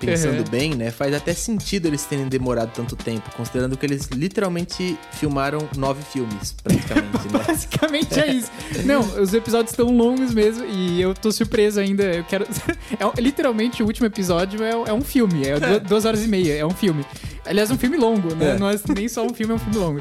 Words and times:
Pensando 0.00 0.38
Uhum. 0.38 0.44
bem, 0.50 0.74
né? 0.74 0.90
Faz 0.90 1.14
até 1.14 1.32
sentido 1.34 1.86
eles 1.88 2.04
terem 2.04 2.26
demorado 2.28 2.70
tanto 2.74 2.96
tempo, 2.96 3.30
considerando 3.36 3.76
que 3.76 3.84
eles 3.84 4.08
literalmente 4.08 4.98
filmaram 5.12 5.68
nove 5.76 6.02
filmes, 6.02 6.52
praticamente, 6.62 7.28
né? 7.32 7.44
Basicamente 7.46 8.20
é 8.20 8.32
isso. 8.32 8.50
Não, 8.84 9.00
os 9.20 9.32
episódios 9.34 9.70
estão 9.72 9.86
longos 9.94 10.32
mesmo 10.34 10.64
e 10.66 11.00
eu 11.00 11.14
tô 11.14 11.30
surpreso 11.30 11.80
ainda. 11.80 12.02
Eu 12.04 12.24
quero. 12.24 12.46
É, 12.94 13.20
literalmente 13.20 13.82
o 13.82 13.86
último 13.86 14.06
episódio 14.06 14.62
é, 14.62 14.70
é 14.70 14.92
um 14.92 15.00
filme, 15.02 15.46
é 15.46 15.58
du- 15.58 15.80
duas 15.88 16.04
horas 16.04 16.22
e 16.24 16.28
meia, 16.28 16.54
é 16.54 16.64
um 16.64 16.70
filme. 16.70 17.04
Aliás, 17.46 17.70
um 17.70 17.76
filme 17.78 17.96
longo, 17.96 18.34
né? 18.34 18.50
É. 18.54 18.58
Não 18.58 18.70
é 18.70 18.76
nem 18.94 19.08
só 19.08 19.24
um 19.26 19.34
filme, 19.34 19.52
é 19.52 19.56
um 19.56 19.58
filme 19.58 19.76
longo. 19.78 19.98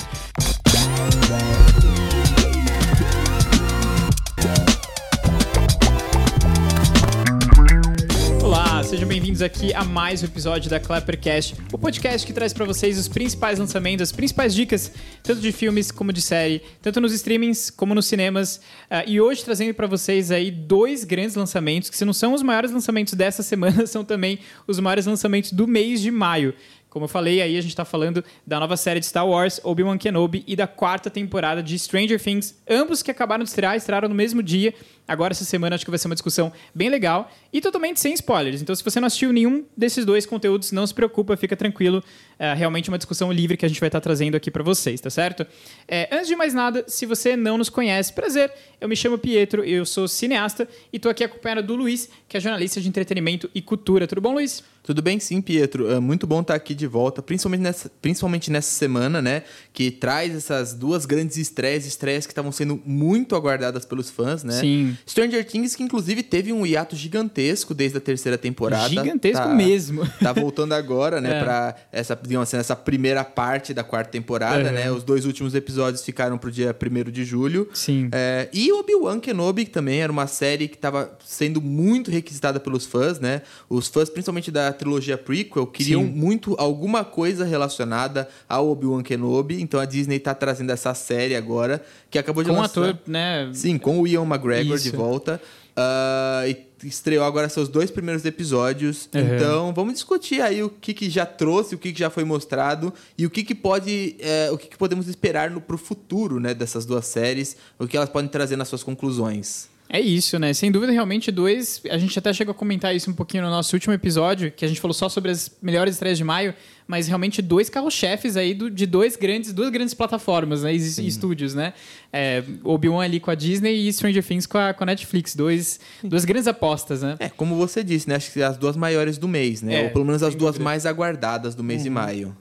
Sejam 8.94 9.10
bem-vindos 9.10 9.42
aqui 9.42 9.74
a 9.74 9.84
mais 9.84 10.22
um 10.22 10.28
episódio 10.28 10.70
da 10.70 10.80
Clappercast, 10.80 11.56
o 11.74 11.80
podcast 11.80 12.28
que 12.28 12.32
traz 12.32 12.54
pra 12.54 12.64
vocês 12.64 12.96
os 13.00 13.08
principais 13.08 13.58
lançamentos, 13.58 14.04
as 14.04 14.12
principais 14.12 14.54
dicas, 14.54 14.92
tanto 15.24 15.42
de 15.42 15.52
filmes 15.52 15.90
como 15.90 16.14
de 16.14 16.22
série, 16.22 16.62
tanto 16.80 17.02
nos 17.02 17.12
streamings 17.12 17.72
como 17.72 17.96
nos 17.96 18.06
cinemas. 18.06 18.62
Ah, 18.92 19.04
e 19.08 19.20
hoje 19.20 19.44
trazendo 19.44 19.74
pra 19.74 19.88
vocês 19.88 20.30
aí 20.30 20.52
dois 20.52 21.06
grandes 21.06 21.36
lançamentos, 21.36 21.90
que 21.90 21.98
se 21.98 22.06
não 22.06 22.14
são 22.14 22.36
os 22.36 22.44
maiores 22.44 22.70
lançamentos 22.70 23.16
dessa 23.16 23.42
semana, 23.42 23.88
são 23.88 24.04
também 24.04 24.38
os 24.68 24.80
maiores 24.80 25.08
lançamentos 25.08 25.52
do 25.52 25.68
mês 25.68 26.00
de 26.00 26.12
maio. 26.12 26.54
Como 26.88 27.06
eu 27.06 27.10
falei, 27.10 27.42
aí 27.42 27.58
a 27.58 27.62
gente 27.62 27.76
tá 27.76 27.84
falando 27.84 28.24
da 28.46 28.60
nova 28.60 28.78
série 28.78 29.00
de 29.00 29.08
Star 29.08 29.28
Wars, 29.28 29.60
Obi-Wan 29.64 29.98
Kenobi, 29.98 30.44
e 30.46 30.56
da 30.56 30.68
quarta 30.68 31.10
temporada 31.10 31.64
de 31.64 31.80
Stranger 31.80 32.22
Things, 32.22 32.56
ambos 32.70 33.02
que 33.02 33.10
acabaram 33.10 33.44
de 33.44 33.50
estrear, 33.50 33.76
estrearam 33.76 34.08
no 34.08 34.14
mesmo 34.14 34.44
dia. 34.44 34.72
Agora, 35.08 35.34
essa 35.34 35.44
semana, 35.44 35.76
acho 35.76 35.84
que 35.84 35.92
vai 35.92 36.00
ser 36.00 36.08
uma 36.08 36.16
discussão 36.16 36.52
bem 36.74 36.90
legal 36.90 37.30
e 37.52 37.60
totalmente 37.60 38.00
sem 38.00 38.14
spoilers. 38.14 38.62
Então, 38.62 38.74
se 38.74 38.84
você 38.84 39.00
não 39.00 39.08
assistiu 39.08 39.34
nenhum 39.34 39.66
desses 39.76 40.06
dois 40.06 40.26
conteúdos, 40.26 40.72
não 40.72 40.88
se 40.88 40.94
preocupa, 40.94 41.36
fica 41.36 41.56
tranquilo. 41.58 42.04
É 42.40 42.54
realmente 42.54 42.90
uma 42.90 42.98
discussão 42.98 43.32
livre 43.32 43.58
que 43.58 43.66
a 43.66 43.68
gente 43.68 43.80
vai 43.80 43.90
estar 43.90 44.00
trazendo 44.02 44.36
aqui 44.36 44.50
para 44.50 44.64
vocês, 44.64 45.00
tá 45.02 45.10
certo? 45.10 45.46
É, 45.88 46.08
antes 46.12 46.28
de 46.28 46.36
mais 46.36 46.54
nada, 46.54 46.86
se 46.88 47.06
você 47.06 47.36
não 47.36 47.58
nos 47.58 47.70
conhece, 47.70 48.14
prazer, 48.14 48.52
eu 48.80 48.88
me 48.88 48.96
chamo 48.96 49.18
Pietro, 49.18 49.64
eu 49.64 49.86
sou 49.86 50.08
cineasta 50.08 50.68
e 50.92 50.98
tô 50.98 51.10
aqui 51.10 51.24
acompanhado 51.24 51.64
do 51.68 51.76
Luiz, 51.76 52.10
que 52.28 52.38
é 52.38 52.40
jornalista 52.40 52.80
de 52.80 52.88
entretenimento 52.88 53.50
e 53.54 53.62
cultura. 53.62 54.08
Tudo 54.08 54.22
bom, 54.22 54.34
Luiz? 54.34 54.64
Tudo 54.84 55.02
bem 55.02 55.20
sim, 55.20 55.42
Pietro. 55.42 55.90
É 55.90 56.00
muito 56.00 56.28
bom 56.28 56.42
estar 56.42 56.56
aqui 56.56 56.76
de 56.76 56.86
volta, 56.86 57.22
principalmente 57.22 57.62
nessa, 57.62 57.90
principalmente 58.02 58.52
nessa 58.52 58.72
semana, 58.72 59.22
né? 59.22 59.44
Que 59.72 59.90
traz 59.90 60.36
essas 60.36 60.74
duas 60.74 61.06
grandes 61.06 61.38
estreias, 61.38 61.86
estreias 61.86 62.26
que 62.26 62.34
estavam 62.34 62.52
sendo 62.52 62.82
muito 62.86 63.34
aguardadas 63.34 63.86
pelos 63.86 64.10
fãs, 64.10 64.44
né? 64.44 64.60
Sim. 64.60 64.93
Stranger 65.08 65.46
Things, 65.46 65.76
que 65.76 65.84
inclusive 65.84 66.24
teve 66.24 66.52
um 66.54 66.66
hiato 66.66 66.96
gigantesco 66.96 67.74
desde 67.74 67.98
a 67.98 68.02
terceira 68.02 68.38
temporada. 68.38 68.90
Gigantesco 68.90 69.44
Tá- 69.48 69.54
mesmo. 69.54 70.08
Tá 70.20 70.34
voltando 70.34 70.74
agora, 70.74 71.20
né, 71.22 71.34
É. 71.40 71.44
pra 71.44 71.76
essa, 71.92 72.20
digamos 72.22 72.48
assim, 72.50 72.58
essa 72.58 72.76
primeira 72.76 73.24
parte 73.24 73.74
da 73.74 73.84
quarta 73.84 74.12
temporada, 74.12 74.70
Uhum. 74.70 74.76
né? 74.76 74.92
Os 74.92 75.04
dois 75.04 75.26
últimos 75.26 75.56
episódios 75.56 76.04
ficaram 76.04 76.38
pro 76.38 76.52
dia 76.52 76.74
1 76.74 77.12
de 77.12 77.24
julho. 77.26 77.68
Sim. 77.74 78.10
É, 78.12 78.50
e 78.54 78.72
Obi-Wan 78.72 79.20
Kenobi, 79.20 79.66
que 79.66 79.72
também 79.72 80.02
era 80.02 80.12
uma 80.12 80.28
série 80.28 80.68
que 80.68 80.76
estava 80.76 81.12
sendo 81.26 81.62
muito 81.62 82.12
requisitada 82.12 82.60
pelos 82.60 82.86
fãs, 82.86 83.20
né? 83.20 83.42
Os 83.70 83.88
fãs, 83.88 84.10
principalmente 84.10 84.52
da 84.52 84.72
trilogia 84.74 85.18
prequel, 85.18 85.66
queriam 85.68 86.02
Sim. 86.04 86.10
muito 86.12 86.56
alguma 86.60 87.04
coisa 87.04 87.46
relacionada 87.46 88.28
ao 88.48 88.70
Obi-Wan 88.70 89.02
Kenobi. 89.04 89.62
Então 89.62 89.80
a 89.80 89.86
Disney 89.86 90.20
tá 90.20 90.34
trazendo 90.34 90.72
essa 90.72 90.94
série 90.94 91.36
agora, 91.36 91.84
que 92.10 92.18
acabou 92.20 92.44
de 92.44 92.50
Com 92.50 92.56
lançar... 92.58 92.82
ator, 92.90 93.00
né? 93.08 93.50
Sim, 93.54 93.78
com 93.78 94.00
o 94.00 94.08
Ian 94.08 94.24
McGregor. 94.24 94.78
De 94.84 94.96
volta. 94.96 95.42
Ah, 95.76 96.44
e 96.48 96.68
estreou 96.84 97.24
agora 97.24 97.50
seus 97.50 97.68
dois 97.68 97.90
primeiros 97.90 98.24
episódios. 98.26 99.10
Uhum. 99.14 99.36
Então, 99.36 99.74
vamos 99.74 99.94
discutir 99.94 100.42
aí 100.42 100.62
o 100.62 100.70
que, 100.70 100.94
que 100.94 101.10
já 101.10 101.26
trouxe, 101.26 101.76
o 101.76 101.78
que, 101.78 101.92
que 101.92 102.00
já 102.00 102.10
foi 102.10 102.24
mostrado 102.24 102.94
e 103.18 103.26
o 103.26 103.30
que, 103.30 103.44
que 103.44 103.56
pode. 103.56 104.16
é, 104.20 104.52
o 104.52 104.58
que, 104.58 104.68
que 104.68 104.78
podemos 104.78 105.08
esperar 105.08 105.50
no, 105.50 105.60
pro 105.60 105.78
futuro 105.78 106.40
né, 106.40 106.54
dessas 106.54 106.86
duas 106.86 107.06
séries, 107.06 107.58
o 107.80 107.88
que 107.88 107.98
elas 107.98 108.10
podem 108.10 108.30
trazer 108.30 108.56
nas 108.56 108.68
suas 108.68 108.84
conclusões. 108.84 109.73
É 109.96 110.00
isso, 110.02 110.40
né? 110.40 110.52
Sem 110.54 110.72
dúvida, 110.72 110.92
realmente, 110.92 111.30
dois. 111.30 111.80
A 111.92 112.00
gente 112.00 112.18
até 112.18 112.34
chegou 112.34 112.52
a 112.52 112.56
comentar 112.56 112.96
isso 112.96 113.12
um 113.12 113.14
pouquinho 113.14 113.44
no 113.44 113.50
nosso 113.52 113.76
último 113.76 113.94
episódio, 113.94 114.52
que 114.52 114.66
a 114.66 114.68
gente 114.68 114.82
falou 114.82 114.92
só 114.94 115.08
sobre 115.08 115.30
as 115.30 115.52
melhores 115.62 115.94
estreias 115.94 116.18
de 116.18 116.24
maio, 116.24 116.56
mas 116.88 117.08
realmente 117.08 117.44
dois 117.44 117.70
carros-chefes 117.70 118.36
aí 118.36 118.56
do- 118.56 118.72
de 118.72 118.88
dois 118.88 119.16
grandes, 119.16 119.54
duas 119.54 119.70
grandes 119.70 119.94
plataformas, 119.94 120.64
né? 120.64 120.74
E 120.74 120.78
e 120.78 121.08
estúdios, 121.08 121.54
né? 121.54 121.74
É, 122.12 122.42
Obi-Wan 122.64 123.04
ali 123.04 123.20
com 123.20 123.30
a 123.30 123.36
Disney 123.36 123.88
e 123.88 123.94
Stranger 123.94 124.24
Things 124.26 124.48
com 124.48 124.58
a, 124.58 124.74
com 124.74 124.84
a 124.84 124.88
Netflix. 124.88 125.36
Dois, 125.36 125.80
duas 126.04 126.26
grandes 126.26 126.48
apostas, 126.48 127.04
né? 127.04 127.16
É, 127.20 127.30
como 127.30 127.56
você 127.56 127.84
disse, 127.84 128.10
né? 128.10 128.16
Acho 128.16 128.32
que 128.34 128.42
as 128.42 128.58
duas 128.58 128.76
maiores 128.76 129.20
do 129.20 129.28
mês, 129.28 129.62
né? 129.62 129.76
É, 129.82 129.84
Ou 129.86 129.90
pelo 129.92 130.06
menos 130.06 130.24
as 130.24 130.34
duas 130.34 130.54
dúvida. 130.56 130.64
mais 130.64 130.88
aguardadas 130.88 131.54
do 131.54 131.64
mês 131.64 131.84
de 131.84 131.92
maio. 131.92 132.36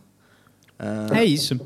Ah, 0.79 1.09
É 1.21 1.25
isso. 1.25 1.61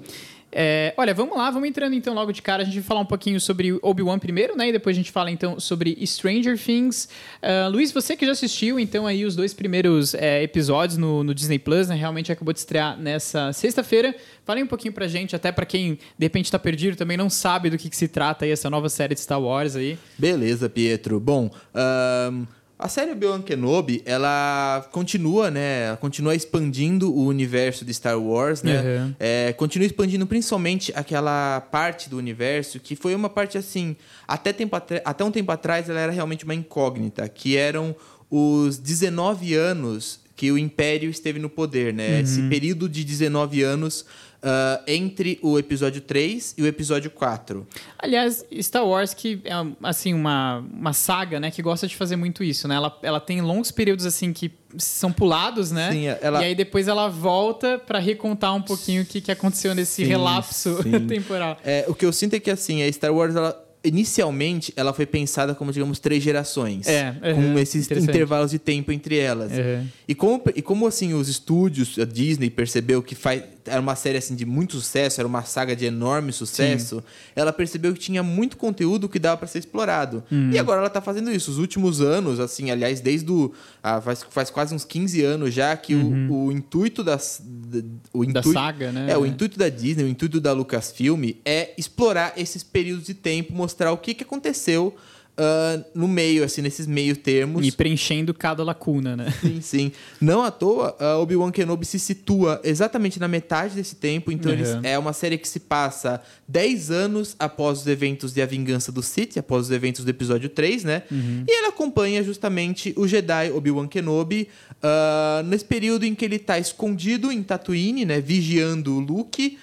É, 0.59 0.94
olha, 0.97 1.12
vamos 1.12 1.37
lá, 1.37 1.50
vamos 1.50 1.69
entrando 1.69 1.94
então 1.94 2.15
logo 2.15 2.33
de 2.33 2.41
cara. 2.41 2.62
A 2.62 2.65
gente 2.65 2.77
vai 2.77 2.83
falar 2.83 3.00
um 3.00 3.06
pouquinho 3.06 3.39
sobre 3.39 3.78
Obi-Wan 3.83 4.19
primeiro, 4.19 4.56
né? 4.56 4.71
E 4.71 4.72
depois 4.72 4.97
a 4.97 4.99
gente 4.99 5.12
fala 5.12 5.31
então 5.31 5.61
sobre 5.61 5.94
Stranger 6.06 6.59
Things. 6.59 7.11
Ah, 7.43 7.69
Luiz, 7.69 7.93
você 7.93 8.17
que 8.17 8.25
já 8.25 8.33
assistiu 8.33 8.81
então 8.81 9.06
aí 9.06 9.27
os 9.27 9.37
dois 9.37 9.53
primeiros 9.53 10.15
é, 10.15 10.43
episódios 10.43 10.97
no, 10.97 11.22
no 11.22 11.34
Disney 11.34 11.59
Plus, 11.59 11.89
né? 11.89 11.94
Realmente 11.94 12.33
acabou 12.33 12.55
de 12.55 12.61
estrear 12.61 12.99
nessa 12.99 13.53
sexta-feira. 13.53 14.15
Fale 14.47 14.62
um 14.62 14.67
pouquinho 14.67 14.94
pra 14.94 15.06
gente, 15.06 15.37
até 15.37 15.53
pra 15.53 15.67
quem 15.67 15.99
de 16.19 16.25
repente 16.25 16.50
tá 16.50 16.59
perdido 16.59 16.97
também 16.97 17.19
não 17.19 17.28
sabe 17.28 17.69
do 17.69 17.77
que, 17.77 17.91
que 17.91 17.97
se 17.97 18.09
trata 18.09 18.47
aí 18.47 18.50
essa 18.50 18.71
nova 18.71 18.88
série 18.88 19.15
de 19.15 19.21
Star 19.21 19.43
Wars 19.43 19.77
aí. 19.77 19.99
Beleza, 20.17 20.71
Pietro. 20.71 21.21
Bom, 21.21 21.50
ahn, 21.75 22.47
a 22.78 22.88
série 22.88 23.12
Obi-Wan 23.12 23.41
Kenobi, 23.41 24.03
ela 24.04 24.87
continua, 24.92 25.50
né? 25.50 25.87
ela 25.87 25.97
Continua 25.97 26.34
expandindo 26.34 27.10
o 27.10 27.25
universo 27.26 27.84
de 27.84 27.94
Star 27.94 28.20
Wars, 28.20 28.62
né? 28.62 28.81
Uhum. 28.81 29.14
É, 29.19 29.53
continua 29.54 29.87
expandindo 29.87 30.26
principalmente 30.26 30.92
aquela 30.94 31.60
parte 31.60 32.10
do 32.10 32.19
universo 32.19 32.78
que 32.78 32.94
foi 32.94 33.14
uma 33.14 33.31
parte 33.31 33.56
assim, 33.56 33.97
até, 34.28 34.53
tempo 34.53 34.76
até 34.76 35.25
um 35.25 35.31
tempo 35.31 35.50
atrás 35.50 35.88
ela 35.88 36.00
era 36.00 36.12
realmente 36.12 36.44
uma 36.44 36.54
incógnita, 36.54 37.26
que 37.28 37.56
eram 37.56 37.97
os 38.31 38.76
19 38.76 39.54
anos 39.54 40.20
que 40.37 40.53
o 40.53 40.58
Império 40.58 41.08
esteve 41.08 41.38
no 41.38 41.48
poder, 41.48 41.94
né? 41.94 42.20
Esse 42.20 42.43
período 42.43 42.91
de 42.91 43.03
19 43.03 43.62
anos 43.62 44.04
ah, 44.42 44.82
entre 44.86 45.38
o 45.42 45.58
episódio 45.58 46.00
3 46.00 46.54
e 46.58 46.62
o 46.62 46.66
episódio 46.66 47.10
4. 47.10 47.66
Aliás, 47.98 48.44
Star 48.60 48.86
Wars 48.86 49.14
que 49.14 49.41
é 49.44 49.52
assim 49.82 50.12
uma, 50.14 50.64
uma 50.72 50.92
saga, 50.92 51.41
né, 51.41 51.50
que 51.50 51.62
gosta 51.62 51.86
de 51.86 51.97
fazer 51.97 52.16
muito 52.16 52.44
isso, 52.44 52.69
né? 52.69 52.75
Ela, 52.76 52.98
ela 53.02 53.20
tem 53.20 53.41
longos 53.41 53.70
períodos 53.70 54.06
assim 54.06 54.32
que 54.32 54.50
são 54.78 55.10
pulados, 55.12 55.70
né? 55.70 55.91
Sim, 55.92 56.06
ela- 56.20 56.42
E 56.42 56.46
aí 56.46 56.54
depois 56.54 56.86
ela 56.88 57.08
volta 57.08 57.78
pra 57.78 57.98
recontar 57.98 58.54
um 58.54 58.62
pouquinho 58.62 59.02
o 59.02 59.06
que, 59.06 59.20
que 59.20 59.32
aconteceu 59.32 59.75
nesse 59.75 60.02
Sim, 60.02 60.04
relapso 60.04 60.82
sim. 60.82 61.00
temporal. 61.06 61.56
É, 61.64 61.84
o 61.88 61.94
que 61.94 62.04
eu 62.04 62.12
sinto 62.12 62.34
é 62.34 62.41
que, 62.41 62.50
assim, 62.50 62.82
a 62.82 62.92
Star 62.92 63.14
Wars, 63.14 63.34
ela, 63.34 63.58
inicialmente, 63.82 64.72
ela 64.76 64.92
foi 64.92 65.06
pensada 65.06 65.54
como, 65.54 65.72
digamos, 65.72 65.98
três 65.98 66.22
gerações. 66.22 66.86
É, 66.86 67.12
com 67.34 67.41
uhum, 67.41 67.58
esses 67.58 67.91
intervalos 67.91 68.50
de 68.50 68.58
tempo 68.58 68.92
entre 68.92 69.16
elas. 69.19 69.52
Uhum. 69.52 69.86
E, 70.06 70.14
como, 70.14 70.42
e 70.54 70.60
como, 70.62 70.86
assim, 70.86 71.14
os 71.14 71.28
estúdios, 71.28 71.98
a 71.98 72.04
Disney 72.04 72.50
percebeu 72.50 73.02
que 73.02 73.14
faz, 73.14 73.42
era 73.66 73.81
uma 73.81 73.94
série, 73.97 74.19
assim, 74.19 74.34
de 74.34 74.44
muito 74.47 74.77
sucesso, 74.77 75.21
era 75.21 75.27
uma 75.28 75.43
saga 75.44 75.75
de 75.77 75.84
enorme 75.84 76.32
sucesso, 76.32 77.03
ela 77.34 77.53
percebeu 77.53 77.93
que 77.93 77.99
tinha 78.00 78.22
muito 78.22 78.56
conteúdo 78.56 79.09
que 79.09 79.19
dava 79.19 79.37
para 79.37 79.47
ser 79.47 79.59
explorado. 79.59 80.22
Uhum. 80.31 80.50
E 80.53 80.59
agora 80.59 80.81
ela 80.81 80.91
tá 80.91 81.00
fazendo 81.00 81.31
isso. 81.31 81.50
Os 81.50 81.59
últimos 81.59 82.00
anos, 82.00 82.41
assim, 82.41 82.71
aliás, 82.71 83.00
desde 83.00 83.31
o... 83.31 83.53
ah, 83.82 84.00
faz, 84.00 84.25
faz 84.31 84.50
quase 84.50 84.75
uns 84.75 84.84
15 84.84 85.22
anos 85.22 85.55
já 85.55 85.76
que 85.76 85.94
o, 85.94 86.47
o 86.47 86.53
intuito 86.53 87.03
das... 87.05 87.41
da- 87.44 87.78
o 88.12 88.21
Uhum. 88.21 88.32
Da 88.32 88.41
intuito, 88.41 88.53
saga, 88.59 88.93
né? 88.93 89.06
É, 89.10 89.16
o 89.19 89.25
intuito 89.26 89.59
da 89.59 89.69
Disney, 89.69 90.05
o 90.05 90.09
intuito 90.09 90.41
da 90.41 90.53
Lucasfilm 90.53 91.31
é 91.44 91.72
explorar 91.78 92.32
esses 92.37 92.62
períodos 92.62 93.06
de 93.06 93.15
tempo, 93.15 93.53
mostrar 93.53 93.93
o 93.93 93.97
que, 93.99 94.15
que 94.15 94.25
aconteceu 94.25 94.94
ah, 95.38 95.80
no 95.94 96.08
meio, 96.08 96.42
assim, 96.44 96.62
nesses 96.62 96.86
meio 96.86 97.16
termos. 97.16 97.66
E 97.66 97.70
preenchendo 97.72 98.32
cada 98.32 98.62
lacuna, 98.64 99.16
né? 99.16 99.32
Sim, 99.41 99.60
sim. 99.62 99.92
Não 100.20 100.42
à 100.42 100.50
toa, 100.50 100.97
a 100.98 101.19
Obi-Wan 101.19 101.50
Kenobi 101.50 101.84
se 101.84 101.99
situa 101.99 102.61
exatamente 102.64 103.20
na 103.20 103.28
metade 103.28 103.75
desse 103.75 103.96
tempo, 103.96 104.32
então 104.32 104.50
Uhum. 104.52 104.58
eles- 104.58 104.78
é 104.82 104.99
uma 104.99 105.12
série 105.12 105.37
que 105.38 105.49
se 105.49 105.61
passa 105.61 106.20
10 106.49 106.90
anos 106.90 107.34
após 107.38 107.81
os 107.81 107.87
eventos 107.87 108.32
de 108.32 108.40
A 108.40 108.46
Vingança 108.46 108.90
do 108.90 109.02
Sith, 109.02 109.37
após 109.37 109.66
os 109.66 109.70
eventos 109.70 110.05
do 110.05 110.08
episódio 110.11 110.49
3, 110.49 110.84
né? 110.84 111.02
Uhum. 111.11 111.44
E 111.46 111.58
ela 111.58 111.69
acompanha 111.69 112.22
justamente 112.22 112.93
o 112.96 113.06
Jedi 113.06 113.50
Obi-Wan 113.50 113.87
Kenobi 113.88 114.49
ah, 114.82 115.43
nesse 115.46 115.64
período 115.64 116.05
em 116.05 116.14
que 116.14 116.25
ele 116.25 116.38
tá 116.38 116.58
escondido 116.58 117.31
em 117.32 117.43
Tatooine, 117.43 118.05
né? 118.05 118.20
Vigiando 118.20 118.96
o 118.96 119.00
Luke. 119.00 119.58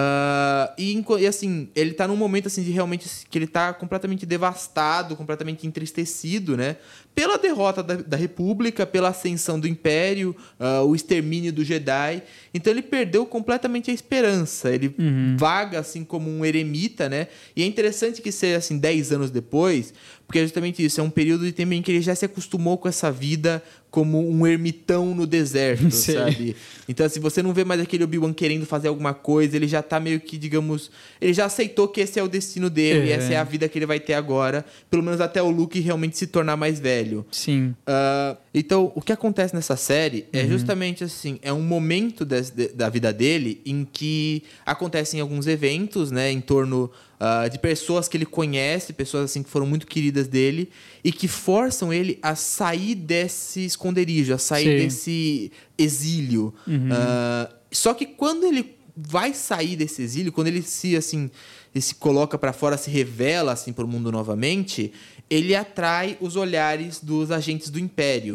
Ah, 0.00 0.72
e, 0.78 1.04
e, 1.18 1.26
assim, 1.26 1.68
ele 1.74 1.92
tá 1.92 2.06
num 2.06 2.14
momento 2.14 2.46
assim 2.46 2.62
de 2.62 2.70
realmente 2.70 3.08
que 3.28 3.36
ele 3.36 3.48
tá 3.48 3.72
completamente 3.72 4.24
devastado, 4.24 5.16
completamente 5.16 5.66
entristecido, 5.66 6.56
né? 6.56 6.76
Pela 7.16 7.36
derrota 7.36 7.82
da, 7.82 7.96
da 7.96 8.16
República, 8.16 8.86
pela 8.86 9.08
ascensão 9.08 9.58
do 9.58 9.66
Império, 9.66 10.36
ah, 10.60 10.82
o 10.82 10.94
extermínio 10.94 11.52
do 11.52 11.64
Jedi. 11.64 12.22
Então 12.54 12.72
ele 12.72 12.82
perdeu 12.82 13.26
completamente 13.26 13.90
a 13.90 13.94
esperança. 13.94 14.70
Ele 14.70 14.94
vaga 15.36 15.80
assim 15.80 16.04
como 16.04 16.30
um 16.30 16.44
eremita, 16.44 17.08
né? 17.08 17.26
E 17.56 17.64
é 17.64 17.66
interessante 17.66 18.22
que 18.22 18.30
seja 18.30 18.58
assim 18.58 18.78
10 18.78 19.10
anos 19.10 19.30
depois, 19.32 19.92
porque 20.28 20.40
é 20.40 20.42
justamente 20.42 20.84
isso, 20.84 21.00
é 21.00 21.02
um 21.02 21.08
período 21.08 21.46
de 21.46 21.52
tempo 21.52 21.72
em 21.72 21.80
que 21.80 21.90
ele 21.90 22.02
já 22.02 22.14
se 22.14 22.22
acostumou 22.26 22.76
com 22.76 22.86
essa 22.86 23.10
vida 23.10 23.62
como 23.90 24.28
um 24.30 24.46
ermitão 24.46 25.14
no 25.14 25.26
deserto, 25.26 25.88
Sim. 25.90 26.12
sabe? 26.12 26.54
Então, 26.86 27.06
assim, 27.06 27.18
você 27.18 27.42
não 27.42 27.54
vê 27.54 27.64
mais 27.64 27.80
aquele 27.80 28.04
Obi-Wan 28.04 28.34
querendo 28.34 28.66
fazer 28.66 28.88
alguma 28.88 29.14
coisa, 29.14 29.56
ele 29.56 29.66
já 29.66 29.82
tá 29.82 29.98
meio 29.98 30.20
que, 30.20 30.36
digamos, 30.36 30.90
ele 31.18 31.32
já 31.32 31.46
aceitou 31.46 31.88
que 31.88 32.02
esse 32.02 32.20
é 32.20 32.22
o 32.22 32.28
destino 32.28 32.68
dele, 32.68 33.10
É. 33.10 33.14
essa 33.14 33.32
é 33.32 33.36
a 33.38 33.44
vida 33.44 33.66
que 33.70 33.78
ele 33.78 33.86
vai 33.86 33.98
ter 33.98 34.12
agora, 34.12 34.62
pelo 34.90 35.02
menos 35.02 35.18
até 35.22 35.42
o 35.42 35.48
Luke 35.48 35.80
realmente 35.80 36.18
se 36.18 36.26
tornar 36.26 36.58
mais 36.58 36.78
velho. 36.78 37.24
Sim. 37.32 37.74
Ah, 37.86 38.36
então, 38.52 38.92
o 38.94 39.00
que 39.00 39.12
acontece 39.12 39.54
nessa 39.54 39.76
série 39.76 40.26
é 40.30 40.46
justamente 40.46 41.02
assim: 41.02 41.38
é 41.40 41.50
um 41.54 41.62
momento 41.62 42.26
des- 42.26 42.50
de- 42.50 42.68
da 42.68 42.90
vida 42.90 43.10
dele 43.14 43.62
em 43.64 43.88
que 43.90 44.42
acontecem 44.66 45.20
alguns 45.22 45.46
eventos, 45.46 46.10
né, 46.10 46.30
em 46.30 46.42
torno 46.42 46.90
ah, 47.20 47.48
de 47.48 47.58
pessoas 47.58 48.08
que 48.08 48.16
ele 48.16 48.26
conhece, 48.26 48.92
pessoas 48.92 49.24
assim 49.24 49.42
que 49.42 49.50
foram 49.50 49.66
muito 49.66 49.86
queridas 49.86 50.28
dele 50.28 50.70
e 51.02 51.10
que 51.10 51.26
forçam 51.26 51.92
ele 51.92 52.18
a 52.22 52.34
sair 52.34 52.94
desse 52.94 53.64
esconderijo, 53.64 54.32
a 54.32 54.38
sair 54.38 54.64
Sim. 54.64 54.84
desse 54.84 55.52
exílio. 55.76 56.54
Ah, 56.90 57.52
só 57.70 57.92
que 57.92 58.06
quando 58.06 58.44
ele 58.44 58.76
vai 58.96 59.32
sair 59.32 59.76
desse 59.76 60.02
exílio, 60.02 60.32
quando 60.32 60.48
ele 60.48 60.62
se 60.62 60.96
assim 60.96 61.30
ele 61.74 61.82
se 61.82 61.94
coloca 61.94 62.38
para 62.38 62.52
fora, 62.52 62.76
se 62.76 62.90
revela 62.90 63.52
assim 63.52 63.72
para 63.72 63.84
o 63.84 63.88
mundo 63.88 64.10
novamente, 64.10 64.92
ele 65.30 65.54
atrai 65.54 66.16
os 66.20 66.36
olhares 66.36 67.00
dos 67.00 67.30
agentes 67.30 67.68
do 67.68 67.78
Império. 67.78 68.34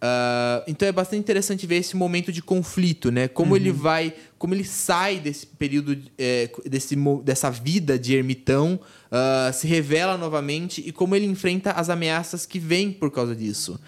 Ah, 0.00 0.64
então 0.66 0.88
é 0.88 0.92
bastante 0.92 1.20
interessante 1.20 1.66
ver 1.66 1.76
esse 1.76 1.96
momento 1.96 2.32
de 2.32 2.42
conflito, 2.42 3.10
né? 3.10 3.28
Como 3.28 3.54
ele 3.54 3.70
vai, 3.70 4.14
como 4.38 4.54
ele 4.54 4.64
sai 4.64 5.20
desse 5.20 5.46
período, 5.46 5.96
é, 6.18 6.50
desse, 6.64 6.96
dessa 7.22 7.50
vida 7.50 7.98
de 7.98 8.14
ermitão, 8.14 8.80
ah, 9.10 9.50
se 9.52 9.66
revela 9.66 10.16
novamente 10.16 10.82
e 10.84 10.90
como 10.90 11.14
ele 11.14 11.26
enfrenta 11.26 11.72
as 11.72 11.90
ameaças 11.90 12.46
que 12.46 12.58
vêm 12.58 12.90
por 12.90 13.10
causa 13.10 13.36
disso. 13.36 13.78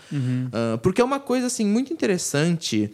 Ah, 0.52 0.78
porque 0.82 1.00
é 1.00 1.04
uma 1.04 1.20
coisa 1.20 1.46
assim 1.46 1.64
muito 1.64 1.92
interessante 1.92 2.90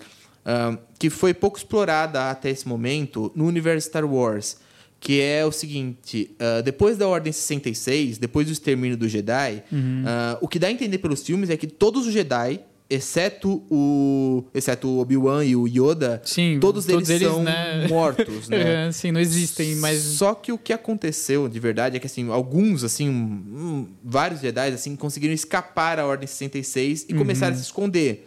que 0.99 1.11
foi 1.11 1.35
pouco 1.35 1.59
explorada 1.59 2.31
até 2.31 2.49
esse 2.51 2.67
momento 2.67 3.31
no 3.35 3.47
universo 3.47 3.89
Star 3.89 4.05
Wars. 4.05 4.57
Que 5.01 5.21
é 5.23 5.45
o 5.47 5.51
seguinte: 5.51 6.31
ah, 6.39 6.61
depois 6.61 6.97
da 6.99 7.09
Ordem 7.09 7.33
66, 7.33 8.19
depois 8.19 8.47
do 8.47 8.53
extermínio 8.53 8.97
do 8.99 9.09
Jedi, 9.09 9.63
ah, 10.07 10.37
o 10.43 10.47
que 10.47 10.59
dá 10.59 10.67
a 10.69 10.71
entender 10.71 10.99
pelos 10.99 11.23
filmes 11.23 11.49
é 11.49 11.57
que 11.57 11.67
todos 11.67 12.07
os 12.07 12.13
Jedi, 12.13 12.61
exceto 12.89 13.63
o. 13.71 14.45
Exceto 14.53 14.89
o 14.89 14.99
Obi-Wan 14.99 15.45
e 15.45 15.57
o 15.57 15.67
Yoda, 15.67 16.21
Sim, 16.25 16.59
todos, 16.61 16.85
todos 16.85 17.09
eles, 17.09 17.23
eles, 17.23 17.33
são 17.33 17.43
né? 17.43 17.87
mortos, 17.89 18.49
né? 18.51 18.89
É, 18.89 18.93
Sim, 18.93 19.13
não 19.13 19.21
existem, 19.21 19.77
mas. 19.77 20.03
Só 20.03 20.35
que 20.35 20.53
o 20.53 20.59
que 20.59 20.73
aconteceu 20.73 21.49
de 21.49 21.59
verdade 21.59 21.97
é 21.97 22.01
que 22.01 22.07
assim, 22.07 22.29
alguns 22.31 22.85
assim, 22.85 23.09
um- 23.09 23.87
vários 24.05 24.41
Jedi 24.41 24.69
assim 24.73 24.97
conseguiram 24.97 25.33
escapar 25.33 25.99
à 25.99 26.05
Ordem 26.07 26.27
66 26.27 27.07
e 27.09 27.15
começaram 27.15 27.55
a 27.55 27.57
se 27.57 27.63
esconder. 27.65 28.27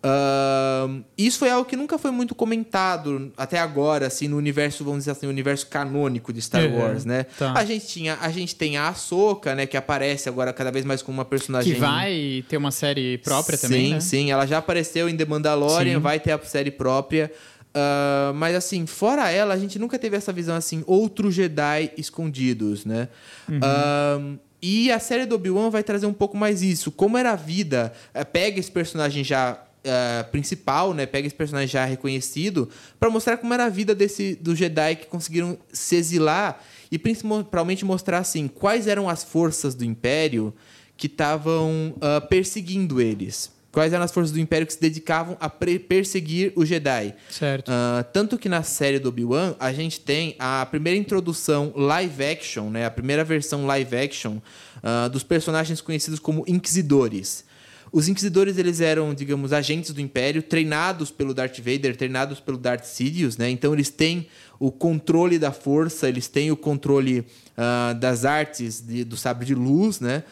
Ahn, 0.00 1.02
isso 1.16 1.38
foi 1.40 1.50
algo 1.50 1.68
que 1.68 1.74
nunca 1.76 1.98
foi 1.98 2.10
muito 2.12 2.34
comentado 2.34 3.32
até 3.36 3.58
agora, 3.58 4.06
assim, 4.06 4.28
no 4.28 4.36
universo, 4.36 4.84
vamos 4.84 5.00
dizer 5.00 5.10
assim, 5.10 5.26
no 5.26 5.32
universo 5.32 5.66
canônico 5.66 6.32
de 6.32 6.40
Star 6.40 6.64
Uhum, 6.64 6.78
Wars, 6.78 7.04
né? 7.04 7.24
tá. 7.36 7.52
A 7.52 7.64
gente 7.64 7.86
tinha, 7.86 8.16
a 8.20 8.30
gente 8.30 8.54
tem 8.54 8.76
a 8.76 8.88
Ahsoka, 8.88 9.54
né, 9.54 9.66
que 9.66 9.76
aparece 9.76 10.28
agora 10.28 10.52
cada 10.52 10.70
vez 10.70 10.84
mais 10.84 11.02
como 11.02 11.18
uma 11.18 11.24
personagem 11.24 11.72
Que 11.74 11.80
vai 11.80 12.44
ter 12.48 12.56
uma 12.56 12.70
série 12.70 13.18
própria 13.18 13.58
também, 13.58 13.86
sim, 13.86 13.94
né? 13.94 14.00
Sim, 14.00 14.30
ela 14.30 14.46
já 14.46 14.58
apareceu 14.58 15.08
em 15.08 15.16
The 15.16 15.24
Mandalorian, 15.24 15.94
Sim. 15.96 16.00
vai 16.00 16.20
ter 16.20 16.30
a 16.32 16.38
série 16.38 16.70
própria. 16.70 17.30
Ah, 17.74 18.32
mas 18.34 18.54
assim, 18.54 18.86
fora 18.86 19.28
ela, 19.30 19.54
a 19.54 19.58
gente 19.58 19.78
nunca 19.78 19.98
teve 19.98 20.16
essa 20.16 20.32
visão 20.32 20.54
assim, 20.56 20.82
outros 20.86 21.34
Jedi 21.34 21.90
escondidos, 21.96 22.84
né? 22.84 23.08
Uhum. 23.48 23.60
Ah, 23.62 24.20
e 24.60 24.90
a 24.90 24.98
série 24.98 25.26
do 25.26 25.34
Obi-Wan 25.36 25.70
vai 25.70 25.82
trazer 25.84 26.06
um 26.06 26.12
pouco 26.12 26.36
mais 26.36 26.62
isso. 26.62 26.90
Como 26.90 27.16
era 27.16 27.32
a 27.32 27.36
vida, 27.36 27.92
eh, 28.12 28.24
pega 28.24 28.58
esse 28.58 28.70
personagem 28.70 29.22
já 29.22 29.56
eh, 29.84 30.22
principal, 30.24 30.92
né? 30.92 31.06
Pega 31.06 31.26
esse 31.26 31.36
personagem 31.36 31.68
já 31.68 31.84
reconhecido 31.84 32.68
para 32.98 33.08
mostrar 33.10 33.36
como 33.36 33.54
era 33.54 33.66
a 33.66 33.68
vida 33.68 33.94
desse 33.94 34.34
do 34.34 34.54
Jedi 34.54 34.96
que 34.96 35.06
conseguiram 35.06 35.58
se 35.72 35.96
exilar 35.96 36.62
e 36.90 36.98
principalmente 36.98 37.84
mostrar 37.84 38.18
assim 38.18 38.48
quais 38.48 38.86
eram 38.86 39.08
as 39.08 39.22
forças 39.22 39.74
do 39.74 39.84
Império 39.84 40.52
que 40.96 41.06
estavam 41.06 41.94
ah, 42.00 42.20
perseguindo 42.20 43.00
eles. 43.00 43.56
Quais 43.70 43.92
eram 43.92 44.02
as 44.02 44.10
forças 44.10 44.32
do 44.32 44.40
Império 44.40 44.66
que 44.66 44.72
se 44.72 44.80
dedicavam 44.80 45.36
a 45.38 45.48
perseguir 45.48 46.52
os 46.56 46.68
Jedi. 46.68 47.14
Certo. 47.30 47.70
Ah, 47.70 48.04
tanto 48.12 48.36
que 48.36 48.48
na 48.48 48.62
série 48.62 48.98
do 48.98 49.10
Obi-Wan, 49.10 49.54
a 49.60 49.72
gente 49.72 50.00
tem 50.00 50.34
a 50.38 50.66
primeira 50.66 50.98
introdução 50.98 51.72
live 51.76 52.24
action, 52.24 52.70
né? 52.70 52.86
A 52.86 52.90
primeira 52.90 53.22
versão 53.22 53.66
live 53.66 53.96
action 53.96 54.38
ah, 54.82 55.06
dos 55.08 55.22
personagens 55.22 55.80
conhecidos 55.80 56.18
como 56.18 56.44
Inquisidores. 56.48 57.44
Os 57.92 58.08
Inquisidores, 58.08 58.58
eles 58.58 58.80
eram, 58.80 59.14
digamos, 59.14 59.52
agentes 59.52 59.92
do 59.92 60.00
Império, 60.00 60.42
treinados 60.42 61.10
pelo 61.10 61.32
Darth 61.32 61.58
Vader, 61.58 61.96
treinados 61.96 62.40
pelo 62.40 62.58
Darth 62.58 62.84
Sidious, 62.84 63.36
né? 63.36 63.48
Então, 63.50 63.72
eles 63.72 63.88
têm 63.90 64.26
o 64.60 64.70
controle 64.70 65.38
da 65.38 65.52
força, 65.52 66.08
eles 66.08 66.28
têm 66.28 66.50
o 66.50 66.56
controle 66.56 67.24
ah, 67.56 67.92
das 67.98 68.24
artes 68.24 68.80
de- 68.80 69.04
do 69.04 69.16
sabre 69.16 69.46
de 69.46 69.54
luz, 69.54 70.00
né? 70.00 70.22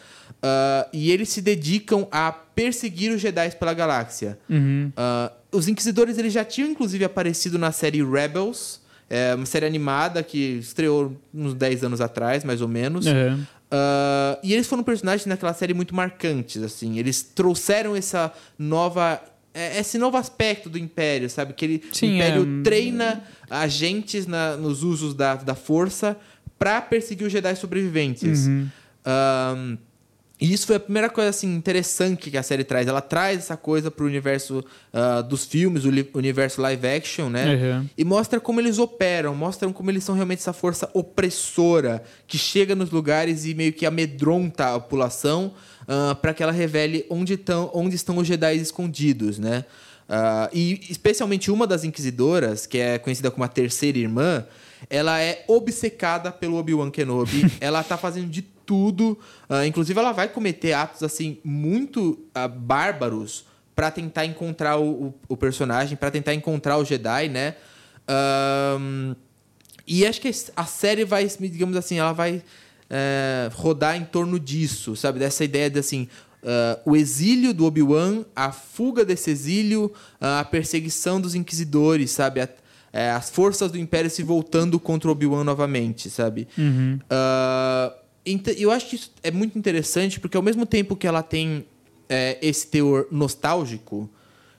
Ah, 0.41 0.87
e 0.93 1.11
eles 1.11 1.29
se 1.29 1.41
dedicam 1.41 2.07
a 2.11 2.31
perseguir 2.31 3.11
os 3.11 3.21
Jedi 3.21 3.49
pela 3.51 3.73
galáxia. 3.73 4.37
Uhum. 4.49 4.91
Ah, 4.95 5.31
os 5.51 5.67
Inquisidores 5.67 6.17
eles 6.17 6.33
já 6.33 6.43
tinham, 6.45 6.69
inclusive, 6.69 7.03
aparecido 7.05 7.57
na 7.57 7.71
série 7.71 8.03
Rebels, 8.03 8.81
é 9.09 9.33
uma 9.33 9.45
série 9.45 9.65
animada 9.65 10.21
que 10.21 10.57
estreou 10.59 11.15
uns 11.33 11.53
10 11.53 11.83
anos 11.85 12.01
atrás, 12.01 12.43
mais 12.43 12.61
ou 12.61 12.67
menos. 12.67 13.05
Uhum. 13.05 13.41
Ah, 13.69 14.39
e 14.43 14.53
eles 14.53 14.67
foram 14.67 14.83
personagens 14.83 15.25
naquela 15.25 15.53
série 15.53 15.73
muito 15.73 15.93
marcantes, 15.95 16.61
assim. 16.63 16.97
Eles 16.99 17.21
trouxeram 17.21 17.95
essa 17.95 18.31
nova... 18.57 19.21
é, 19.53 19.79
Esse 19.79 19.97
novo 19.97 20.17
aspecto 20.17 20.69
do 20.69 20.77
Império, 20.77 21.29
sabe? 21.29 21.53
Que 21.53 21.65
ele, 21.65 21.83
Sim, 21.91 22.11
o 22.11 22.15
Império 22.15 22.59
é. 22.59 22.63
treina 22.63 23.23
agentes 23.49 24.25
na- 24.25 24.55
nos 24.57 24.83
usos 24.83 25.13
da, 25.13 25.35
da 25.35 25.55
força 25.55 26.17
para 26.57 26.81
perseguir 26.81 27.27
os 27.27 27.31
Jedi 27.33 27.55
sobreviventes. 27.55 28.47
Uhum. 28.47 28.67
Ahn, 29.05 29.77
e 30.39 30.53
isso 30.53 30.67
foi 30.67 30.75
a 30.75 30.79
primeira 30.79 31.09
coisa 31.09 31.31
assim, 31.31 31.55
interessante 31.55 32.29
que 32.29 32.37
a 32.37 32.43
série 32.43 32.63
traz. 32.63 32.87
Ela 32.87 33.01
traz 33.01 33.39
essa 33.39 33.57
coisa 33.57 33.89
pro 33.89 34.05
universo 34.05 34.63
ah, 34.93 35.21
dos 35.21 35.45
filmes, 35.45 35.83
o 35.83 35.89
universo 36.13 36.61
live 36.61 36.87
action, 36.87 37.29
né? 37.29 37.55
Uhum. 37.55 37.89
E 37.97 38.05
mostra 38.05 38.39
como 38.39 38.59
eles 38.59 38.77
operam, 38.77 39.33
mostram 39.33 39.73
como 39.73 39.89
eles 39.89 40.03
são 40.03 40.13
realmente 40.13 40.39
essa 40.39 40.53
força 40.53 40.89
opressora 40.93 42.03
que 42.27 42.37
chega 42.37 42.75
nos 42.75 42.91
lugares 42.91 43.45
e 43.45 43.55
meio 43.55 43.73
que 43.73 43.85
amedronta 43.85 44.75
a 44.75 44.79
população 44.79 45.53
para 46.21 46.33
que 46.33 46.43
ela 46.43 46.51
revele 46.51 47.05
onde, 47.09 47.37
tão, 47.37 47.71
onde 47.73 47.95
estão 47.95 48.17
os 48.17 48.27
Jedi 48.27 48.57
escondidos, 48.57 49.39
né? 49.39 49.65
Ah, 50.07 50.49
e 50.53 50.79
especialmente 50.89 51.49
uma 51.49 51.65
das 51.65 51.83
inquisidoras, 51.83 52.65
que 52.65 52.77
é 52.77 52.97
conhecida 52.97 53.31
como 53.31 53.43
a 53.43 53.47
terceira 53.47 53.97
irmã, 53.97 54.45
ela 54.89 55.19
é 55.19 55.43
obcecada 55.47 56.31
pelo 56.31 56.57
Obi-Wan 56.57 56.91
Kenobi. 56.91 57.51
ela 57.59 57.83
tá 57.83 57.97
fazendo 57.97 58.29
de 58.29 58.41
tudo. 58.67 59.17
ah, 59.49 59.65
inclusive, 59.65 59.97
ela 59.99 60.11
vai 60.11 60.27
cometer 60.27 60.73
atos 60.73 61.01
assim 61.01 61.39
muito 61.43 62.19
ah, 62.35 62.47
bárbaros 62.47 63.45
para 63.75 63.89
tentar 63.89 64.25
encontrar 64.25 64.77
o, 64.77 65.07
o- 65.07 65.13
o 65.29 65.37
personagem, 65.37 65.95
para 65.97 66.11
tentar 66.11 66.33
encontrar 66.35 66.77
o 66.77 66.85
Jedi, 66.85 67.29
né? 67.29 67.55
Ahn, 68.07 69.15
e 69.87 70.05
acho 70.05 70.19
que 70.19 70.29
a 70.55 70.65
série 70.65 71.05
vai, 71.05 71.25
digamos 71.27 71.75
assim, 71.77 71.97
ela 71.99 72.11
vai 72.13 72.43
é, 72.89 73.49
rodar 73.53 73.95
em 73.95 74.03
torno 74.05 74.39
disso, 74.39 74.95
sabe? 74.95 75.19
Dessa 75.19 75.43
ideia 75.43 75.69
de 75.69 75.79
assim. 75.79 76.07
ah, 76.43 76.79
o 76.85 76.95
exílio 76.95 77.53
do 77.53 77.65
Obi-Wan, 77.65 78.25
a 78.35 78.51
fuga 78.51 79.03
desse 79.05 79.29
exílio, 79.29 79.91
ah, 80.19 80.39
a 80.41 80.45
perseguição 80.45 81.19
dos 81.21 81.35
inquisidores, 81.35 82.11
sabe? 82.11 82.41
A- 82.41 82.49
é, 82.93 83.11
as 83.11 83.29
forças 83.29 83.69
do 83.71 83.77
Império 83.77 84.09
se 84.09 84.23
voltando 84.23 84.79
contra 84.79 85.07
o 85.09 85.11
Obi-Wan 85.11 85.43
novamente, 85.43 86.09
sabe? 86.09 86.47
Uhum. 86.57 86.97
Ah, 87.09 87.93
ent- 87.93 88.06
eu 88.57 88.71
acho 88.71 88.89
que 88.89 88.95
isso 88.95 89.11
é 89.23 89.31
muito 89.31 89.57
interessante, 89.57 90.19
porque 90.19 90.35
ao 90.35 90.43
mesmo 90.43 90.65
tempo 90.65 90.95
que 90.95 91.07
ela 91.07 91.23
tem 91.23 91.65
é, 92.09 92.37
esse 92.41 92.67
teor 92.67 93.07
nostálgico, 93.11 94.09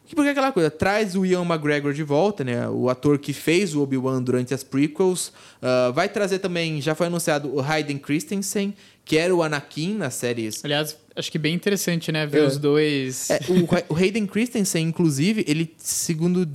que 0.09 0.15
porque 0.15 0.29
é 0.29 0.33
aquela 0.33 0.51
coisa, 0.51 0.71
traz 0.71 1.15
o 1.15 1.27
Ian 1.27 1.43
McGregor 1.43 1.93
de 1.93 2.03
volta, 2.03 2.43
né? 2.43 2.67
O 2.67 2.89
ator 2.89 3.19
que 3.19 3.35
fez 3.35 3.75
o 3.75 3.83
Obi-Wan 3.83 4.23
durante 4.23 4.55
as 4.55 4.65
prequels. 4.65 5.35
Ah, 5.61 5.91
vai 5.95 6.09
trazer 6.09 6.39
também, 6.39 6.81
já 6.81 6.95
foi 6.95 7.09
anunciado, 7.09 7.55
o 7.55 7.61
Hayden 7.61 7.99
Christensen, 7.99 8.75
que 9.05 9.19
era 9.19 9.35
o 9.35 9.43
Anakin 9.43 9.95
nas 9.95 10.15
séries 10.15 10.65
Aliás, 10.65 10.97
acho 11.19 11.31
que 11.33 11.39
bem 11.39 11.55
interessante, 11.55 12.13
né? 12.13 12.27
Ver 12.27 12.43
É. 12.43 12.47
os 12.47 12.57
dois. 12.59 13.29
é, 13.31 13.41
o, 13.49 13.93
o 13.93 13.97
Hayden 13.97 14.27
Christensen, 14.27 14.87
inclusive, 14.87 15.45
ele, 15.49 15.75
segundo 15.77 16.49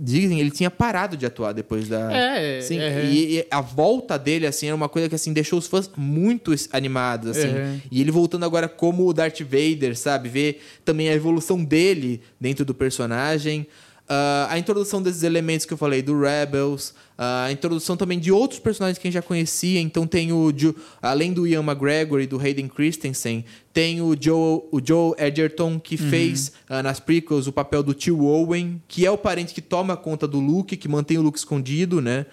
dizem, 0.00 0.40
ele 0.40 0.50
tinha 0.50 0.70
parado 0.70 1.16
de 1.16 1.26
atuar 1.26 1.52
depois 1.52 1.88
da. 1.88 2.12
É, 2.12 2.60
Sim, 2.60 2.78
é. 2.78 3.04
e, 3.04 3.38
e 3.38 3.46
a 3.50 3.60
volta 3.60 4.18
dele, 4.18 4.46
assim, 4.46 4.66
era 4.66 4.76
uma 4.76 4.88
coisa 4.88 5.08
que, 5.08 5.14
assim, 5.14 5.32
deixou 5.32 5.58
os 5.58 5.66
fãs 5.66 5.90
muito 5.96 6.54
animados, 6.72 7.36
assim. 7.36 7.48
Uhum. 7.48 7.80
E 7.90 8.00
ele 8.00 8.10
voltando 8.10 8.44
agora 8.44 8.68
como 8.68 9.06
o 9.06 9.12
Darth 9.12 9.40
Vader, 9.40 9.96
sabe? 9.96 10.28
Ver 10.28 10.62
também 10.84 11.08
a 11.08 11.12
evolução 11.12 11.62
dele 11.64 12.20
dentro 12.40 12.64
do 12.64 12.74
personagem. 12.74 13.66
Uh, 14.04 14.44
a 14.50 14.58
introdução 14.58 15.02
desses 15.02 15.22
elementos 15.22 15.64
que 15.64 15.72
eu 15.72 15.78
falei, 15.78 16.02
do 16.02 16.20
Rebels, 16.20 16.90
uh, 16.90 17.46
a 17.46 17.52
introdução 17.52 17.96
também 17.96 18.18
de 18.18 18.30
outros 18.30 18.60
personagens 18.60 18.98
que 18.98 19.08
a 19.08 19.10
gente 19.10 19.14
já 19.14 19.22
conhecia. 19.22 19.80
Então 19.80 20.06
tem 20.06 20.30
o 20.30 20.52
além 21.00 21.32
do 21.32 21.46
Ian 21.46 21.62
McGregor 21.62 22.20
e 22.20 22.26
do 22.26 22.38
Hayden 22.38 22.68
Christensen, 22.68 23.46
tem 23.72 24.02
o 24.02 24.14
Joe, 24.18 24.60
o 24.70 24.78
Joe 24.84 25.14
Edgerton, 25.18 25.80
que 25.80 25.94
uhum. 25.94 26.10
fez 26.10 26.52
uh, 26.68 26.82
nas 26.82 27.00
prequels 27.00 27.46
o 27.46 27.52
papel 27.52 27.82
do 27.82 27.94
tio 27.94 28.22
Owen, 28.24 28.82
que 28.86 29.06
é 29.06 29.10
o 29.10 29.16
parente 29.16 29.54
que 29.54 29.62
toma 29.62 29.96
conta 29.96 30.28
do 30.28 30.38
Luke, 30.38 30.76
que 30.76 30.86
mantém 30.86 31.16
o 31.16 31.22
Luke 31.22 31.38
escondido, 31.38 32.00
né? 32.02 32.26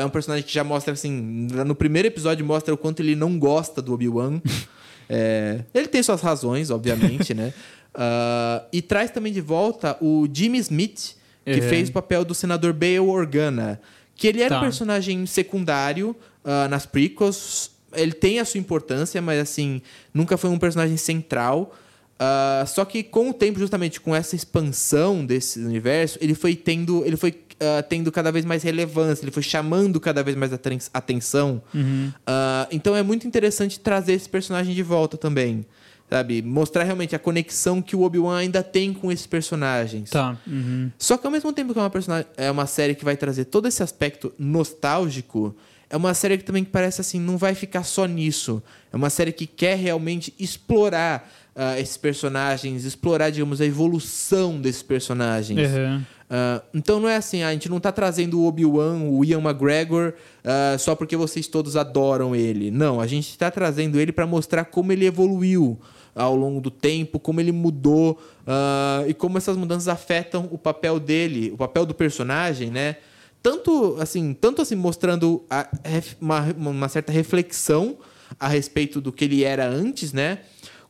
é 0.00 0.04
um 0.04 0.08
personagem 0.08 0.46
que 0.46 0.54
já 0.54 0.62
mostra 0.62 0.94
assim. 0.94 1.10
No 1.10 1.74
primeiro 1.74 2.08
episódio 2.08 2.46
mostra 2.46 2.72
o 2.72 2.76
quanto 2.76 3.00
ele 3.00 3.16
não 3.16 3.38
gosta 3.38 3.82
do 3.82 3.92
Obi-Wan. 3.92 4.40
é, 5.10 5.64
ele 5.74 5.88
tem 5.88 6.02
suas 6.02 6.22
razões, 6.22 6.70
obviamente, 6.70 7.34
né? 7.34 7.52
Uh, 7.96 8.66
e 8.70 8.82
traz 8.82 9.10
também 9.10 9.32
de 9.32 9.40
volta 9.40 9.96
o 10.02 10.28
Jimmy 10.30 10.58
Smith, 10.58 11.16
que 11.44 11.60
uhum. 11.60 11.68
fez 11.68 11.88
o 11.88 11.92
papel 11.92 12.24
do 12.24 12.34
senador 12.34 12.74
Bail 12.74 13.08
Organa. 13.08 13.80
Que 14.14 14.26
ele 14.26 14.42
era 14.42 14.50
tá. 14.50 14.58
um 14.58 14.64
personagem 14.64 15.24
secundário 15.24 16.14
uh, 16.44 16.68
nas 16.68 16.84
prequels. 16.84 17.70
Ele 17.94 18.12
tem 18.12 18.38
a 18.38 18.44
sua 18.44 18.60
importância, 18.60 19.20
mas 19.22 19.40
assim, 19.40 19.80
nunca 20.12 20.36
foi 20.36 20.50
um 20.50 20.58
personagem 20.58 20.96
central. 20.98 21.74
Uh, 22.16 22.66
só 22.66 22.84
que 22.84 23.02
com 23.02 23.30
o 23.30 23.32
tempo, 23.32 23.58
justamente 23.58 24.00
com 24.00 24.14
essa 24.14 24.36
expansão 24.36 25.24
desse 25.24 25.58
universo, 25.58 26.18
ele 26.20 26.34
foi 26.34 26.54
tendo, 26.54 27.04
ele 27.04 27.16
foi 27.16 27.30
uh, 27.30 27.82
tendo 27.88 28.10
cada 28.12 28.30
vez 28.30 28.44
mais 28.44 28.62
relevância, 28.62 29.24
ele 29.24 29.30
foi 29.30 29.42
chamando 29.42 29.98
cada 30.00 30.22
vez 30.22 30.36
mais 30.36 30.50
atenção. 30.92 31.62
Uhum. 31.74 32.10
Uh, 32.10 32.68
então 32.70 32.96
é 32.96 33.02
muito 33.02 33.26
interessante 33.26 33.80
trazer 33.80 34.14
esse 34.14 34.28
personagem 34.28 34.74
de 34.74 34.82
volta 34.82 35.16
também 35.16 35.64
sabe? 36.10 36.42
Mostrar 36.42 36.84
realmente 36.84 37.14
a 37.14 37.18
conexão 37.18 37.82
que 37.82 37.96
o 37.96 38.02
Obi-Wan 38.02 38.38
ainda 38.38 38.62
tem 38.62 38.92
com 38.92 39.10
esses 39.10 39.26
personagens. 39.26 40.10
Tá. 40.10 40.36
Uhum. 40.46 40.90
Só 40.98 41.16
que 41.16 41.26
ao 41.26 41.30
mesmo 41.30 41.52
tempo 41.52 41.72
que 41.72 41.78
é 41.78 41.82
uma, 41.82 41.90
personagem, 41.90 42.26
é 42.36 42.50
uma 42.50 42.66
série 42.66 42.94
que 42.94 43.04
vai 43.04 43.16
trazer 43.16 43.46
todo 43.46 43.66
esse 43.66 43.82
aspecto 43.82 44.32
nostálgico, 44.38 45.54
é 45.88 45.96
uma 45.96 46.14
série 46.14 46.38
que 46.38 46.44
também 46.44 46.64
parece 46.64 47.00
assim, 47.00 47.20
não 47.20 47.36
vai 47.36 47.54
ficar 47.54 47.84
só 47.84 48.06
nisso. 48.06 48.62
É 48.92 48.96
uma 48.96 49.10
série 49.10 49.32
que 49.32 49.46
quer 49.46 49.76
realmente 49.76 50.34
explorar 50.38 51.30
uh, 51.56 51.80
esses 51.80 51.96
personagens, 51.96 52.84
explorar, 52.84 53.30
digamos, 53.30 53.60
a 53.60 53.66
evolução 53.66 54.60
desses 54.60 54.82
personagens. 54.82 55.70
Uhum. 55.72 56.02
Uh, 56.26 56.60
então 56.74 56.98
não 57.00 57.08
é 57.08 57.16
assim, 57.16 57.42
a 57.42 57.52
gente 57.52 57.68
não 57.68 57.78
está 57.78 57.90
trazendo 57.90 58.40
o 58.40 58.46
Obi-Wan, 58.46 59.02
o 59.02 59.24
Ian 59.24 59.40
McGregor, 59.40 60.12
uh, 60.44 60.78
só 60.78 60.94
porque 60.94 61.16
vocês 61.16 61.46
todos 61.46 61.76
adoram 61.76 62.34
ele. 62.34 62.70
Não, 62.70 63.00
a 63.00 63.06
gente 63.06 63.30
está 63.30 63.50
trazendo 63.50 63.98
ele 63.98 64.12
para 64.12 64.26
mostrar 64.26 64.64
como 64.66 64.92
ele 64.92 65.06
evoluiu 65.06 65.78
ao 66.14 66.34
longo 66.34 66.60
do 66.60 66.70
tempo, 66.70 67.18
como 67.18 67.40
ele 67.40 67.52
mudou 67.52 68.18
uh, 68.42 69.08
e 69.08 69.14
como 69.14 69.38
essas 69.38 69.56
mudanças 69.56 69.86
afetam 69.86 70.48
o 70.50 70.58
papel 70.58 70.98
dele, 70.98 71.50
o 71.52 71.56
papel 71.56 71.86
do 71.86 71.94
personagem, 71.94 72.70
né? 72.70 72.96
Tanto 73.42 73.96
assim, 74.00 74.34
tanto 74.34 74.60
assim 74.60 74.74
mostrando 74.74 75.44
a, 75.48 75.68
uma, 76.20 76.40
uma 76.56 76.88
certa 76.88 77.12
reflexão 77.12 77.96
a 78.40 78.48
respeito 78.48 79.00
do 79.00 79.12
que 79.12 79.24
ele 79.24 79.44
era 79.44 79.68
antes, 79.68 80.12
né? 80.12 80.38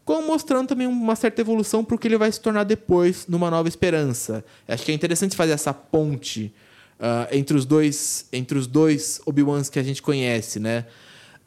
Como 0.07 0.25
mostrando 0.29 0.69
também 0.69 0.87
uma 0.87 1.17
certa 1.17 1.41
evolução 1.41 1.85
para 1.85 1.97
o 1.97 1.99
que 1.99 2.07
ele 2.07 2.17
vai 2.17 2.31
se 2.31 2.41
tornar 2.41 2.63
depois 2.63 3.27
numa 3.27 3.51
nova 3.51 3.69
esperança. 3.69 4.45
Acho 4.69 4.85
que 4.85 4.93
é 4.93 4.95
interessante 4.95 5.35
fazer 5.35 5.51
essa 5.51 5.75
ponte 5.75 6.55
uh, 7.01 7.27
entre 7.33 7.57
os 7.57 7.67
dois 7.67 8.29
entre 8.33 8.57
os 8.57 8.69
dois 8.69 9.21
Obi-Wans 9.27 9.69
que 9.69 9.81
a 9.81 9.83
gente 9.83 10.01
conhece, 10.01 10.61
né? 10.61 10.87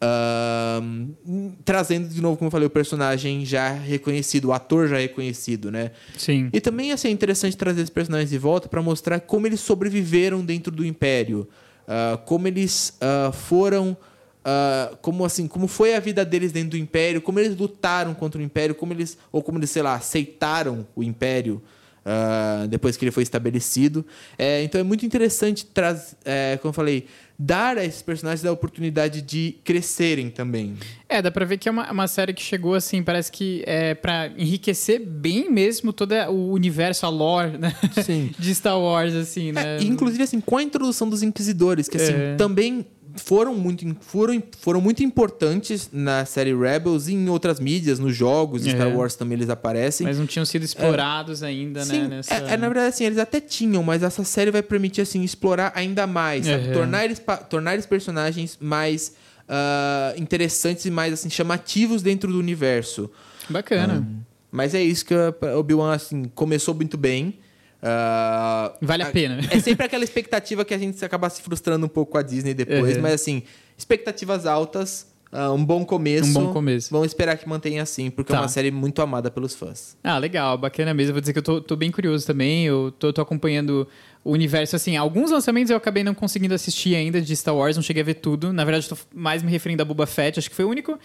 Uh, 0.01 1.55
trazendo 1.63 2.09
de 2.09 2.21
novo, 2.21 2.35
como 2.35 2.47
eu 2.47 2.51
falei, 2.51 2.67
o 2.67 2.69
personagem 2.69 3.45
já 3.45 3.69
reconhecido, 3.69 4.49
o 4.49 4.53
ator 4.53 4.89
já 4.89 4.97
reconhecido, 4.97 5.71
né? 5.71 5.91
Sim. 6.17 6.49
E 6.51 6.59
também 6.59 6.91
assim, 6.91 7.07
é 7.07 7.11
interessante 7.11 7.55
trazer 7.55 7.79
esses 7.79 7.89
personagens 7.89 8.29
de 8.29 8.37
volta 8.37 8.67
para 8.67 8.81
mostrar 8.81 9.21
como 9.21 9.47
eles 9.47 9.61
sobreviveram 9.61 10.43
dentro 10.43 10.69
do 10.69 10.85
Império, 10.85 11.47
uh, 11.87 12.17
como 12.25 12.45
eles 12.45 12.99
foram 13.47 13.95
Uh, 14.39 14.95
como 15.01 15.25
assim, 15.25 15.47
como 15.47 15.67
foi 15.67 15.93
a 15.93 15.99
vida 15.99 16.23
deles 16.23 16.51
dentro 16.51 16.71
do 16.71 16.77
Império, 16.77 17.21
como 17.21 17.39
eles 17.39 17.57
lutaram 17.57 18.13
contra 18.13 18.39
o 18.39 18.43
Império, 18.43 18.73
como 18.73 18.93
eles 18.93 19.17
ou 19.31 19.43
como 19.43 19.59
eles, 19.59 19.69
sei 19.69 19.81
lá, 19.81 19.95
aceitaram 19.95 20.87
o 20.95 21.03
Império 21.03 21.61
uh, 22.05 22.67
depois 22.67 22.97
que 22.97 23.03
ele 23.03 23.11
foi 23.11 23.23
estabelecido. 23.23 24.05
É, 24.37 24.63
então 24.63 24.79
é 24.79 24.83
muito 24.83 25.05
interessante 25.05 25.65
trazer, 25.65 26.15
é, 26.25 26.57
como 26.61 26.69
eu 26.69 26.73
falei, 26.73 27.07
dar 27.37 27.77
a 27.77 27.85
esses 27.85 28.01
personagens 28.01 28.45
a 28.45 28.51
oportunidade 28.51 29.21
de 29.21 29.55
crescerem 29.63 30.29
também. 30.29 30.75
É, 31.07 31.21
dá 31.21 31.31
pra 31.31 31.45
ver 31.45 31.57
que 31.57 31.69
é 31.69 31.71
uma, 31.71 31.89
uma 31.91 32.07
série 32.07 32.33
que 32.33 32.41
chegou 32.41 32.75
assim, 32.75 33.01
parece 33.01 33.31
que 33.31 33.63
é 33.65 33.93
para 33.93 34.31
enriquecer 34.37 34.99
bem 34.99 35.49
mesmo 35.49 35.93
todo 35.93 36.13
o 36.29 36.51
universo, 36.51 37.05
a 37.05 37.09
lore, 37.09 37.57
né? 37.57 37.73
Sim. 38.03 38.31
de 38.37 38.53
Star 38.53 38.79
Wars, 38.79 39.13
assim, 39.15 39.51
né? 39.51 39.77
É, 39.77 39.83
inclusive, 39.83 40.23
assim, 40.23 40.41
com 40.41 40.57
a 40.57 40.63
introdução 40.63 41.09
dos 41.09 41.23
Inquisidores, 41.23 41.87
que 41.87 41.97
assim, 41.97 42.13
é. 42.13 42.35
também 42.35 42.85
foram 43.19 43.55
muito, 43.55 43.85
foram, 44.01 44.41
foram 44.59 44.81
muito 44.81 45.03
importantes 45.03 45.89
na 45.91 46.25
série 46.25 46.55
Rebels 46.55 47.07
e 47.07 47.13
em 47.13 47.29
outras 47.29 47.59
mídias, 47.59 47.99
nos 47.99 48.15
jogos, 48.15 48.65
é. 48.65 48.71
Star 48.71 48.95
Wars 48.95 49.15
também 49.15 49.37
eles 49.37 49.49
aparecem. 49.49 50.07
Mas 50.07 50.17
não 50.17 50.25
tinham 50.25 50.45
sido 50.45 50.63
explorados 50.63 51.43
é, 51.43 51.47
ainda, 51.47 51.83
sim, 51.83 52.01
né? 52.01 52.07
Nessa... 52.07 52.33
É, 52.33 52.53
é, 52.53 52.57
na 52.57 52.67
verdade, 52.67 52.87
assim, 52.87 53.05
eles 53.05 53.17
até 53.17 53.39
tinham, 53.39 53.83
mas 53.83 54.01
essa 54.01 54.23
série 54.23 54.51
vai 54.51 54.63
permitir, 54.63 55.01
assim, 55.01 55.23
explorar 55.23 55.71
ainda 55.75 56.07
mais, 56.07 56.45
sabe? 56.45 56.71
Tornar, 56.71 57.05
eles, 57.05 57.21
tornar 57.49 57.73
eles 57.73 57.85
personagens 57.85 58.57
mais 58.59 59.13
uh, 59.49 60.19
interessantes 60.19 60.85
e 60.85 60.91
mais, 60.91 61.13
assim, 61.13 61.29
chamativos 61.29 62.01
dentro 62.01 62.31
do 62.31 62.39
universo. 62.39 63.09
Bacana. 63.49 63.95
Um, 63.95 64.19
mas 64.51 64.73
é 64.73 64.81
isso 64.81 65.05
que 65.05 65.13
o 65.13 65.59
Obi-Wan, 65.59 65.93
assim, 65.93 66.25
começou 66.35 66.73
muito 66.73 66.97
bem. 66.97 67.39
Uh, 67.81 68.75
vale 68.81 69.03
a, 69.03 69.07
a 69.07 69.11
pena. 69.11 69.39
É 69.49 69.59
sempre 69.59 69.85
aquela 69.85 70.03
expectativa 70.03 70.65
que 70.65 70.73
a 70.73 70.77
gente 70.77 71.03
acaba 71.03 71.29
se 71.29 71.41
frustrando 71.41 71.85
um 71.85 71.89
pouco 71.89 72.11
com 72.11 72.17
a 72.17 72.21
Disney 72.21 72.53
depois, 72.53 72.95
uhum. 72.95 73.01
mas 73.01 73.13
assim, 73.13 73.43
expectativas 73.77 74.45
altas, 74.45 75.07
uh, 75.31 75.51
um 75.53 75.63
bom 75.63 75.85
começo. 75.85 76.29
Um 76.29 76.33
bom 76.33 76.53
começo. 76.53 76.89
Vamos 76.91 77.07
esperar 77.07 77.37
que 77.37 77.47
mantenha 77.47 77.81
assim, 77.81 78.09
porque 78.09 78.33
tá. 78.33 78.39
é 78.39 78.41
uma 78.41 78.47
série 78.49 78.69
muito 78.69 79.01
amada 79.01 79.31
pelos 79.31 79.55
fãs. 79.55 79.97
Ah, 80.03 80.17
legal, 80.17 80.57
bacana 80.57 80.93
mesmo. 80.93 81.13
Vou 81.13 81.21
dizer 81.21 81.33
que 81.33 81.39
eu 81.39 81.43
tô, 81.43 81.61
tô 81.61 81.75
bem 81.75 81.91
curioso 81.91 82.27
também. 82.27 82.65
Eu 82.65 82.93
tô, 82.97 83.13
tô, 83.13 83.21
acompanhando 83.21 83.87
o 84.23 84.31
universo. 84.31 84.75
Assim, 84.75 84.97
alguns 84.97 85.31
lançamentos 85.31 85.71
eu 85.71 85.77
acabei 85.77 86.03
não 86.03 86.13
conseguindo 86.13 86.53
assistir 86.53 86.95
ainda 86.95 87.21
de 87.21 87.35
Star 87.35 87.55
Wars, 87.55 87.77
não 87.77 87.83
cheguei 87.83 88.01
a 88.03 88.05
ver 88.05 88.15
tudo. 88.15 88.51
Na 88.51 88.65
verdade, 88.65 88.89
tô 88.89 88.97
mais 89.15 89.41
me 89.41 89.49
referindo 89.49 89.81
a 89.81 89.85
Boba 89.85 90.05
Fett, 90.05 90.37
acho 90.37 90.49
que 90.49 90.55
foi 90.55 90.65
o 90.65 90.69
único 90.69 90.99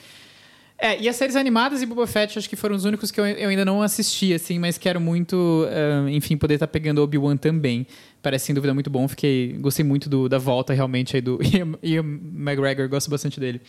é, 0.85 1.01
e 1.01 1.09
as 1.09 1.17
séries 1.17 1.35
animadas 1.35 1.81
e 1.81 1.87
Boba 1.87 2.07
Fett 2.07 2.39
acho 2.39 2.47
que 2.47 2.57
foram 2.57 2.77
os 2.77 2.85
únicos 2.85 3.11
que 3.11 3.19
eu, 3.19 3.25
eu 3.25 3.49
ainda 3.49 3.65
não 3.65 3.81
assisti, 3.81 4.35
assim, 4.35 4.59
mas 4.59 4.77
quero 4.77 5.01
muito, 5.01 5.35
uh, 5.35 6.07
enfim, 6.11 6.37
poder 6.37 6.55
estar 6.55 6.67
tá 6.67 6.71
pegando 6.71 7.03
Obi-Wan 7.03 7.39
também. 7.39 7.87
Parece 8.21 8.45
sem 8.45 8.55
dúvida 8.55 8.75
muito 8.75 8.91
bom. 8.91 9.09
Fiquei, 9.09 9.57
gostei 9.61 9.83
muito 9.83 10.11
do, 10.11 10.29
da 10.29 10.37
volta 10.37 10.75
realmente 10.75 11.17
aí 11.17 11.23
do 11.23 11.41
Ian, 11.43 11.73
Ian 11.83 12.03
McGregor, 12.03 12.87
gosto 12.87 13.09
bastante 13.09 13.41
dele. 13.41 13.63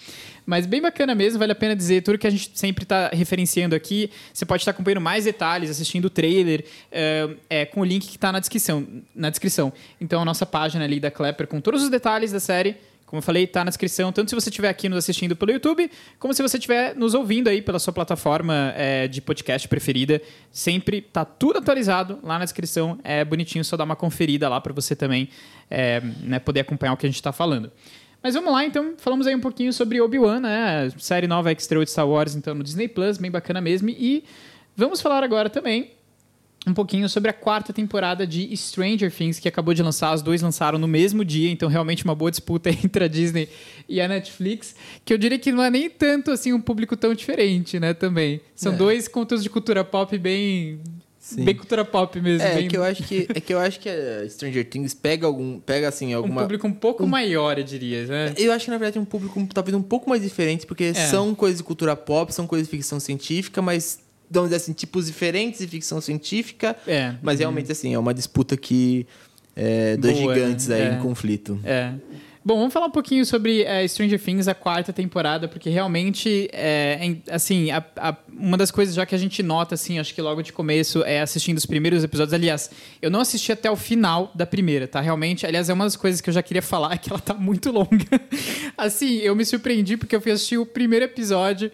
Mas 0.46 0.66
bem 0.66 0.82
bacana 0.82 1.16
mesmo, 1.16 1.40
vale 1.40 1.54
a 1.54 1.56
pena 1.56 1.74
dizer 1.74 2.04
tudo 2.04 2.18
que 2.18 2.28
a 2.28 2.30
gente 2.30 2.52
sempre 2.54 2.84
está 2.84 3.08
referenciando 3.14 3.76
aqui. 3.76 4.12
Você 4.34 4.46
pode 4.46 4.64
estar 4.64 4.74
tá 4.74 4.76
acompanhando 4.76 5.00
mais 5.00 5.24
detalhes, 5.24 5.70
assistindo 5.70 6.06
o 6.06 6.10
trailer, 6.10 6.66
uh, 6.92 7.38
é, 7.50 7.66
com 7.66 7.80
o 7.80 7.86
link 7.86 8.08
que 8.08 8.18
está 8.18 8.30
na 8.30 8.42
descrição, 8.42 8.86
na 9.16 9.30
descrição. 9.30 9.72
Então 10.02 10.22
a 10.22 10.26
nossa 10.26 10.46
página 10.46 10.84
ali 10.84 11.00
da 11.00 11.10
Klepper 11.10 11.48
com 11.48 11.62
todos 11.62 11.82
os 11.82 11.90
detalhes 11.90 12.34
da 12.34 12.42
série 12.42 12.76
como 13.06 13.20
eu 13.20 13.22
falei, 13.22 13.44
está 13.44 13.64
na 13.64 13.70
descrição, 13.70 14.12
tanto 14.12 14.30
se 14.30 14.36
você 14.36 14.50
estiver 14.50 14.68
aqui 14.68 14.90
nos 14.90 14.98
assistindo 14.98 15.36
pelo 15.36 15.52
YouTube, 15.52 15.90
como 16.18 16.34
se 16.34 16.42
você 16.42 16.58
estiver 16.58 16.96
nos 16.96 17.14
ouvindo 17.14 17.48
aí 17.48 17.62
pela 17.62 17.78
sua 17.78 17.94
plataforma 17.94 18.74
é, 18.76 19.08
de 19.08 19.22
podcast 19.22 19.68
preferida. 19.68 20.20
Sempre 20.52 21.02
tá 21.02 21.24
tudo 21.24 21.60
atualizado 21.60 22.20
lá 22.24 22.40
na 22.40 22.46
descrição. 22.46 23.00
É 23.04 23.24
bonitinho, 23.24 23.64
só 23.64 23.78
dar 23.78 23.84
uma 23.84 23.96
conferida 23.96 24.50
lá 24.50 24.60
para 24.60 24.74
você 24.74 24.96
também 24.96 25.30
é, 25.70 26.02
né, 26.22 26.40
poder 26.40 26.62
acompanhar 26.62 26.94
o 26.94 26.98
que 26.98 27.06
a 27.06 27.10
gente 27.10 27.18
está 27.18 27.32
falando. 27.32 27.72
Mas 28.24 28.34
vamos 28.34 28.52
lá, 28.52 28.66
então, 28.66 28.96
falamos 28.98 29.28
aí 29.28 29.36
um 29.36 29.40
pouquinho 29.40 29.72
sobre 29.72 30.02
Obi-Wan, 30.02 30.40
né? 30.40 30.90
série 30.98 31.28
nova 31.28 31.54
que 31.54 31.62
estreou 31.62 31.84
de 31.84 31.92
Star 31.92 32.10
Wars, 32.10 32.34
então, 32.34 32.56
no 32.56 32.64
Disney 32.64 32.88
Plus, 32.88 33.20
bem 33.20 33.30
bacana 33.30 33.62
mesmo. 33.62 33.90
E 33.90 34.24
vamos 34.76 35.00
falar 35.00 35.24
agora 35.24 35.48
também 35.48 35.92
um 36.68 36.74
pouquinho 36.74 37.08
sobre 37.08 37.30
a 37.30 37.34
quarta 37.34 37.72
temporada 37.72 38.26
de 38.26 38.56
Stranger 38.56 39.12
Things, 39.12 39.40
que 39.40 39.48
acabou 39.48 39.74
de 39.74 39.84
lançar. 39.84 40.14
Os 40.14 40.22
dois 40.22 40.42
lançaram 40.42 40.80
no 40.80 40.88
mesmo 40.88 41.24
dia, 41.24 41.50
então 41.52 41.70
realmente 41.70 42.04
uma 42.04 42.16
boa 42.16 42.32
disputa 42.32 42.70
entre 42.84 43.04
a 43.04 43.08
Disney 43.08 43.50
e 43.88 44.02
a 44.02 44.08
Netflix, 44.08 44.76
que 45.04 45.14
eu 45.14 45.18
diria 45.18 45.38
que 45.38 45.52
não 45.52 45.64
é 45.64 45.70
nem 45.70 45.90
tanto 45.90 46.32
assim 46.32 46.54
um 46.54 46.62
público 46.62 46.98
tão 46.98 47.14
diferente, 47.14 47.80
né, 47.80 47.94
também. 47.94 48.42
São 48.56 48.74
é. 48.74 48.76
dois 48.76 49.08
contos 49.08 49.44
de 49.44 49.50
cultura 49.50 49.84
pop 49.84 50.18
bem 50.18 50.80
Sim. 51.26 51.44
Bem 51.44 51.56
cultura 51.56 51.84
pop 51.84 52.22
mesmo. 52.22 52.48
É, 52.48 52.54
bem... 52.54 52.68
que 52.68 52.78
eu 52.78 52.84
acho 52.84 53.02
que 53.02 53.28
é 53.34 53.42
que 53.42 53.52
eu 53.52 53.58
acho 53.58 53.80
que 53.80 53.90
a 53.90 54.30
Stranger 54.30 54.64
Things 54.64 54.94
pega 54.94 55.26
algum, 55.26 55.60
pega 55.60 55.88
assim 55.88 56.14
alguma 56.14 56.42
um 56.42 56.44
público 56.44 56.68
um 56.68 56.72
pouco 56.72 57.04
um... 57.04 57.08
maior, 57.08 57.58
eu 57.58 57.64
diria, 57.64 58.06
né? 58.06 58.34
Eu 58.38 58.52
acho 58.52 58.66
que 58.66 58.72
na 58.72 58.78
verdade 58.78 59.00
é 59.00 59.02
um 59.02 59.06
público 59.06 59.44
talvez 59.52 59.76
um 59.76 59.82
pouco 59.82 60.08
mais 60.08 60.22
diferente, 60.22 60.68
porque 60.68 60.84
é. 60.84 60.94
são 60.94 61.34
coisas 61.34 61.58
de 61.58 61.64
cultura 61.64 61.96
pop, 61.96 62.32
são 62.32 62.46
coisas 62.46 62.68
de 62.68 62.72
ficção 62.78 63.00
científica, 63.00 63.60
mas 63.60 64.05
vamos 64.30 64.50
dizer 64.50 64.58
assim, 64.58 64.74
tipos 64.74 65.08
diferentes 65.08 65.60
de 65.60 65.68
ficção 65.68 66.02
científica. 66.02 66.76
É. 66.88 67.16
Mas 67.22 67.40
realmente, 67.40 67.72
assim, 67.72 67.94
é 67.94 68.00
uma 68.00 68.14
disputa 68.14 68.56
que. 68.58 69.06
É, 69.56 69.96
dois 69.96 70.20
Boa, 70.20 70.36
gigantes 70.36 70.70
aí 70.70 70.82
é. 70.82 70.94
em 70.94 71.00
conflito. 71.00 71.60
É. 71.64 71.94
Bom, 72.48 72.60
vamos 72.60 72.72
falar 72.72 72.86
um 72.86 72.92
pouquinho 72.92 73.26
sobre 73.26 73.64
é, 73.64 73.88
Stranger 73.88 74.22
Things, 74.22 74.48
a 74.48 74.54
quarta 74.54 74.94
temporada, 74.94 75.48
porque 75.48 75.68
realmente, 75.68 76.48
é, 76.54 77.18
é, 77.28 77.34
assim, 77.34 77.72
a, 77.72 77.84
a, 77.96 78.16
uma 78.32 78.56
das 78.56 78.70
coisas 78.70 78.94
já 78.94 79.04
que 79.04 79.16
a 79.16 79.18
gente 79.18 79.42
nota, 79.42 79.74
assim, 79.74 79.98
acho 79.98 80.14
que 80.14 80.22
logo 80.22 80.44
de 80.44 80.54
começo, 80.54 81.04
é 81.06 81.22
assistindo 81.22 81.58
os 81.58 81.66
primeiros 81.66 82.04
episódios. 82.04 82.36
Aliás, 82.36 82.70
eu 83.02 83.10
não 83.10 83.20
assisti 83.20 83.52
até 83.52 83.72
o 83.72 83.76
final 83.76 84.32
da 84.36 84.46
primeira, 84.46 84.88
tá? 84.88 85.02
Realmente, 85.02 85.44
aliás, 85.44 85.70
é 85.70 85.74
uma 85.74 85.86
das 85.86 85.96
coisas 85.96 86.22
que 86.22 86.30
eu 86.30 86.34
já 86.36 86.44
queria 86.44 86.62
falar, 86.62 86.94
é 86.94 86.98
que 87.00 87.10
ela 87.10 87.20
tá 87.20 87.34
muito 87.34 87.72
longa. 87.72 88.06
assim, 88.78 89.16
eu 89.22 89.36
me 89.36 89.44
surpreendi 89.44 89.98
porque 89.98 90.16
eu 90.16 90.22
fui 90.22 90.32
assistir 90.32 90.60
o 90.60 90.68
primeiro 90.68 91.04
episódio 91.06 91.72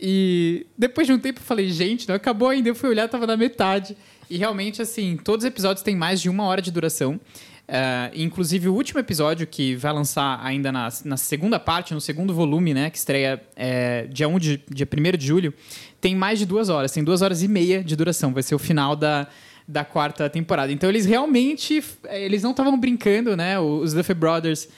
e 0.00 0.66
depois 0.78 1.06
de 1.06 1.12
um 1.12 1.18
tempo 1.18 1.40
eu 1.40 1.44
falei, 1.44 1.68
gente, 1.70 2.08
não 2.08 2.14
acabou 2.14 2.48
ainda. 2.48 2.68
Eu 2.68 2.74
fui 2.74 2.88
olhar, 2.88 3.08
tava 3.08 3.26
na 3.26 3.36
metade. 3.36 3.96
E 4.30 4.38
realmente, 4.38 4.80
assim, 4.80 5.18
todos 5.22 5.44
os 5.44 5.48
episódios 5.48 5.82
têm 5.82 5.94
mais 5.94 6.20
de 6.20 6.30
uma 6.30 6.44
hora 6.44 6.62
de 6.62 6.70
duração. 6.70 7.20
Uh, 7.68 8.10
inclusive, 8.14 8.68
o 8.68 8.74
último 8.74 8.98
episódio, 8.98 9.46
que 9.46 9.76
vai 9.76 9.92
lançar 9.92 10.40
ainda 10.42 10.72
na, 10.72 10.88
na 11.04 11.16
segunda 11.16 11.60
parte, 11.60 11.94
no 11.94 12.00
segundo 12.00 12.32
volume, 12.32 12.72
né? 12.72 12.90
Que 12.90 12.96
estreia 12.96 13.42
é, 13.54 14.06
dia 14.06 14.26
1 14.26 14.38
de, 14.38 14.62
dia 14.70 14.88
1 14.90 15.18
de 15.18 15.26
julho, 15.26 15.54
tem 16.00 16.16
mais 16.16 16.38
de 16.38 16.46
duas 16.46 16.68
horas. 16.68 16.90
Tem 16.90 17.04
duas 17.04 17.22
horas 17.22 17.42
e 17.42 17.48
meia 17.48 17.84
de 17.84 17.94
duração. 17.94 18.32
Vai 18.32 18.42
ser 18.42 18.54
o 18.54 18.58
final 18.58 18.96
da, 18.96 19.28
da 19.68 19.84
quarta 19.84 20.28
temporada. 20.30 20.72
Então, 20.72 20.88
eles 20.88 21.04
realmente... 21.04 21.84
Eles 22.08 22.42
não 22.42 22.52
estavam 22.52 22.78
brincando, 22.78 23.36
né? 23.36 23.58
Os 23.60 23.92
Duffer 23.92 24.16
Brothers... 24.16 24.68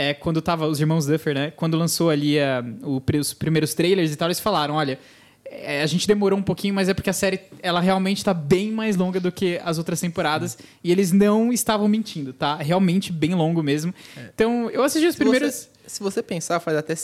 É, 0.00 0.14
quando 0.14 0.40
tava 0.40 0.64
os 0.68 0.78
irmãos 0.78 1.06
Duffer, 1.06 1.34
né? 1.34 1.50
Quando 1.56 1.76
lançou 1.76 2.08
ali 2.08 2.36
uh, 2.38 2.88
o, 2.88 3.02
os 3.18 3.34
primeiros 3.34 3.74
trailers 3.74 4.12
e 4.12 4.16
tal, 4.16 4.28
eles 4.28 4.38
falaram, 4.38 4.76
olha, 4.76 4.96
é, 5.44 5.82
a 5.82 5.86
gente 5.86 6.06
demorou 6.06 6.38
um 6.38 6.42
pouquinho, 6.42 6.72
mas 6.72 6.88
é 6.88 6.94
porque 6.94 7.10
a 7.10 7.12
série 7.12 7.40
ela 7.60 7.80
realmente 7.80 8.18
está 8.18 8.32
bem 8.32 8.70
mais 8.70 8.94
longa 8.94 9.18
do 9.18 9.32
que 9.32 9.60
as 9.64 9.76
outras 9.76 10.00
temporadas 10.00 10.56
e 10.84 10.92
eles 10.92 11.10
não 11.10 11.52
estavam 11.52 11.88
mentindo, 11.88 12.32
tá? 12.32 12.54
Realmente 12.54 13.12
bem 13.12 13.34
longo 13.34 13.60
mesmo. 13.60 13.92
É. 14.16 14.30
Então, 14.32 14.70
eu 14.70 14.84
assisti 14.84 15.08
os 15.08 15.16
primeiros. 15.16 15.52
Você, 15.52 15.68
se 15.88 16.02
você 16.02 16.22
pensar, 16.22 16.60
faz 16.60 16.76
até 16.76 16.94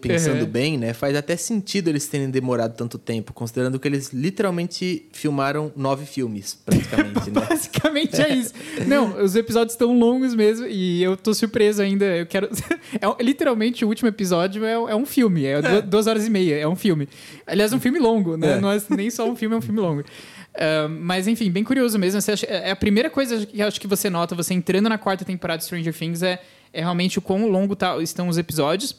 pensando 0.00 0.42
uhum. 0.42 0.46
bem, 0.46 0.78
né? 0.78 0.92
Faz 0.92 1.16
até 1.16 1.36
sentido 1.36 1.88
eles 1.88 2.06
terem 2.06 2.30
demorado 2.30 2.76
tanto 2.76 2.98
tempo, 2.98 3.32
considerando 3.32 3.80
que 3.80 3.88
eles 3.88 4.12
literalmente 4.12 5.06
filmaram 5.12 5.72
nove 5.74 6.04
filmes, 6.04 6.54
praticamente, 6.54 7.30
né? 7.32 7.46
Basicamente 7.48 8.20
é 8.20 8.34
isso. 8.34 8.52
Não, 8.86 9.22
os 9.22 9.34
episódios 9.34 9.72
estão 9.72 9.98
longos 9.98 10.34
mesmo 10.34 10.66
e 10.66 11.02
eu 11.02 11.16
tô 11.16 11.32
surpreso 11.32 11.80
ainda. 11.80 12.04
Eu 12.04 12.26
quero. 12.26 12.48
é, 13.00 13.22
literalmente, 13.22 13.84
o 13.84 13.88
último 13.88 14.08
episódio 14.08 14.64
é, 14.64 14.72
é 14.72 14.94
um 14.94 15.06
filme, 15.06 15.46
é, 15.46 15.52
é, 15.52 15.82
duas 15.82 16.06
horas 16.06 16.26
e 16.26 16.30
meia, 16.30 16.56
é 16.56 16.68
um 16.68 16.76
filme. 16.76 17.08
Aliás, 17.46 17.72
um 17.72 17.80
filme 17.80 17.98
longo, 17.98 18.36
né? 18.36 18.58
É. 18.58 18.60
Não 18.60 18.70
é 18.70 18.80
nem 18.90 19.10
só 19.10 19.28
um 19.28 19.34
filme, 19.34 19.54
é 19.54 19.58
um 19.58 19.62
filme 19.62 19.80
longo. 19.80 20.02
Uh, 20.02 20.88
mas 20.88 21.28
enfim, 21.28 21.50
bem 21.50 21.64
curioso 21.64 21.98
mesmo. 21.98 22.18
Acha, 22.18 22.46
é 22.46 22.70
a 22.70 22.76
primeira 22.76 23.10
coisa 23.10 23.44
que 23.44 23.60
acho 23.60 23.80
que 23.80 23.86
você 23.86 24.08
nota, 24.08 24.34
você 24.34 24.54
entrando 24.54 24.88
na 24.88 24.98
quarta 24.98 25.24
temporada 25.24 25.58
de 25.58 25.64
Stranger 25.64 25.94
Things, 25.94 26.22
é 26.22 26.40
é 26.76 26.80
realmente 26.80 27.18
o 27.18 27.22
quão 27.22 27.48
longo 27.48 27.74
tá, 27.74 27.96
estão 28.02 28.28
os 28.28 28.36
episódios. 28.36 28.94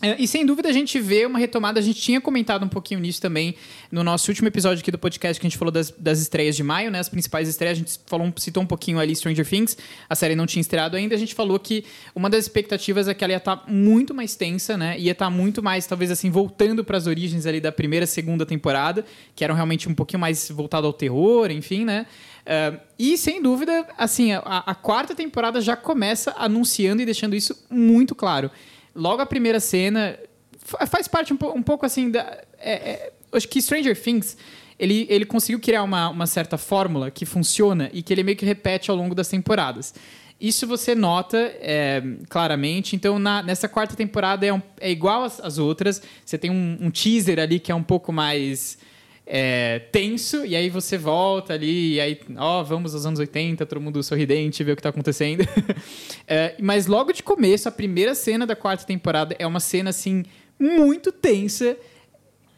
É, 0.00 0.14
e 0.16 0.28
sem 0.28 0.46
dúvida 0.46 0.68
a 0.68 0.72
gente 0.72 1.00
vê 1.00 1.26
uma 1.26 1.40
retomada, 1.40 1.80
a 1.80 1.82
gente 1.82 2.00
tinha 2.00 2.20
comentado 2.20 2.64
um 2.64 2.68
pouquinho 2.68 3.00
nisso 3.00 3.20
também 3.20 3.56
no 3.90 4.04
nosso 4.04 4.30
último 4.30 4.46
episódio 4.46 4.80
aqui 4.80 4.92
do 4.92 4.98
podcast 4.98 5.40
que 5.40 5.46
a 5.46 5.50
gente 5.50 5.58
falou 5.58 5.72
das, 5.72 5.90
das 5.90 6.20
estreias 6.20 6.54
de 6.54 6.62
maio, 6.62 6.88
né? 6.88 7.00
As 7.00 7.08
principais 7.08 7.48
estreias, 7.48 7.76
a 7.76 7.80
gente 7.80 7.98
falou, 8.06 8.32
citou 8.36 8.62
um 8.62 8.66
pouquinho 8.66 9.00
ali 9.00 9.16
Stranger 9.16 9.44
Things, 9.44 9.76
a 10.08 10.14
série 10.14 10.36
não 10.36 10.46
tinha 10.46 10.60
estreado 10.60 10.96
ainda, 10.96 11.16
a 11.16 11.18
gente 11.18 11.34
falou 11.34 11.58
que 11.58 11.84
uma 12.14 12.30
das 12.30 12.44
expectativas 12.44 13.08
é 13.08 13.14
que 13.14 13.24
ela 13.24 13.32
ia 13.32 13.38
estar 13.38 13.56
tá 13.56 13.64
muito 13.66 14.14
mais 14.14 14.36
tensa, 14.36 14.76
né? 14.76 14.96
Ia 15.00 15.10
estar 15.10 15.24
tá 15.24 15.30
muito 15.32 15.64
mais, 15.64 15.84
talvez 15.84 16.12
assim, 16.12 16.30
voltando 16.30 16.84
para 16.84 16.96
as 16.96 17.08
origens 17.08 17.44
ali 17.44 17.60
da 17.60 17.72
primeira, 17.72 18.06
segunda 18.06 18.46
temporada, 18.46 19.04
que 19.34 19.42
eram 19.42 19.56
realmente 19.56 19.88
um 19.88 19.94
pouquinho 19.94 20.20
mais 20.20 20.48
voltado 20.48 20.86
ao 20.86 20.92
terror, 20.92 21.50
enfim, 21.50 21.84
né? 21.84 22.06
Uh, 22.48 22.80
e, 22.98 23.18
sem 23.18 23.42
dúvida, 23.42 23.86
assim, 23.98 24.32
a, 24.32 24.40
a, 24.42 24.74
quarta 24.74 25.14
temporada 25.14 25.60
já 25.60 25.76
começa 25.76 26.34
anunciando 26.38 27.02
e 27.02 27.04
deixando 27.04 27.36
isso 27.36 27.54
muito 27.68 28.14
claro. 28.14 28.50
Logo 28.94 29.20
a 29.20 29.26
primeira 29.26 29.60
cena 29.60 30.18
faz 30.86 31.06
parte 31.06 31.34
um, 31.34 31.38
um 31.54 31.62
pouco 31.62 31.84
assim 31.84 32.10
da. 32.10 32.20
É, 32.58 32.72
é, 32.72 33.12
acho 33.32 33.46
que 33.48 33.60
Stranger 33.60 34.00
Things 34.00 34.36
ele, 34.78 35.06
ele 35.10 35.26
conseguiu 35.26 35.60
criar 35.60 35.82
uma, 35.82 36.08
uma 36.08 36.26
certa 36.26 36.56
fórmula 36.56 37.10
que 37.10 37.26
funciona 37.26 37.90
e 37.92 38.02
que 38.02 38.14
ele 38.14 38.22
meio 38.22 38.36
que 38.36 38.46
repete 38.46 38.90
ao 38.90 38.96
longo 38.96 39.14
das 39.14 39.28
temporadas. 39.28 39.94
Isso 40.40 40.68
você 40.68 40.94
nota 40.94 41.36
é, 41.60 42.00
claramente. 42.28 42.94
Então, 42.94 43.18
na, 43.18 43.42
nessa 43.42 43.68
quarta 43.68 43.96
temporada 43.96 44.46
é, 44.46 44.52
um, 44.52 44.62
é 44.80 44.90
igual 44.90 45.24
às, 45.24 45.58
outras. 45.58 46.00
Você 46.24 46.38
tem 46.38 46.50
um, 46.50 46.78
um, 46.80 46.90
teaser 46.90 47.40
ali 47.40 47.58
que 47.58 47.72
é 47.72 47.74
um 47.74 47.82
pouco 47.82 48.12
mais 48.12 48.78
é, 49.30 49.80
tenso, 49.92 50.46
e 50.46 50.56
aí 50.56 50.70
você 50.70 50.96
volta 50.96 51.52
ali, 51.52 51.94
e 51.94 52.00
aí, 52.00 52.18
ó, 52.38 52.62
vamos 52.62 52.94
aos 52.94 53.04
anos 53.04 53.20
80, 53.20 53.66
todo 53.66 53.78
mundo 53.78 54.02
sorridente, 54.02 54.64
ver 54.64 54.72
o 54.72 54.76
que 54.76 54.82
tá 54.82 54.88
acontecendo. 54.88 55.46
é, 56.26 56.54
mas 56.58 56.86
logo 56.86 57.12
de 57.12 57.22
começo, 57.22 57.68
a 57.68 57.72
primeira 57.72 58.14
cena 58.14 58.46
da 58.46 58.56
quarta 58.56 58.86
temporada 58.86 59.36
é 59.38 59.46
uma 59.46 59.60
cena, 59.60 59.90
assim, 59.90 60.24
muito 60.58 61.12
tensa, 61.12 61.76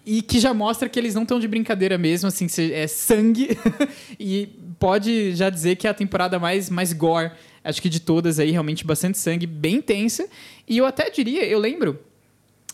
e 0.06 0.22
que 0.22 0.38
já 0.38 0.54
mostra 0.54 0.88
que 0.88 0.96
eles 0.96 1.12
não 1.12 1.22
estão 1.22 1.40
de 1.40 1.48
brincadeira 1.48 1.98
mesmo, 1.98 2.28
assim, 2.28 2.46
é 2.72 2.86
sangue, 2.86 3.58
e 4.18 4.48
pode 4.78 5.34
já 5.34 5.50
dizer 5.50 5.74
que 5.74 5.88
é 5.88 5.90
a 5.90 5.94
temporada 5.94 6.38
mais, 6.38 6.70
mais 6.70 6.92
gore, 6.92 7.32
acho 7.64 7.82
que 7.82 7.88
de 7.88 7.98
todas 7.98 8.38
aí, 8.38 8.52
realmente 8.52 8.86
bastante 8.86 9.18
sangue, 9.18 9.44
bem 9.44 9.82
tensa, 9.82 10.28
e 10.68 10.78
eu 10.78 10.86
até 10.86 11.10
diria, 11.10 11.44
eu 11.44 11.58
lembro 11.58 11.98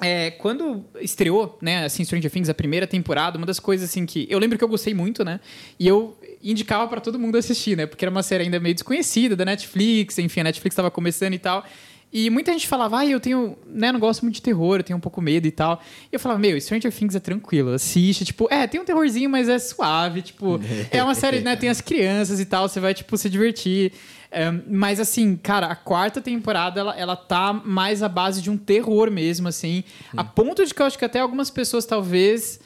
é, 0.01 0.31
quando 0.33 0.85
estreou, 1.01 1.59
né, 1.61 1.85
assim, 1.85 2.05
Stranger 2.05 2.31
Things, 2.31 2.49
a 2.49 2.55
primeira 2.55 2.87
temporada, 2.87 3.39
uma 3.39 3.47
das 3.47 3.59
coisas, 3.59 3.89
assim, 3.89 4.05
que 4.05 4.27
eu 4.29 4.39
lembro 4.39 4.59
que 4.59 4.65
eu 4.65 4.69
gostei 4.69 4.93
muito, 4.93 5.25
né, 5.25 5.41
e 5.79 5.89
eu 5.89 6.19
indicava 6.43 6.87
para 6.87 7.01
todo 7.01 7.19
mundo 7.19 7.37
assistir, 7.37 7.77
né, 7.77 7.87
porque 7.87 8.05
era 8.05 8.11
uma 8.11 8.23
série 8.23 8.45
ainda 8.45 8.61
meio 8.61 8.75
desconhecida 8.75 9.35
da 9.35 9.45
Netflix, 9.45 10.19
enfim, 10.19 10.41
a 10.41 10.45
Netflix 10.45 10.75
estava 10.75 10.91
começando 10.91 11.33
e 11.33 11.39
tal, 11.39 11.65
e 12.13 12.31
muita 12.31 12.53
gente 12.53 12.69
falava, 12.69 12.99
ah, 12.99 13.07
eu 13.07 13.19
tenho, 13.19 13.59
né, 13.67 13.91
não 13.91 13.99
gosto 13.99 14.23
muito 14.23 14.37
de 14.37 14.43
terror, 14.43 14.79
eu 14.79 14.85
tenho 14.85 14.97
um 14.97 15.01
pouco 15.01 15.21
medo 15.21 15.47
e 15.47 15.51
tal. 15.51 15.83
E 16.11 16.15
eu 16.15 16.21
falava, 16.21 16.41
meu, 16.41 16.59
Stranger 16.61 16.93
Things 16.93 17.15
é 17.15 17.21
tranquilo, 17.21 17.73
assiste, 17.73 18.25
tipo, 18.25 18.47
é, 18.51 18.67
tem 18.67 18.81
um 18.81 18.85
terrorzinho, 18.85 19.29
mas 19.29 19.49
é 19.49 19.59
suave, 19.59 20.23
tipo, 20.23 20.61
é 20.91 21.03
uma 21.03 21.15
série, 21.15 21.41
né, 21.41 21.57
tem 21.57 21.69
as 21.69 21.81
crianças 21.81 22.39
e 22.39 22.47
tal, 22.47 22.69
você 22.69 22.81
vai, 22.81 22.95
tipo, 22.95 23.17
se 23.19 23.29
divertir. 23.29 23.93
É, 24.37 24.51
mas 24.69 25.01
assim, 25.01 25.35
cara, 25.35 25.69
a 25.69 25.75
quarta 25.75 26.21
temporada 26.21 26.79
ela, 26.79 26.95
ela 26.95 27.17
tá 27.17 27.55
mais 27.55 28.03
à 28.03 28.09
base 28.09 28.43
de 28.43 28.51
um 28.51 28.59
terror 28.59 29.11
mesmo, 29.11 29.49
assim. 29.49 29.83
Hum. 30.13 30.19
A 30.19 30.25
ponto 30.25 30.63
de 30.63 30.75
que 30.75 30.83
eu 30.83 30.85
acho 30.85 30.99
que 30.99 31.07
até 31.07 31.21
algumas 31.21 31.49
pessoas 31.49 31.87
talvez 31.87 32.61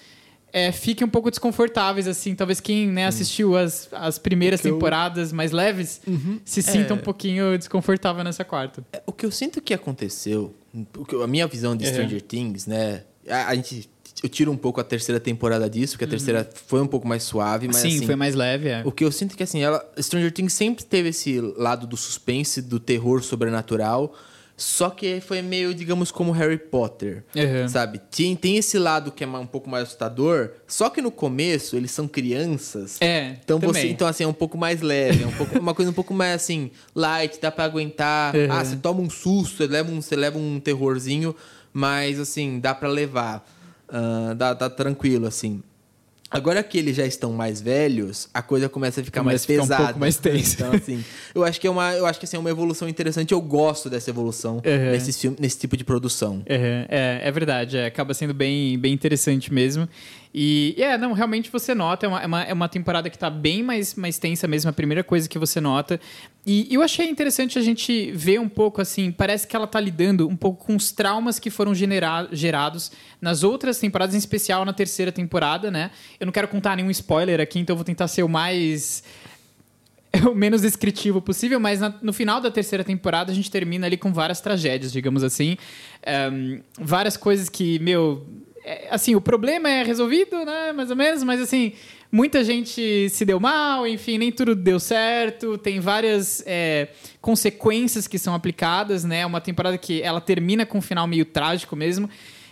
é, 0.53 0.73
fiquem 0.73 1.07
um 1.07 1.11
pouco 1.11 1.31
desconfortáveis, 1.31 2.09
assim. 2.09 2.35
Talvez 2.35 2.59
quem 2.59 2.89
né, 2.89 3.07
assistiu 3.07 3.57
as, 3.57 3.89
as 3.93 4.19
primeiras 4.19 4.61
temporadas 4.61 5.31
eu... 5.31 5.37
mais 5.37 5.53
leves 5.53 6.01
uhum. 6.09 6.41
se 6.45 6.61
sinta 6.61 6.93
é... 6.93 6.97
um 6.97 6.99
pouquinho 7.01 7.57
desconfortável 7.57 8.25
nessa 8.25 8.45
quarta. 8.45 8.85
É, 8.93 9.01
o 9.07 9.13
que 9.13 9.25
eu 9.25 9.31
sinto 9.31 9.63
que 9.63 9.73
aconteceu, 9.73 10.53
a 11.23 11.27
minha 11.29 11.47
visão 11.47 11.77
de 11.77 11.87
Stranger 11.87 12.21
Things, 12.21 12.67
né? 12.67 13.05
A, 13.29 13.47
a 13.47 13.55
gente 13.55 13.89
eu 14.23 14.29
tiro 14.29 14.53
um 14.53 14.57
pouco 14.57 14.81
a 14.81 14.85
terceira 14.85 15.19
temporada 15.19 15.69
disso, 15.69 15.95
porque 15.95 16.05
a 16.05 16.07
uhum. 16.07 16.11
terceira 16.11 16.49
foi 16.67 16.81
um 16.81 16.87
pouco 16.87 17.07
mais 17.07 17.23
suave, 17.23 17.67
mas 17.67 17.77
Sim, 17.77 17.97
assim, 17.97 18.07
foi 18.07 18.17
mais 18.17 18.35
leve, 18.35 18.69
é. 18.69 18.83
O 18.85 18.93
que 18.93 19.05
eu 19.05 19.13
sinto 19.13 19.35
é 19.35 19.37
que 19.37 19.43
assim, 19.43 19.63
ela 19.63 19.85
Stranger 19.99 20.33
Things 20.33 20.53
sempre 20.53 20.85
teve 20.85 21.09
esse 21.09 21.41
lado 21.41 21.87
do 21.87 21.97
suspense, 21.97 22.61
do 22.61 22.79
terror 22.79 23.23
sobrenatural, 23.23 24.15
só 24.61 24.91
que 24.91 25.23
foi 25.23 25.41
meio, 25.41 25.73
digamos, 25.73 26.11
como 26.11 26.33
Harry 26.33 26.59
Potter, 26.59 27.25
uhum. 27.35 27.67
sabe? 27.67 27.99
Tem, 28.11 28.37
tem 28.37 28.59
esse 28.59 28.79
lado 28.79 29.11
que 29.11 29.25
é 29.25 29.27
um 29.27 29.47
pouco 29.47 29.71
mais 29.71 29.85
assustador, 29.85 30.51
só 30.67 30.91
que 30.91 31.01
no 31.01 31.11
começo 31.11 31.77
eles 31.77 31.91
são 31.91 32.07
crianças. 32.07 32.99
É, 33.01 33.37
então 33.43 33.59
você, 33.59 33.89
então 33.89 34.07
assim, 34.07 34.25
é 34.25 34.27
um 34.27 34.35
pouco 34.35 34.59
mais 34.59 34.83
leve, 34.83 35.25
é 35.25 35.27
um 35.27 35.33
pouco, 35.33 35.59
uma 35.59 35.73
coisa 35.73 35.91
um 35.91 35.95
pouco 35.95 36.13
mais 36.13 36.35
assim, 36.35 36.71
light, 36.95 37.41
dá 37.41 37.51
para 37.51 37.65
aguentar. 37.65 38.37
Uhum. 38.37 38.53
Ah, 38.53 38.63
você 38.63 38.77
toma 38.77 39.01
um 39.01 39.09
susto, 39.09 39.57
você 39.57 39.67
leva 39.67 39.91
um, 39.91 40.03
você 40.03 40.15
leva 40.15 40.37
um 40.37 40.61
terrorzinho, 40.61 41.35
mas 41.73 42.21
assim, 42.21 42.61
dá 42.61 42.75
para 42.75 42.91
levar. 42.91 43.43
Uh, 43.91 44.35
dá, 44.35 44.55
tá 44.55 44.71
tranquilo, 44.71 45.27
assim. 45.27 45.63
Agora 46.31 46.63
que 46.63 46.79
eles 46.79 46.95
já 46.95 47.05
estão 47.05 47.33
mais 47.33 47.61
velhos, 47.61 48.29
a 48.33 48.41
coisa 48.41 48.69
começa 48.69 49.01
a 49.01 49.05
ficar 49.05 49.21
começa 49.21 49.33
mais 49.33 49.47
ficar 49.47 49.63
pesada. 49.63 49.83
um 49.83 49.87
pouco 49.87 50.01
mais 50.01 50.17
tensa. 50.17 50.55
Então, 50.55 50.73
assim, 50.73 51.05
eu 51.35 51.43
acho 51.43 51.61
que 51.61 51.67
é 51.67 51.71
uma, 51.71 51.93
eu 51.95 52.07
acho 52.07 52.21
que 52.21 52.25
assim, 52.25 52.37
é 52.37 52.41
uma 52.41 52.51
evolução 52.51 52.89
interessante. 52.89 53.33
Eu 53.33 53.41
gosto 53.41 53.91
dessa 53.91 54.11
evolução 54.11 54.63
uhum. 54.65 54.91
nesse, 54.93 55.13
filme, 55.13 55.37
nesse 55.41 55.59
tipo 55.59 55.77
de 55.77 55.83
produção. 55.83 56.35
Uhum. 56.35 56.87
É, 56.89 57.21
é 57.25 57.33
verdade. 57.33 57.77
É, 57.77 57.87
acaba 57.87 58.15
sendo 58.15 58.33
bem, 58.33 58.79
bem 58.79 58.93
interessante 58.93 59.53
mesmo. 59.53 59.89
E, 60.33 60.77
é, 60.79 60.97
não, 60.97 61.13
realmente 61.13 61.51
você 61.51 61.75
nota, 61.75 62.07
é 62.07 62.09
uma, 62.09 62.23
é 62.23 62.27
uma, 62.27 62.43
é 62.45 62.53
uma 62.53 62.69
temporada 62.69 63.11
que 63.11 63.17
está 63.17 63.29
bem 63.29 63.63
mais, 63.63 63.95
mais 63.97 64.19
tensa 64.19 64.47
mesmo, 64.47 64.71
a 64.71 64.73
primeira 64.73 65.03
coisa 65.03 65.29
que 65.29 65.39
você 65.39 65.61
nota. 65.61 66.01
E 66.47 66.73
eu 66.73 66.83
achei 66.83 67.09
interessante 67.09 67.59
a 67.59 67.63
gente 67.63 68.13
ver 68.13 68.39
um 68.39 68.49
pouco, 68.49 68.81
assim, 68.81 69.11
parece 69.11 69.47
que 69.47 69.57
ela 69.57 69.65
está 69.65 69.81
lidando 69.81 70.29
um 70.29 70.37
pouco 70.37 70.65
com 70.67 70.77
os 70.77 70.93
traumas 70.93 71.39
que 71.39 71.51
foram 71.51 71.75
genera 71.75 72.29
gerados 72.31 72.93
nas 73.21 73.43
outras 73.43 73.79
temporadas, 73.79 74.15
em 74.15 74.19
especial 74.19 74.65
na 74.65 74.73
terceira 74.73 75.11
temporada, 75.11 75.71
né? 75.71 75.91
Eu 76.19 76.27
não 76.27 76.33
quero 76.33 76.47
contar 76.47 76.77
nenhum 76.77 76.91
spoiler 76.91 77.41
aqui, 77.41 77.59
então 77.59 77.75
eu 77.75 77.79
vou 77.79 77.85
tentar 77.85 78.07
ser 78.07 78.23
o 78.23 78.29
mais 78.29 79.03
o 80.31 80.35
menos 80.35 80.63
descritivo 80.63 81.21
possível, 81.21 81.61
mas 81.61 81.81
na, 81.81 81.95
no 82.03 82.13
final 82.13 82.41
da 82.41 82.51
terceira 82.51 82.85
temporada 82.85 83.33
a 83.33 83.35
gente 83.35 83.51
termina 83.51 83.87
ali 83.87 83.97
com 83.97 84.13
várias 84.13 84.41
tragédias, 84.41 84.93
digamos 84.93 85.23
assim. 85.23 85.57
Um, 86.33 86.61
várias 86.79 87.17
coisas 87.17 87.49
que, 87.49 87.79
meu, 87.81 88.27
é, 88.71 88.87
assim, 88.89 89.17
o 89.17 89.21
problema 89.21 89.69
é 89.69 89.83
resolvido, 89.83 90.45
né? 90.45 90.73
Mais 90.73 90.91
ou 90.91 90.97
menos, 90.97 91.25
mas 91.25 91.41
assim, 91.41 91.73
muita 92.11 92.45
gente 92.45 93.09
se 93.09 93.25
deu 93.25 93.41
mal, 93.41 93.85
enfim, 93.85 94.17
nem 94.17 94.31
tudo 94.31 94.55
deu 94.55 94.79
certo. 94.79 95.59
Tem 95.59 95.81
várias 95.81 96.41
é, 96.47 96.89
consequências 97.21 98.07
que 98.07 98.17
são 98.17 98.33
aplicadas, 98.33 99.03
né? 99.03 99.27
Uma 99.27 99.41
temporada 99.41 99.77
que 99.77 100.01
ela 100.03 100.21
termina 100.21 100.65
com 100.65 100.79
um 100.79 100.83
final 100.83 101.05
meio 101.09 101.25
trágico 101.25 101.75
mesmo. 101.75 102.09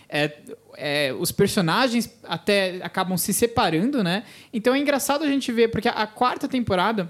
É, 0.09 0.33
é, 0.75 1.15
os 1.17 1.31
personagens 1.31 2.13
até 2.23 2.81
acabam 2.83 3.17
se 3.17 3.33
separando, 3.33 4.03
né? 4.03 4.23
Então 4.51 4.75
é 4.75 4.79
engraçado 4.79 5.23
a 5.23 5.27
gente 5.27 5.49
ver, 5.53 5.69
porque 5.69 5.87
a, 5.87 5.93
a 5.93 6.07
quarta 6.07 6.49
temporada 6.49 7.09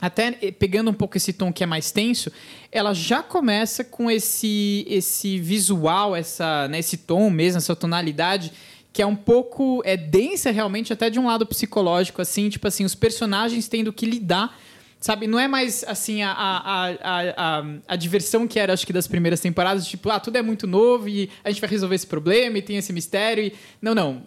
até 0.00 0.32
pegando 0.52 0.90
um 0.90 0.94
pouco 0.94 1.16
esse 1.16 1.32
tom 1.32 1.52
que 1.52 1.62
é 1.62 1.66
mais 1.66 1.90
tenso, 1.90 2.30
ela 2.70 2.94
já 2.94 3.22
começa 3.22 3.82
com 3.84 4.10
esse 4.10 4.86
esse 4.88 5.38
visual, 5.38 6.14
essa, 6.14 6.68
né, 6.68 6.78
esse 6.78 6.96
tom 6.96 7.30
mesmo, 7.30 7.58
essa 7.58 7.74
tonalidade 7.74 8.52
que 8.92 9.02
é 9.02 9.06
um 9.06 9.16
pouco 9.16 9.82
é 9.84 9.96
densa 9.96 10.50
realmente 10.50 10.92
até 10.92 11.10
de 11.10 11.18
um 11.18 11.26
lado 11.26 11.46
psicológico 11.46 12.22
assim, 12.22 12.48
tipo 12.48 12.66
assim, 12.66 12.84
os 12.84 12.94
personagens 12.94 13.68
tendo 13.68 13.92
que 13.92 14.06
lidar 14.06 14.56
Sabe, 15.00 15.28
não 15.28 15.38
é 15.38 15.46
mais 15.46 15.84
assim 15.86 16.22
a, 16.22 16.32
a, 16.32 16.88
a, 16.88 17.60
a, 17.60 17.64
a 17.86 17.96
diversão 17.96 18.48
que 18.48 18.58
era, 18.58 18.72
acho 18.72 18.84
que, 18.84 18.92
das 18.92 19.06
primeiras 19.06 19.38
temporadas, 19.38 19.86
tipo, 19.86 20.10
ah, 20.10 20.18
tudo 20.18 20.36
é 20.36 20.42
muito 20.42 20.66
novo 20.66 21.08
e 21.08 21.30
a 21.44 21.50
gente 21.50 21.60
vai 21.60 21.70
resolver 21.70 21.94
esse 21.94 22.06
problema 22.06 22.58
e 22.58 22.62
tem 22.62 22.76
esse 22.76 22.92
mistério. 22.92 23.44
E... 23.44 23.52
Não, 23.80 23.94
não. 23.94 24.22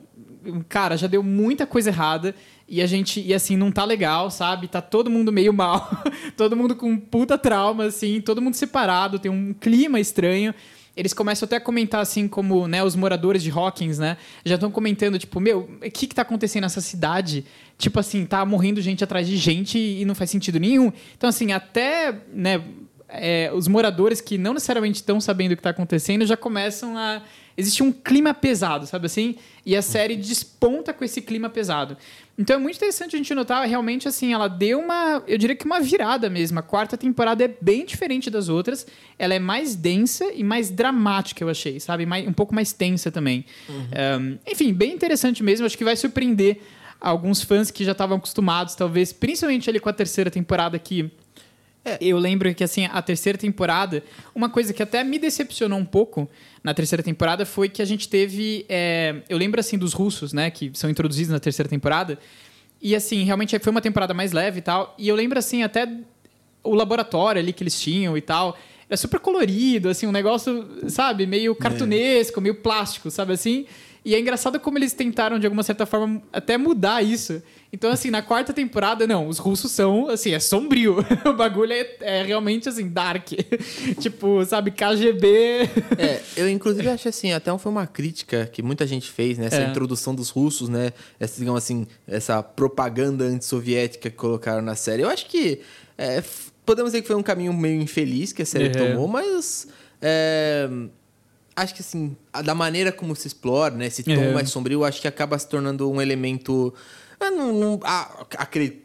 Cara, 0.68 0.98
já 0.98 1.08
deu 1.08 1.22
muita 1.22 1.66
coisa 1.66 1.90
errada 1.90 2.36
e 2.68 2.82
a 2.82 2.88
gente, 2.88 3.22
e 3.22 3.34
assim, 3.34 3.58
não 3.58 3.72
tá 3.72 3.84
legal, 3.84 4.32
sabe? 4.32 4.68
Tá 4.68 4.82
todo 4.82 5.10
mundo 5.10 5.32
meio 5.32 5.54
mal, 5.54 5.90
todo 6.38 6.56
mundo 6.56 6.76
com 6.76 6.98
puta 6.98 7.38
trauma, 7.38 7.86
assim, 7.86 8.22
todo 8.22 8.42
mundo 8.42 8.56
separado, 8.56 9.20
tem 9.20 9.32
um 9.32 9.54
clima 9.54 10.00
estranho 10.00 10.54
eles 10.96 11.14
começam 11.14 11.46
até 11.46 11.56
a 11.56 11.62
comentar 11.62 12.02
assim 12.02 12.28
como, 12.28 12.68
né, 12.68 12.84
os 12.84 12.96
moradores 12.96 13.42
de 13.42 13.50
Hawkins, 13.50 13.98
né, 13.98 14.18
já 14.44 14.56
estão 14.56 14.70
comentando 14.70 15.18
tipo, 15.18 15.40
meu, 15.40 15.70
o 15.82 15.92
que 15.92 16.08
que 16.08 16.16
tá 16.16 16.22
acontecendo 16.22 16.64
nessa 16.64 16.82
cidade? 16.82 17.46
Tipo 17.78 18.00
assim, 18.00 18.26
tá 18.26 18.46
morrendo 18.46 18.82
gente 18.82 19.04
atrás 19.04 19.28
de 19.28 19.38
gente 19.38 19.80
e 19.80 20.06
não 20.06 20.14
faz 20.14 20.30
sentido 20.30 20.60
nenhum. 20.60 20.92
Então 21.18 21.30
assim, 21.30 21.52
até, 21.52 22.16
né, 22.34 22.62
é, 23.12 23.52
os 23.54 23.68
moradores 23.68 24.22
que 24.22 24.38
não 24.38 24.54
necessariamente 24.54 24.98
estão 24.98 25.20
sabendo 25.20 25.52
o 25.52 25.56
que 25.56 25.60
está 25.60 25.72
acontecendo 25.72 26.26
já 26.26 26.38
começam 26.38 26.98
a 26.98 27.22
existe 27.58 27.84
um 27.84 27.92
clima 27.92 28.34
pesado, 28.34 28.86
sabe 28.88 29.06
assim? 29.06 29.36
E 29.66 29.76
a 29.76 29.82
série 29.82 30.16
desponta 30.16 30.94
com 30.94 31.04
esse 31.04 31.22
clima 31.22 31.50
pesado. 31.50 31.98
Então 32.38 32.56
é 32.56 32.60
muito 32.60 32.78
interessante 32.78 33.16
a 33.16 33.18
gente 33.18 33.34
notar, 33.36 33.68
realmente, 33.68 34.08
assim, 34.08 34.34
ela 34.34 34.48
deu 34.48 34.80
uma, 34.80 35.22
eu 35.28 35.38
diria 35.38 35.56
que 35.56 35.66
uma 35.66 35.80
virada 35.80 36.30
mesmo. 36.30 36.58
A 36.60 36.64
quarta 36.64 36.98
temporada 36.98 37.44
é 37.44 37.54
bem 37.62 37.86
diferente 37.86 38.30
das 38.30 38.50
outras. 38.50 38.88
Ela 39.20 39.36
é 39.36 39.40
mais 39.40 39.76
densa 39.76 40.32
e 40.34 40.44
mais 40.44 40.72
dramática, 40.72 41.44
eu 41.44 41.50
achei, 41.50 41.80
sabe? 41.80 42.06
Mais, 42.06 42.28
um 42.28 42.34
pouco 42.34 42.56
mais 42.56 42.74
tensa 42.74 43.12
também. 43.12 43.46
Uhum. 43.70 43.88
Um, 44.20 44.40
enfim, 44.48 44.74
bem 44.74 44.94
interessante 44.94 45.44
mesmo. 45.44 45.66
Acho 45.66 45.78
que 45.78 45.84
vai 45.84 45.96
surpreender 45.96 46.62
alguns 47.00 47.42
fãs 47.44 47.70
que 47.70 47.84
já 47.84 47.92
estavam 47.92 48.18
acostumados, 48.18 48.76
talvez, 48.76 49.12
principalmente 49.12 49.70
ali 49.70 49.80
com 49.80 49.90
a 49.90 49.94
terceira 49.94 50.32
temporada 50.32 50.80
que 50.80 51.12
é. 51.84 51.98
Eu 52.00 52.18
lembro 52.20 52.54
que, 52.54 52.64
assim, 52.64 52.86
a 52.86 53.02
terceira 53.02 53.38
temporada, 53.38 54.04
uma 54.36 54.50
coisa 54.50 54.72
que 54.72 54.84
até 54.84 55.04
me 55.04 55.18
decepcionou 55.18 55.80
um 55.80 55.86
pouco 55.86 56.30
na 56.64 56.74
terceira 56.74 57.02
temporada 57.02 57.46
foi 57.46 57.70
que 57.70 57.82
a 57.82 57.86
gente 57.86 58.08
teve. 58.08 58.66
É, 58.70 59.16
eu 59.28 59.38
lembro, 59.38 59.60
assim, 59.60 59.78
dos 59.78 59.94
russos, 59.94 60.32
né, 60.32 60.52
que 60.52 60.72
são 60.74 60.90
introduzidos 60.90 61.32
na 61.32 61.40
terceira 61.40 61.68
temporada. 61.68 62.20
E, 62.80 62.96
assim, 62.96 63.24
realmente 63.24 63.58
foi 63.60 63.72
uma 63.72 63.82
temporada 63.82 64.14
mais 64.14 64.32
leve 64.32 64.60
e 64.60 64.62
tal. 64.62 64.96
E 64.98 65.08
eu 65.08 65.16
lembro, 65.16 65.40
assim, 65.40 65.64
até 65.64 65.88
o 66.64 66.76
laboratório 66.76 67.42
ali 67.42 67.52
que 67.52 67.64
eles 67.64 67.80
tinham 67.80 68.16
e 68.16 68.22
tal. 68.22 68.58
Era 68.88 68.98
super 68.98 69.20
colorido, 69.20 69.90
assim, 69.90 70.06
um 70.06 70.12
negócio, 70.12 70.68
sabe, 70.88 71.26
meio 71.26 71.54
é. 71.54 71.56
cartunesco, 71.56 72.40
é. 72.40 72.44
meio 72.44 72.56
plástico, 72.56 73.10
sabe 73.10 73.34
assim? 73.34 73.66
E 74.04 74.16
é 74.16 74.20
engraçado 74.20 74.60
como 74.60 74.80
eles 74.80 74.94
tentaram, 74.94 75.38
de 75.38 75.46
alguma 75.46 75.62
certa 75.62 75.86
forma, 75.86 76.24
até 76.34 76.58
mudar 76.58 77.04
isso. 77.04 77.42
Então, 77.72 77.92
assim, 77.92 78.10
na 78.10 78.22
quarta 78.24 78.52
temporada, 78.52 79.06
não, 79.06 79.28
os 79.28 79.38
russos 79.38 79.72
são, 79.72 80.10
assim, 80.10 80.32
é 80.34 80.40
sombrio. 80.40 81.06
o 81.24 81.34
bagulho 81.34 81.72
é, 81.72 81.88
é 82.02 82.24
realmente, 82.24 82.68
assim, 82.68 82.90
dark. 82.90 83.30
tipo, 84.02 84.44
sabe, 84.44 84.72
KGB. 84.72 85.70
é, 86.00 86.22
eu 86.36 86.50
inclusive 86.50 86.90
acho 86.90 87.08
assim, 87.08 87.32
até 87.32 87.56
foi 87.60 87.72
uma 87.72 87.86
crítica 87.86 88.50
que 88.52 88.64
muita 88.64 88.88
gente 88.88 89.10
fez, 89.10 89.38
né? 89.38 89.46
Essa 89.46 89.62
é. 89.62 89.70
introdução 89.70 90.16
dos 90.16 90.30
russos, 90.30 90.68
né? 90.68 90.92
Essa, 91.20 91.38
digamos 91.38 91.64
assim, 91.64 91.86
essa 92.08 92.42
propaganda 92.42 93.26
antissoviética 93.26 94.10
que 94.10 94.16
colocaram 94.16 94.64
na 94.64 94.76
série. 94.76 95.04
Eu 95.04 95.10
acho 95.10 95.28
que 95.28 95.62
é, 95.96 96.24
podemos 96.66 96.92
dizer 96.92 97.04
que 97.04 97.08
foi 97.08 97.16
um 97.16 97.24
caminho 97.24 97.54
meio 97.54 97.80
infeliz 97.80 98.34
que 98.34 98.42
a 98.42 98.46
série 98.46 98.66
uhum. 98.66 98.88
tomou, 98.88 99.08
mas. 99.08 99.68
É, 100.02 100.68
acho 101.56 101.76
que 101.76 101.82
assim, 101.82 102.16
da 102.44 102.56
maneira 102.56 102.92
como 102.92 103.16
se 103.16 103.28
explora, 103.28 103.76
né? 103.76 103.88
Esse 103.88 104.04
tom 104.04 104.12
é. 104.12 104.34
mais 104.34 104.50
sombrio, 104.50 104.84
acho 104.84 105.02
que 105.02 105.08
acaba 105.08 105.38
se 105.38 105.48
tornando 105.48 105.90
um 105.90 106.02
elemento. 106.02 106.74
Eu 107.20 107.32
não, 107.32 107.54
não 107.54 107.80
ah, 107.84 108.26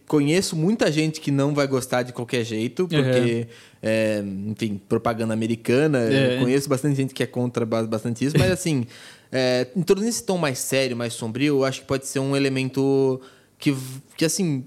conheço 0.07 0.55
muita 0.55 0.93
gente 0.93 1.21
que 1.21 1.31
não 1.31 1.55
vai 1.55 1.67
gostar 1.67 2.03
de 2.03 2.13
qualquer 2.13 2.45
jeito, 2.45 2.87
porque, 2.87 3.49
é, 3.83 4.23
enfim, 4.47 4.79
propaganda 4.89 5.33
americana. 5.33 6.01
É. 6.01 6.39
Conheço 6.39 6.69
bastante 6.69 6.97
gente 6.97 7.15
que 7.15 7.23
é 7.23 7.27
contra 7.27 7.65
bastante 7.65 8.25
isso, 8.27 8.37
mas 8.39 8.51
assim, 8.51 8.87
é, 9.33 9.69
introduzindo 9.75 10.11
esse 10.11 10.23
tom 10.23 10.37
mais 10.37 10.59
sério, 10.59 10.95
mais 10.97 11.15
sombrio, 11.15 11.57
eu 11.57 11.65
acho 11.65 11.81
que 11.81 11.87
pode 11.87 12.07
ser 12.07 12.19
um 12.19 12.37
elemento 12.37 13.21
que, 13.59 13.75
que 14.17 14.25
assim, 14.25 14.67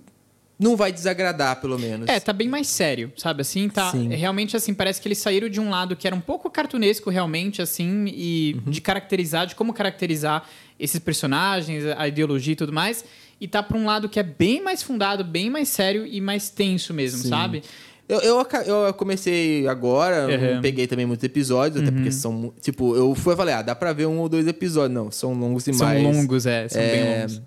não 0.59 0.75
vai 0.75 0.91
desagradar, 0.91 1.61
pelo 1.61 1.79
menos. 1.79 2.09
É, 2.09 2.19
tá 2.19 2.33
bem 2.33 2.49
mais 2.49 2.67
sério, 2.67 3.13
sabe? 3.15 3.41
Assim, 3.41 3.69
tá. 3.69 3.91
Sim. 3.91 4.09
Realmente, 4.09 4.57
assim, 4.57 4.73
parece 4.73 5.01
que 5.01 5.07
eles 5.07 5.17
saíram 5.17 5.47
de 5.47 5.59
um 5.59 5.69
lado 5.69 5.95
que 5.95 6.05
era 6.05 6.13
um 6.13 6.19
pouco 6.19 6.49
cartunesco, 6.49 7.09
realmente, 7.09 7.61
assim, 7.61 8.05
e 8.07 8.57
uhum. 8.65 8.71
de 8.71 8.81
caracterizar, 8.81 9.47
de 9.47 9.55
como 9.55 9.71
caracterizar 9.71 10.43
esses 10.77 10.99
personagens, 10.99 11.85
a 11.97 12.05
ideologia 12.09 12.51
e 12.51 12.55
tudo 12.57 12.73
mais. 12.73 13.05
E 13.39 13.47
tá 13.47 13.63
pra 13.63 13.77
um 13.77 13.85
lado 13.85 14.09
que 14.09 14.19
é 14.19 14.23
bem 14.23 14.61
mais 14.61 14.83
fundado, 14.83 15.23
bem 15.23 15.49
mais 15.49 15.69
sério 15.69 16.05
e 16.05 16.19
mais 16.19 16.49
tenso 16.49 16.93
mesmo, 16.93 17.19
Sim. 17.19 17.29
sabe? 17.29 17.63
Eu, 18.09 18.19
eu, 18.19 18.47
eu, 18.65 18.93
comecei 18.95 19.65
agora, 19.67 20.27
uhum. 20.27 20.61
peguei 20.61 20.87
também 20.87 21.05
muitos 21.05 21.23
episódios, 21.23 21.79
uhum. 21.79 21.87
até 21.87 21.95
porque 21.95 22.11
são. 22.11 22.53
Tipo, 22.59 22.95
eu 22.97 23.15
fui 23.15 23.33
e 23.33 23.37
falei, 23.37 23.53
ah, 23.53 23.61
dá 23.61 23.75
pra 23.75 23.93
ver 23.93 24.07
um 24.07 24.17
ou 24.17 24.27
dois 24.27 24.45
episódios. 24.45 24.93
Não, 24.93 25.09
são 25.09 25.31
longos 25.33 25.63
demais. 25.63 26.01
São 26.01 26.11
longos, 26.11 26.45
é, 26.45 26.67
são 26.67 26.81
é, 26.81 26.91
bem 26.91 27.19
longos. 27.19 27.41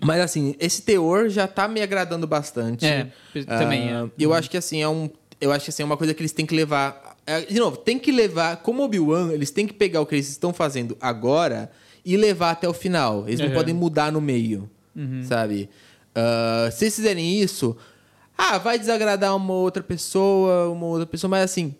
Mas 0.00 0.20
assim, 0.20 0.54
esse 0.60 0.82
teor 0.82 1.28
já 1.28 1.46
tá 1.48 1.66
me 1.66 1.80
agradando 1.80 2.26
bastante. 2.26 2.84
É, 2.84 3.08
também 3.46 3.94
uh, 3.94 4.06
é. 4.06 4.10
Eu 4.18 4.34
acho 4.34 4.50
que 4.50 4.56
assim, 4.56 4.82
é 4.82 4.88
um. 4.88 5.08
Eu 5.40 5.52
acho 5.52 5.64
que 5.64 5.70
assim, 5.70 5.82
é 5.82 5.86
uma 5.86 5.96
coisa 5.96 6.12
que 6.14 6.20
eles 6.20 6.32
têm 6.32 6.46
que 6.46 6.54
levar. 6.54 7.16
É, 7.26 7.40
de 7.40 7.58
novo, 7.58 7.76
tem 7.76 7.98
que 7.98 8.12
levar. 8.12 8.58
Como 8.58 8.82
Obi-Wan, 8.82 9.32
eles 9.32 9.50
têm 9.50 9.66
que 9.66 9.74
pegar 9.74 10.00
o 10.00 10.06
que 10.06 10.14
eles 10.14 10.28
estão 10.28 10.52
fazendo 10.52 10.96
agora 11.00 11.70
e 12.04 12.16
levar 12.16 12.52
até 12.52 12.68
o 12.68 12.74
final. 12.74 13.24
Eles 13.26 13.40
não 13.40 13.48
uhum. 13.48 13.54
podem 13.54 13.74
mudar 13.74 14.12
no 14.12 14.20
meio. 14.20 14.70
Uhum. 14.94 15.22
Sabe? 15.24 15.68
Uh, 16.16 16.70
se 16.72 16.84
eles 16.84 16.96
fizerem 16.96 17.40
isso, 17.40 17.76
ah, 18.36 18.58
vai 18.58 18.78
desagradar 18.78 19.34
uma 19.34 19.52
outra 19.52 19.82
pessoa, 19.82 20.70
uma 20.70 20.86
outra 20.86 21.06
pessoa, 21.06 21.28
mas 21.28 21.44
assim, 21.44 21.74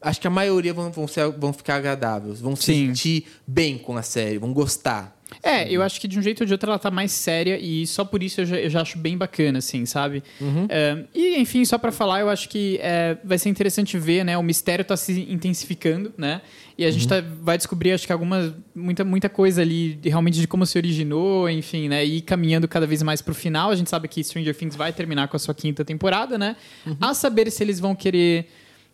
acho 0.00 0.20
que 0.20 0.26
a 0.26 0.30
maioria 0.30 0.72
vão, 0.72 0.90
vão, 0.90 1.08
ser, 1.08 1.30
vão 1.30 1.52
ficar 1.52 1.76
agradáveis, 1.76 2.40
vão 2.40 2.54
se 2.54 2.64
sentir 2.64 3.26
bem 3.46 3.78
com 3.78 3.96
a 3.96 4.02
série, 4.02 4.38
vão 4.38 4.52
gostar. 4.52 5.13
É, 5.42 5.70
eu 5.70 5.82
acho 5.82 6.00
que 6.00 6.08
de 6.08 6.18
um 6.18 6.22
jeito 6.22 6.40
ou 6.40 6.46
de 6.46 6.52
outro 6.52 6.70
ela 6.70 6.78
tá 6.78 6.90
mais 6.90 7.12
séria 7.12 7.58
e 7.58 7.86
só 7.86 8.04
por 8.04 8.22
isso 8.22 8.40
eu 8.40 8.46
já, 8.46 8.56
eu 8.56 8.70
já 8.70 8.80
acho 8.80 8.98
bem 8.98 9.16
bacana, 9.16 9.58
assim, 9.58 9.84
sabe? 9.86 10.22
Uhum. 10.40 10.66
É, 10.68 11.04
e, 11.14 11.36
enfim, 11.38 11.64
só 11.64 11.78
para 11.78 11.92
falar, 11.92 12.20
eu 12.20 12.28
acho 12.28 12.48
que 12.48 12.78
é, 12.82 13.16
vai 13.24 13.38
ser 13.38 13.48
interessante 13.48 13.98
ver, 13.98 14.24
né? 14.24 14.36
O 14.38 14.42
mistério 14.42 14.84
tá 14.84 14.96
se 14.96 15.26
intensificando, 15.28 16.12
né? 16.16 16.40
E 16.76 16.84
a 16.84 16.90
gente 16.90 17.02
uhum. 17.02 17.08
tá, 17.08 17.24
vai 17.40 17.56
descobrir, 17.56 17.92
acho 17.92 18.06
que 18.06 18.12
alguma, 18.12 18.56
muita, 18.74 19.04
muita 19.04 19.28
coisa 19.28 19.62
ali 19.62 19.98
realmente 20.02 20.40
de 20.40 20.48
como 20.48 20.66
se 20.66 20.76
originou, 20.76 21.48
enfim, 21.48 21.88
né? 21.88 22.04
E 22.04 22.20
caminhando 22.20 22.66
cada 22.66 22.86
vez 22.86 23.02
mais 23.02 23.22
pro 23.22 23.34
final. 23.34 23.70
A 23.70 23.76
gente 23.76 23.88
sabe 23.88 24.08
que 24.08 24.22
Stranger 24.24 24.54
Things 24.56 24.74
vai 24.74 24.92
terminar 24.92 25.28
com 25.28 25.36
a 25.36 25.38
sua 25.38 25.54
quinta 25.54 25.84
temporada, 25.84 26.36
né? 26.36 26.56
Uhum. 26.84 26.96
A 27.00 27.14
saber 27.14 27.50
se 27.50 27.62
eles 27.62 27.78
vão 27.78 27.94
querer 27.94 28.48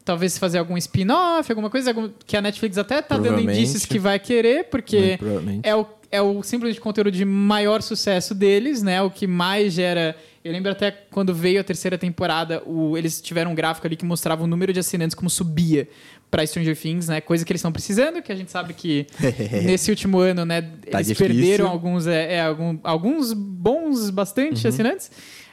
talvez 0.05 0.39
fazer 0.39 0.59
algum 0.59 0.77
spin-off, 0.77 1.51
alguma 1.51 1.71
coisa 1.71 1.93
que 2.27 2.37
a 2.37 2.41
Netflix 2.41 2.79
até 2.79 3.01
tá 3.01 3.17
dando 3.17 3.41
indícios 3.41 3.85
que 3.85 3.99
vai 3.99 4.19
querer, 4.19 4.65
porque 4.65 5.19
é 5.63 5.75
o 5.75 5.87
é 6.11 6.21
o 6.21 6.43
simplesmente 6.43 6.81
conteúdo 6.81 7.11
de 7.11 7.25
maior 7.25 7.83
sucesso 7.83 8.35
deles, 8.35 8.83
né? 8.83 9.01
O 9.03 9.11
que 9.11 9.27
mais 9.27 9.73
gera. 9.73 10.17
Eu 10.43 10.53
lembro 10.53 10.73
até 10.73 10.91
quando 10.91 11.35
veio 11.35 11.61
a 11.61 11.65
terceira 11.65 11.99
temporada, 11.99 12.63
o, 12.67 12.97
eles 12.97 13.21
tiveram 13.21 13.53
um 13.53 13.55
gráfico 13.55 13.87
ali 13.87 13.95
que 13.95 14.05
mostrava 14.05 14.43
o 14.43 14.47
número 14.47 14.73
de 14.73 14.81
assinantes 14.81 15.15
como 15.15 15.29
subia 15.29 15.89
para 16.31 16.47
Stranger 16.47 16.77
Things, 16.77 17.09
né? 17.09 17.21
Coisa 17.21 17.45
que 17.45 17.53
eles 17.53 17.61
estão 17.61 17.73
precisando, 17.73 18.23
que 18.23 18.33
a 18.33 18.35
gente 18.35 18.51
sabe 18.51 18.73
que 18.73 19.07
nesse 19.65 19.91
último 19.91 20.19
ano, 20.19 20.45
né, 20.45 20.63
tá 20.63 20.99
eles 20.99 21.09
difícil. 21.09 21.27
perderam 21.27 21.69
alguns, 21.69 22.07
é, 22.07 22.35
é, 22.35 22.41
alguns 22.83 23.33
bons, 23.33 24.11
bastante 24.11 24.65
uhum. 24.65 24.73
assinantes. 24.73 25.11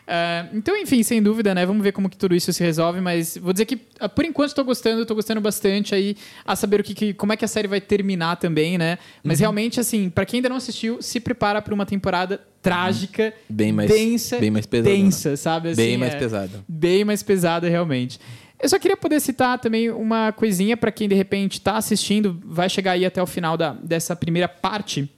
Uh, 0.07 0.55
então, 0.55 0.77
enfim, 0.77 1.03
sem 1.03 1.21
dúvida, 1.21 1.53
né? 1.53 1.65
Vamos 1.65 1.83
ver 1.83 1.91
como 1.91 2.09
que 2.09 2.15
tudo 2.15 2.33
isso 2.33 2.53
se 2.53 2.63
resolve, 2.63 3.01
mas 3.01 3.37
vou 3.37 3.51
dizer 3.51 3.65
que, 3.65 3.75
uh, 3.75 4.07
por 4.07 4.23
enquanto, 4.23 4.49
estou 4.49 4.63
gostando, 4.63 5.01
estou 5.01 5.15
gostando 5.15 5.41
bastante 5.41 5.93
aí 5.93 6.15
a 6.45 6.55
saber 6.55 6.79
o 6.79 6.83
que, 6.83 6.93
que, 6.93 7.13
como 7.13 7.33
é 7.33 7.37
que 7.37 7.43
a 7.43 7.47
série 7.47 7.67
vai 7.67 7.81
terminar 7.81 8.37
também, 8.37 8.77
né? 8.77 8.97
Mas 9.21 9.39
uhum. 9.39 9.41
realmente, 9.41 9.81
assim, 9.81 10.09
para 10.09 10.25
quem 10.25 10.37
ainda 10.37 10.47
não 10.47 10.55
assistiu, 10.55 11.01
se 11.01 11.19
prepara 11.19 11.61
para 11.61 11.73
uma 11.73 11.85
temporada 11.85 12.39
trágica, 12.61 13.33
bem 13.49 13.73
mais, 13.73 13.89
densa, 13.89 14.37
bem 14.37 14.49
mais 14.49 14.65
pesada, 14.65 14.95
densa, 14.95 15.35
sabe? 15.35 15.69
Assim, 15.69 15.81
bem 15.81 15.97
mais 15.97 16.13
é, 16.13 16.17
pesada. 16.17 16.65
Bem 16.65 17.03
mais 17.03 17.21
pesada, 17.21 17.67
realmente. 17.67 18.17
Eu 18.61 18.69
só 18.69 18.79
queria 18.79 18.97
poder 18.97 19.19
citar 19.19 19.59
também 19.59 19.89
uma 19.89 20.31
coisinha 20.31 20.77
para 20.77 20.91
quem 20.91 21.09
de 21.09 21.15
repente 21.15 21.53
está 21.53 21.75
assistindo, 21.75 22.41
vai 22.45 22.69
chegar 22.69 22.93
aí 22.93 23.05
até 23.05 23.21
o 23.21 23.27
final 23.27 23.57
da, 23.57 23.73
dessa 23.73 24.15
primeira 24.15 24.47
parte 24.47 25.09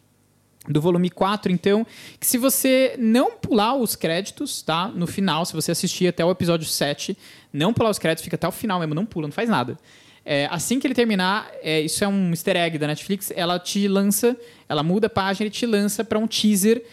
do 0.67 0.81
volume 0.81 1.09
4, 1.09 1.51
então, 1.51 1.85
que 2.19 2.27
se 2.27 2.37
você 2.37 2.95
não 2.99 3.31
pular 3.31 3.75
os 3.75 3.95
créditos, 3.95 4.61
tá? 4.61 4.87
No 4.89 5.07
final, 5.07 5.45
se 5.45 5.53
você 5.53 5.71
assistir 5.71 6.07
até 6.07 6.23
o 6.23 6.31
episódio 6.31 6.67
7, 6.67 7.17
não 7.51 7.73
pular 7.73 7.89
os 7.89 7.97
créditos, 7.97 8.23
fica 8.23 8.35
até 8.35 8.47
o 8.47 8.51
final 8.51 8.79
mesmo, 8.79 8.93
não 8.93 9.05
pula, 9.05 9.27
não 9.27 9.31
faz 9.33 9.49
nada. 9.49 9.77
É, 10.25 10.47
assim 10.51 10.79
que 10.79 10.85
ele 10.85 10.93
terminar, 10.93 11.49
é, 11.63 11.81
isso 11.81 12.03
é 12.03 12.07
um 12.07 12.29
easter 12.31 12.55
egg 12.55 12.77
da 12.77 12.87
Netflix, 12.87 13.31
ela 13.35 13.57
te 13.57 13.87
lança, 13.87 14.37
ela 14.67 14.83
muda 14.83 15.07
a 15.07 15.09
página 15.09 15.47
e 15.47 15.49
te 15.49 15.65
lança 15.65 16.03
para 16.03 16.19
um 16.19 16.27
teaser 16.27 16.83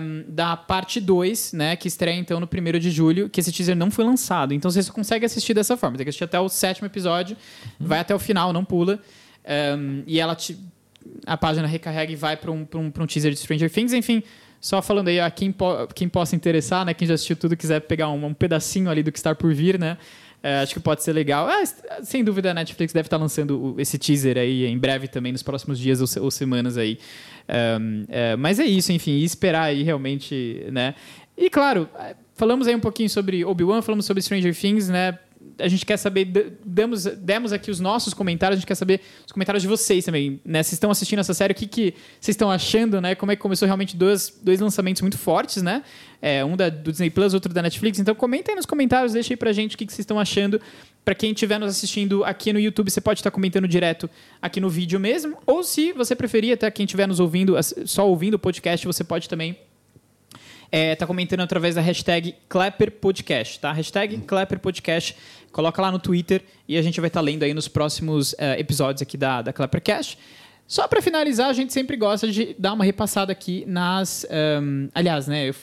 um, 0.00 0.24
da 0.28 0.56
parte 0.56 1.00
2, 1.00 1.52
né, 1.54 1.76
que 1.76 1.88
estreia 1.88 2.16
então 2.16 2.38
no 2.38 2.46
1 2.46 2.78
de 2.78 2.90
julho, 2.90 3.28
que 3.28 3.40
esse 3.40 3.50
teaser 3.52 3.76
não 3.76 3.90
foi 3.90 4.04
lançado. 4.04 4.54
Então 4.54 4.70
você 4.70 4.90
consegue 4.90 5.26
assistir 5.26 5.54
dessa 5.54 5.76
forma. 5.76 5.96
Tem 5.96 6.04
que 6.04 6.10
assistir 6.10 6.24
até 6.24 6.38
o 6.38 6.48
sétimo 6.48 6.86
episódio, 6.86 7.36
uhum. 7.80 7.86
vai 7.86 7.98
até 8.00 8.14
o 8.14 8.18
final, 8.18 8.52
não 8.52 8.64
pula. 8.64 8.98
Um, 9.76 10.02
e 10.06 10.20
ela 10.20 10.36
te, 10.36 10.56
a 11.26 11.36
página 11.36 11.66
recarrega 11.66 12.12
e 12.12 12.16
vai 12.16 12.36
para 12.36 12.50
um, 12.50 12.66
um, 12.74 12.92
um 12.98 13.06
teaser 13.06 13.32
de 13.32 13.38
Stranger 13.38 13.70
Things. 13.70 13.92
Enfim, 13.92 14.22
só 14.60 14.80
falando 14.80 15.08
aí 15.08 15.20
a 15.20 15.30
quem, 15.30 15.50
po 15.50 15.86
quem 15.94 16.08
possa 16.08 16.36
interessar, 16.36 16.84
né, 16.84 16.94
quem 16.94 17.06
já 17.06 17.14
assistiu 17.14 17.36
tudo 17.36 17.56
quiser 17.56 17.80
pegar 17.80 18.08
um, 18.08 18.26
um 18.26 18.34
pedacinho 18.34 18.90
ali 18.90 19.02
do 19.02 19.10
que 19.10 19.18
está 19.18 19.34
por 19.34 19.52
vir, 19.52 19.78
né? 19.78 19.98
É, 20.42 20.58
acho 20.58 20.74
que 20.74 20.80
pode 20.80 21.04
ser 21.04 21.12
legal. 21.12 21.46
Ah, 21.48 21.62
sem 22.02 22.24
dúvida, 22.24 22.50
a 22.50 22.54
Netflix 22.54 22.92
deve 22.92 23.06
estar 23.06 23.16
lançando 23.16 23.76
esse 23.78 23.96
teaser 23.96 24.36
aí 24.36 24.66
em 24.66 24.76
breve 24.76 25.06
também, 25.06 25.30
nos 25.30 25.42
próximos 25.42 25.78
dias 25.78 26.00
ou, 26.00 26.24
ou 26.24 26.30
semanas 26.30 26.76
aí. 26.76 26.98
Um, 27.80 28.04
é, 28.08 28.34
mas 28.34 28.58
é 28.58 28.64
isso, 28.64 28.92
enfim, 28.92 29.18
esperar 29.20 29.64
aí 29.64 29.84
realmente, 29.84 30.66
né? 30.72 30.96
E 31.36 31.48
claro, 31.48 31.88
falamos 32.34 32.66
aí 32.66 32.74
um 32.74 32.80
pouquinho 32.80 33.08
sobre 33.08 33.44
Obi-Wan, 33.44 33.82
falamos 33.82 34.04
sobre 34.04 34.20
Stranger 34.20 34.54
Things, 34.54 34.88
né? 34.88 35.16
A 35.58 35.68
gente 35.68 35.84
quer 35.86 35.96
saber, 35.96 36.24
demos, 36.64 37.04
demos 37.04 37.52
aqui 37.52 37.70
os 37.70 37.80
nossos 37.80 38.14
comentários, 38.14 38.56
a 38.56 38.60
gente 38.60 38.66
quer 38.66 38.74
saber 38.74 39.00
os 39.26 39.32
comentários 39.32 39.62
de 39.62 39.68
vocês 39.68 40.04
também, 40.04 40.40
né? 40.44 40.62
Vocês 40.62 40.74
estão 40.74 40.90
assistindo 40.90 41.18
essa 41.18 41.34
série, 41.34 41.52
o 41.52 41.54
que, 41.54 41.66
que 41.66 41.94
vocês 42.20 42.34
estão 42.34 42.50
achando, 42.50 43.00
né? 43.00 43.14
Como 43.14 43.32
é 43.32 43.36
que 43.36 43.42
começou 43.42 43.66
realmente 43.66 43.96
dois, 43.96 44.38
dois 44.42 44.60
lançamentos 44.60 45.02
muito 45.02 45.18
fortes, 45.18 45.62
né? 45.62 45.82
É, 46.20 46.44
um 46.44 46.56
da, 46.56 46.68
do 46.68 46.90
Disney 46.90 47.10
Plus, 47.10 47.34
outro 47.34 47.52
da 47.52 47.62
Netflix. 47.62 47.98
Então 47.98 48.14
comenta 48.14 48.50
aí 48.50 48.56
nos 48.56 48.66
comentários, 48.66 49.12
deixa 49.12 49.32
aí 49.32 49.36
pra 49.36 49.52
gente 49.52 49.74
o 49.74 49.78
que, 49.78 49.86
que 49.86 49.92
vocês 49.92 50.00
estão 50.00 50.18
achando. 50.18 50.60
Para 51.04 51.14
quem 51.14 51.32
estiver 51.32 51.58
nos 51.58 51.70
assistindo 51.70 52.24
aqui 52.24 52.52
no 52.52 52.60
YouTube, 52.60 52.90
você 52.90 53.00
pode 53.00 53.20
estar 53.20 53.30
comentando 53.30 53.66
direto 53.66 54.08
aqui 54.40 54.60
no 54.60 54.70
vídeo 54.70 55.00
mesmo. 55.00 55.36
Ou 55.46 55.64
se 55.64 55.92
você 55.92 56.14
preferir, 56.14 56.54
até 56.54 56.70
quem 56.70 56.84
estiver 56.84 57.08
nos 57.08 57.18
ouvindo, 57.18 57.56
só 57.84 58.08
ouvindo 58.08 58.34
o 58.34 58.38
podcast, 58.38 58.86
você 58.86 59.02
pode 59.02 59.28
também 59.28 59.56
é, 60.74 60.96
tá 60.96 61.06
comentando 61.06 61.40
através 61.40 61.74
da 61.74 61.82
hashtag 61.82 62.34
ClapperPodcast, 62.48 63.60
tá? 63.60 63.70
Hashtag 63.72 64.16
ClapperPodcast. 64.22 65.14
Coloca 65.52 65.82
lá 65.82 65.92
no 65.92 65.98
Twitter 65.98 66.42
e 66.66 66.78
a 66.78 66.82
gente 66.82 66.98
vai 66.98 67.08
estar 67.08 67.20
tá 67.20 67.24
lendo 67.24 67.42
aí 67.42 67.52
nos 67.52 67.68
próximos 67.68 68.32
uh, 68.32 68.58
episódios 68.58 69.02
aqui 69.02 69.18
da, 69.18 69.42
da 69.42 69.52
Clappercast. 69.52 70.18
Só 70.66 70.88
para 70.88 71.02
finalizar, 71.02 71.50
a 71.50 71.52
gente 71.52 71.74
sempre 71.74 71.94
gosta 71.94 72.26
de 72.26 72.56
dar 72.58 72.72
uma 72.72 72.84
repassada 72.84 73.30
aqui 73.30 73.64
nas... 73.66 74.26
Um, 74.30 74.88
aliás, 74.94 75.26
né? 75.26 75.50
Eu 75.50 75.54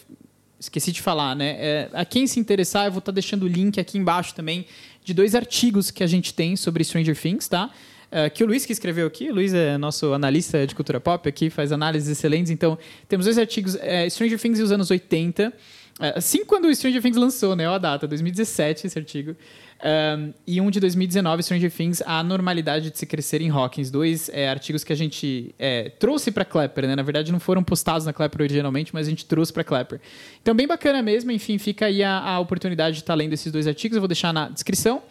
esqueci 0.60 0.92
de 0.92 1.02
falar, 1.02 1.36
né? 1.36 1.56
É, 1.58 1.90
a 1.94 2.06
quem 2.06 2.28
se 2.28 2.40
interessar, 2.40 2.86
eu 2.86 2.92
vou 2.92 3.00
estar 3.00 3.12
tá 3.12 3.16
deixando 3.16 3.44
o 3.44 3.48
link 3.48 3.80
aqui 3.80 3.98
embaixo 3.98 4.36
também 4.36 4.68
de 5.04 5.12
dois 5.12 5.34
artigos 5.34 5.90
que 5.90 6.04
a 6.04 6.08
gente 6.08 6.36
tem 6.36 6.56
sobre 6.56 6.84
Stranger 6.84 7.20
Things, 7.20 7.48
tá? 7.48 7.72
Uh, 8.12 8.30
que 8.34 8.44
o 8.44 8.48
Luiz 8.48 8.66
que 8.66 8.74
escreveu 8.74 9.06
aqui. 9.06 9.30
O 9.30 9.36
Luiz 9.36 9.54
é 9.54 9.78
nosso 9.78 10.14
analista 10.14 10.66
de 10.66 10.74
cultura 10.74 11.00
pop 11.00 11.30
aqui, 11.30 11.50
faz 11.50 11.72
análises 11.72 12.10
excelentes. 12.10 12.52
Então, 12.52 12.78
temos 13.08 13.26
dois 13.26 13.38
artigos, 13.38 13.76
é, 13.76 14.10
Stranger 14.10 14.40
Things 14.40 14.60
e 14.60 14.64
os 14.64 14.72
anos 14.72 14.90
80. 14.90 15.54
É, 16.02 16.14
assim 16.18 16.46
quando 16.46 16.66
o 16.66 16.74
Stranger 16.74 17.02
Things 17.02 17.18
lançou, 17.18 17.56
né? 17.56 17.68
Olha 17.68 17.76
a 17.76 17.78
data, 17.78 18.08
2017 18.08 18.88
esse 18.88 18.98
artigo. 18.98 19.36
Um, 19.82 20.34
e 20.48 20.60
um 20.60 20.72
de 20.72 20.80
2019, 20.80 21.44
Stranger 21.44 21.72
Things, 21.72 22.02
A 22.06 22.24
Normalidade 22.24 22.90
de 22.90 22.98
Se 22.98 23.06
Crescer 23.06 23.42
em 23.42 23.50
Hawkins. 23.50 23.92
Dois 23.92 24.30
é, 24.30 24.50
artigos 24.50 24.84
que 24.84 24.94
a 24.94 24.96
gente 24.96 25.54
é, 25.60 25.90
trouxe 25.90 26.32
para 26.32 26.46
Clapper, 26.46 26.88
né? 26.88 26.96
Na 26.96 27.04
verdade, 27.04 27.32
não 27.32 27.40
foram 27.40 27.62
postados 27.64 28.06
na 28.06 28.14
Clapper 28.14 28.42
originalmente, 28.42 28.94
mas 28.94 29.08
a 29.08 29.10
gente 29.10 29.26
trouxe 29.26 29.52
para 29.52 29.64
Clapper. 29.64 30.00
Então, 30.42 30.56
bem 30.56 30.68
bacana 30.68 31.02
mesmo. 31.02 31.32
Enfim, 31.32 31.58
fica 31.58 31.88
aí 31.88 32.02
a, 32.02 32.18
a 32.18 32.40
oportunidade 32.40 32.96
de 32.96 33.02
estar 33.02 33.14
tá 33.14 33.18
lendo 33.18 33.34
esses 33.34 33.52
dois 33.52 33.68
artigos. 33.68 33.96
Eu 33.96 34.02
vou 34.02 34.08
deixar 34.08 34.34
na 34.34 34.48
descrição. 34.48 35.04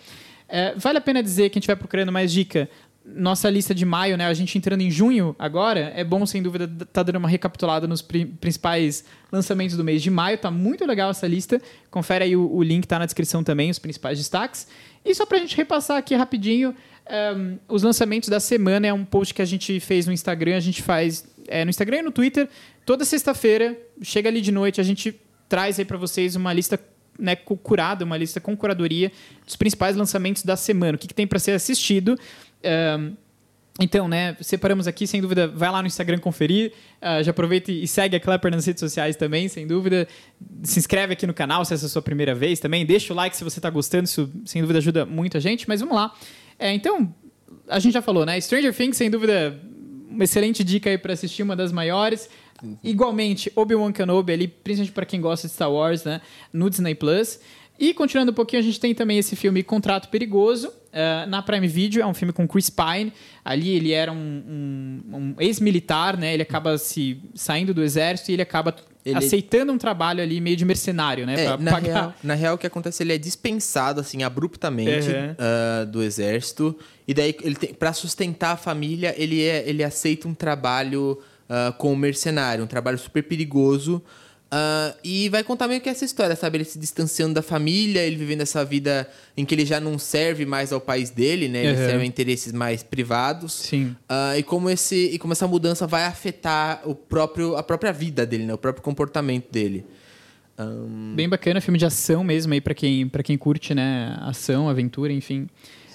É, 0.49 0.75
vale 0.75 0.97
a 0.97 1.01
pena 1.03 1.23
dizer 1.23 1.51
que 1.51 1.59
a 1.59 1.61
gente 1.61 1.67
vai 1.67 1.77
procurando 1.77 2.11
mais 2.11 2.33
dica 2.33 2.71
nossa 3.15 3.49
lista 3.49 3.75
de 3.75 3.85
maio, 3.85 4.17
né? 4.17 4.27
A 4.27 4.35
gente 4.35 4.57
entrando 4.59 4.81
em 4.81 4.91
junho 4.91 5.35
agora, 5.39 5.93
é 5.95 6.05
bom, 6.05 6.25
sem 6.27 6.43
dúvida, 6.43 6.69
tá 6.93 7.03
dando 7.03 7.17
uma 7.17 7.29
recapitulada 7.29 7.87
nos 7.87 8.03
pri 8.03 8.27
principais 8.27 9.05
lançamentos 9.33 9.77
do 9.77 9.85
mês 9.85 10.03
de 10.03 10.11
maio. 10.11 10.37
Tá 10.39 10.51
muito 10.51 10.85
legal 10.85 11.11
essa 11.11 11.27
lista. 11.27 11.61
Confere 11.91 12.25
aí 12.25 12.37
o, 12.37 12.51
o 12.51 12.63
link, 12.63 12.87
tá 12.87 12.99
na 12.99 13.07
descrição 13.07 13.43
também, 13.43 13.71
os 13.71 13.79
principais 13.79 14.19
destaques. 14.19 14.69
E 15.05 15.15
só 15.15 15.25
pra 15.25 15.39
gente 15.39 15.57
repassar 15.57 15.97
aqui 15.97 16.15
rapidinho, 16.15 16.71
um, 16.71 17.13
ehm, 17.13 17.59
os 17.69 17.83
lançamentos 17.83 18.29
da 18.29 18.41
semana 18.41 18.87
é 18.87 18.93
um 18.93 19.05
post 19.05 19.33
que 19.33 19.41
a 19.41 19.47
gente 19.47 19.81
fez 19.81 20.07
no 20.07 20.13
Instagram, 20.13 20.57
a 20.57 20.61
gente 20.61 20.83
faz 20.83 21.25
é, 21.47 21.65
no 21.65 21.71
Instagram 21.71 21.99
e 21.99 22.03
no 22.03 22.11
Twitter. 22.11 22.49
Toda 22.85 23.05
sexta-feira, 23.05 23.77
chega 24.03 24.29
ali 24.29 24.41
de 24.41 24.53
noite, 24.53 24.81
a 24.81 24.85
gente 24.85 25.19
traz 25.49 25.79
aí 25.79 25.85
para 25.85 25.97
vocês 25.97 26.37
uma 26.37 26.53
lista 26.53 26.79
né, 27.19 27.35
curada, 27.35 28.05
uma 28.05 28.17
lista 28.17 28.41
com 28.41 28.57
curadoria 28.57 29.11
dos 29.45 29.57
principais 29.57 29.97
lançamentos 29.97 30.45
da 30.45 30.57
semana. 30.57 30.97
O 30.97 30.99
que, 30.99 31.09
que 31.09 31.15
tem 31.15 31.27
para 31.27 31.39
ser 31.39 31.53
assistido. 31.53 32.17
Então, 33.81 34.09
né, 34.09 34.37
separamos 34.41 34.89
aqui, 34.89 35.07
sem 35.07 35.21
dúvida, 35.21 35.47
vai 35.47 35.71
lá 35.71 35.81
no 35.81 35.87
Instagram 35.87 36.19
conferir, 36.19 36.73
uh, 37.01 37.23
já 37.23 37.31
aproveita 37.31 37.71
e 37.71 37.87
segue 37.87 38.17
a 38.17 38.21
Clapper 38.21 38.51
nas 38.51 38.67
redes 38.67 38.81
sociais 38.81 39.15
também, 39.15 39.47
sem 39.47 39.69
dúvida. 39.69 40.09
Se 40.65 40.81
inscreve 40.81 41.13
aqui 41.13 41.29
no 41.29 41.33
canal 41.33 41.65
se 41.65 41.73
essa 41.75 41.85
é 41.85 41.87
a 41.87 41.89
sua 41.89 42.03
primeira 42.03 42.35
vez 42.35 42.59
também, 42.59 42.85
deixa 42.85 43.13
o 43.13 43.17
like 43.17 43.37
se 43.37 43.45
você 43.45 43.61
está 43.61 43.71
gostando, 43.71 44.07
isso 44.07 44.29
sem 44.45 44.61
dúvida 44.61 44.81
ajuda 44.81 45.07
muito 45.07 45.37
a 45.37 45.41
gente, 45.41 45.69
mas 45.69 45.79
vamos 45.79 45.95
lá. 45.95 46.13
É, 46.59 46.75
então, 46.75 47.15
a 47.69 47.79
gente 47.79 47.93
já 47.93 48.03
falou, 48.03 48.27
né, 48.27 48.41
Stranger 48.41 48.75
Things, 48.75 48.97
sem 48.97 49.09
dúvida, 49.09 49.57
uma 50.11 50.25
excelente 50.25 50.65
dica 50.65 50.91
aí 50.91 50.99
para 50.99 51.13
assistir, 51.13 51.45
uma 51.45 51.55
das 51.55 51.71
maiores. 51.71 52.29
Igualmente, 52.83 53.53
Obi-Wan 53.55 53.93
Kenobi 53.93 54.33
ali, 54.33 54.49
principalmente 54.49 54.93
para 54.93 55.07
quem 55.07 55.21
gosta 55.21 55.47
de 55.47 55.55
Star 55.55 55.71
Wars, 55.71 56.03
né, 56.03 56.21
no 56.53 56.69
Disney 56.69 56.97
Plus. 56.97 57.39
E 57.79 57.95
continuando 57.95 58.33
um 58.33 58.35
pouquinho, 58.35 58.59
a 58.59 58.65
gente 58.65 58.81
tem 58.81 58.93
também 58.93 59.19
esse 59.19 59.37
filme 59.37 59.63
Contrato 59.63 60.09
Perigoso, 60.09 60.73
uh, 60.99 61.29
na 61.29 61.41
Prime 61.41 61.69
Video, 61.69 62.03
é 62.03 62.07
um 62.07 62.15
filme 62.15 62.33
com 62.33 62.47
Chris 62.47 62.69
Pine. 62.69 63.13
Ali 63.45 63.71
ele 63.71 63.93
era 63.93 64.13
um, 64.13 64.17
um, 64.17 65.17
um 65.17 65.35
ex-militar, 65.39 66.17
né? 66.17 66.35
Ele 66.35 66.43
acaba 66.43 66.77
se 66.77 67.21
saindo 67.35 67.73
do 67.73 67.83
exército 67.83 68.31
e 68.31 68.35
ele 68.35 68.43
acaba 68.43 68.75
ele... 69.05 69.17
aceitando 69.17 69.73
um 69.73 69.79
trabalho 69.79 70.23
ali 70.23 70.41
meio 70.41 70.57
de 70.57 70.65
mercenário, 70.65 71.25
né? 71.25 71.45
É, 71.45 71.57
na, 71.57 71.71
pagar... 71.71 71.93
real, 71.93 72.15
na 72.23 72.35
real, 72.35 72.55
o 72.57 72.59
que 72.59 72.67
acontece? 72.67 73.03
Ele 73.03 73.13
é 73.15 73.19
dispensado, 73.19 74.01
assim, 74.01 74.23
abruptamente 74.23 75.09
uhum. 75.09 75.33
uh, 75.33 75.87
do 75.87 76.03
exército. 76.03 76.77
E 77.07 77.15
daí, 77.15 77.35
ele 77.43 77.55
tem, 77.55 77.73
pra 77.73 77.93
sustentar 77.93 78.53
a 78.53 78.57
família, 78.57 79.15
ele, 79.17 79.43
é, 79.43 79.67
ele 79.67 79.83
aceita 79.83 80.29
um 80.29 80.35
trabalho 80.35 81.19
uh, 81.49 81.73
como 81.79 81.97
mercenário, 81.97 82.65
um 82.65 82.67
trabalho 82.67 82.99
super 82.99 83.23
perigoso. 83.23 84.03
Uh, 84.51 84.97
e 85.05 85.29
vai 85.29 85.45
contar 85.45 85.69
meio 85.69 85.79
que 85.79 85.91
essa 85.91 86.07
história, 86.07 86.35
sabe? 86.35 86.57
Ele 86.57 86.65
se 86.65 86.79
distanciando 86.79 87.35
da 87.35 87.43
família, 87.43 88.01
ele 88.01 88.17
vivendo 88.17 88.41
essa 88.41 88.65
vida 88.65 89.07
em 89.37 89.45
que 89.45 89.55
ele 89.55 89.67
já 89.67 89.79
não 89.79 89.99
serve 89.99 90.47
mais 90.47 90.73
ao 90.73 90.81
país 90.81 91.11
dele, 91.11 91.49
né? 91.49 91.67
Ele 91.67 91.79
uhum. 91.79 91.87
serve 91.87 92.03
a 92.03 92.07
interesses 92.07 92.53
mais 92.53 92.83
privados. 92.83 93.53
Sim. 93.53 93.95
Uh, 94.11 94.39
e, 94.39 94.43
como 94.43 94.71
esse, 94.71 95.11
e 95.13 95.19
como 95.19 95.35
essa 95.35 95.47
mudança 95.47 95.87
vai 95.87 96.05
afetar 96.05 96.81
o 96.87 96.95
próprio, 96.95 97.57
a 97.57 97.63
própria 97.63 97.93
vida 97.93 98.25
dele, 98.25 98.45
né? 98.45 98.55
O 98.55 98.59
próprio 98.59 98.83
comportamento 98.83 99.53
dele. 99.53 99.85
Um... 100.59 101.15
Bem 101.15 101.29
bacana, 101.29 101.61
filme 101.61 101.79
de 101.79 101.85
ação 101.85 102.25
mesmo 102.25 102.53
aí 102.55 102.61
para 102.61 102.75
quem, 102.75 103.07
pra 103.07 103.23
quem 103.23 103.37
curte, 103.37 103.75
né? 103.75 104.17
Ação, 104.23 104.69
aventura, 104.69 105.13
enfim. 105.13 105.47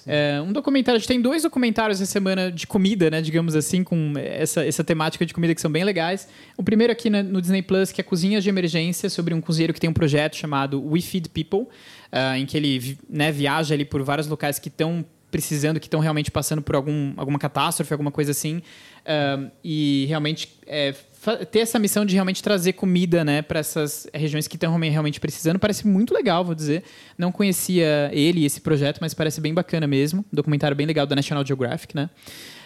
É, 0.06 0.42
um 0.42 0.52
documentário, 0.52 0.98
a 0.98 1.00
gente 1.00 1.08
tem 1.08 1.22
dois 1.22 1.44
documentários 1.44 2.02
essa 2.02 2.12
semana 2.12 2.52
de 2.52 2.68
comida, 2.68 3.10
né? 3.10 3.22
Digamos 3.22 3.56
assim, 3.56 3.84
com 3.84 4.14
essa, 4.18 4.66
essa 4.66 4.84
temática 4.84 5.26
de 5.26 5.34
comida 5.34 5.56
que 5.56 5.62
são 5.62 5.72
bem 5.72 5.84
legais. 5.84 6.28
O 6.58 6.64
primeiro 6.64 6.92
aqui 6.92 7.10
no 7.10 7.42
Disney 7.42 7.62
Plus, 7.62 7.92
que 7.92 8.02
é 8.02 8.04
Cozinhas 8.04 8.44
de 8.44 8.50
Emergência, 8.50 9.10
sobre 9.10 9.34
um 9.34 9.42
cozinheiro 9.42 9.74
que 9.74 9.80
tem 9.80 9.90
um 9.90 9.94
projeto 9.94 10.36
chamado 10.36 10.84
We 10.84 11.02
Feed 11.02 11.30
People, 11.30 11.62
uh, 11.62 12.36
em 12.38 12.46
que 12.46 12.58
ele 12.58 12.98
né, 13.10 13.32
viaja 13.32 13.74
ali 13.74 13.86
por 13.86 14.02
vários 14.04 14.28
locais 14.28 14.60
que 14.60 14.68
estão 14.68 15.06
precisando, 15.32 15.80
que 15.80 15.88
estão 15.88 16.00
realmente 16.00 16.30
passando 16.30 16.62
por 16.62 16.76
algum, 16.76 17.14
alguma 17.18 17.40
catástrofe, 17.40 17.92
alguma 17.92 18.12
coisa 18.12 18.32
assim. 18.32 18.58
Uh, 18.58 19.50
e 19.64 20.06
realmente 20.08 20.60
é, 20.68 20.94
ter 21.52 21.60
essa 21.60 21.80
missão 21.80 22.06
de 22.06 22.14
realmente 22.14 22.44
trazer 22.44 22.74
comida 22.74 23.24
né, 23.24 23.42
para 23.42 23.60
essas 23.60 24.08
regiões 24.14 24.48
que 24.48 24.56
estão 24.56 24.78
realmente 24.78 25.20
precisando 25.20 25.58
parece 25.58 25.88
muito 25.88 26.14
legal, 26.14 26.44
vou 26.44 26.56
dizer. 26.56 26.84
Não 27.18 27.32
conhecia 27.32 28.10
ele, 28.14 28.46
esse 28.46 28.62
projeto, 28.62 29.00
mas 29.00 29.14
parece 29.14 29.40
bem 29.40 29.54
bacana 29.54 29.88
mesmo. 29.88 30.22
Um 30.32 30.36
documentário 30.36 30.76
bem 30.76 30.86
legal 30.86 31.06
da 31.06 31.16
National 31.16 31.46
Geographic, 31.46 31.96
né? 31.96 32.10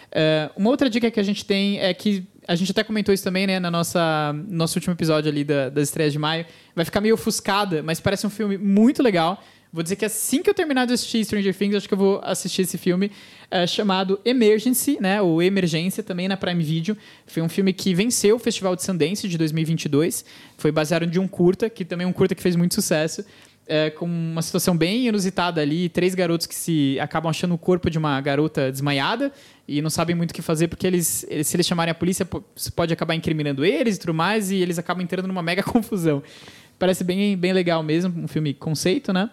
Uh, 0.08 0.50
uma 0.56 0.70
outra 0.70 0.88
dica 0.88 1.10
que 1.10 1.20
a 1.20 1.22
gente 1.22 1.44
tem 1.44 1.78
é 1.80 1.92
que 1.92 2.26
a 2.46 2.54
gente 2.54 2.70
até 2.70 2.82
comentou 2.82 3.14
isso 3.14 3.22
também, 3.22 3.46
né, 3.46 3.60
na 3.60 3.70
nossa 3.70 4.34
nosso 4.48 4.78
último 4.78 4.94
episódio 4.94 5.30
ali 5.30 5.44
da, 5.44 5.68
das 5.68 5.88
estreias 5.88 6.12
de 6.12 6.18
maio. 6.18 6.46
Vai 6.74 6.84
ficar 6.84 7.00
meio 7.00 7.14
ofuscada, 7.14 7.82
mas 7.82 8.00
parece 8.00 8.26
um 8.26 8.30
filme 8.30 8.56
muito 8.56 9.02
legal. 9.02 9.42
Vou 9.72 9.82
dizer 9.82 9.96
que 9.96 10.04
assim 10.04 10.42
que 10.42 10.48
eu 10.48 10.54
terminar 10.54 10.86
de 10.86 10.94
assistir 10.94 11.24
Stranger 11.24 11.54
Things, 11.54 11.76
acho 11.76 11.86
que 11.86 11.94
eu 11.94 11.98
vou 11.98 12.20
assistir 12.24 12.62
esse 12.62 12.78
filme 12.78 13.10
é, 13.50 13.66
chamado 13.66 14.18
Emergency, 14.24 14.98
né? 15.00 15.20
Ou 15.20 15.42
Emergência, 15.42 16.02
também 16.02 16.26
na 16.26 16.36
Prime 16.36 16.62
Video. 16.62 16.96
Foi 17.26 17.42
um 17.42 17.48
filme 17.48 17.72
que 17.72 17.94
venceu 17.94 18.36
o 18.36 18.38
Festival 18.38 18.74
de 18.74 18.82
Sundance 18.82 19.28
de 19.28 19.36
2022. 19.36 20.24
Foi 20.56 20.72
baseado 20.72 21.06
de 21.06 21.18
um 21.20 21.28
curta, 21.28 21.68
que 21.68 21.84
também 21.84 22.06
é 22.06 22.08
um 22.08 22.12
curta 22.12 22.34
que 22.34 22.42
fez 22.42 22.56
muito 22.56 22.74
sucesso. 22.74 23.24
é, 23.68 23.90
com 23.90 24.06
uma 24.06 24.40
situação 24.40 24.74
bem 24.74 25.06
inusitada 25.06 25.60
ali, 25.60 25.90
três 25.90 26.14
garotos 26.14 26.46
que 26.46 26.54
se 26.54 26.98
acabam 27.00 27.28
achando 27.28 27.54
o 27.54 27.58
corpo 27.58 27.90
de 27.90 27.98
uma 27.98 28.18
garota 28.18 28.72
desmaiada 28.72 29.30
e 29.68 29.82
não 29.82 29.90
sabem 29.90 30.16
muito 30.16 30.30
o 30.30 30.34
que 30.34 30.40
fazer 30.40 30.68
porque 30.68 30.86
eles, 30.86 31.26
eles 31.28 31.46
se 31.46 31.54
eles 31.54 31.66
chamarem 31.66 31.92
a 31.92 31.94
polícia, 31.94 32.26
pode 32.74 32.94
acabar 32.94 33.14
incriminando 33.14 33.64
eles 33.66 33.96
e 33.96 34.00
tudo 34.00 34.14
mais, 34.14 34.50
e 34.50 34.56
eles 34.56 34.78
acabam 34.78 35.04
entrando 35.04 35.28
numa 35.28 35.42
mega 35.42 35.62
confusão. 35.62 36.22
Parece 36.78 37.04
bem, 37.04 37.36
bem 37.36 37.52
legal 37.52 37.82
mesmo, 37.82 38.24
um 38.24 38.26
filme 38.26 38.54
conceito, 38.54 39.12
né? 39.12 39.28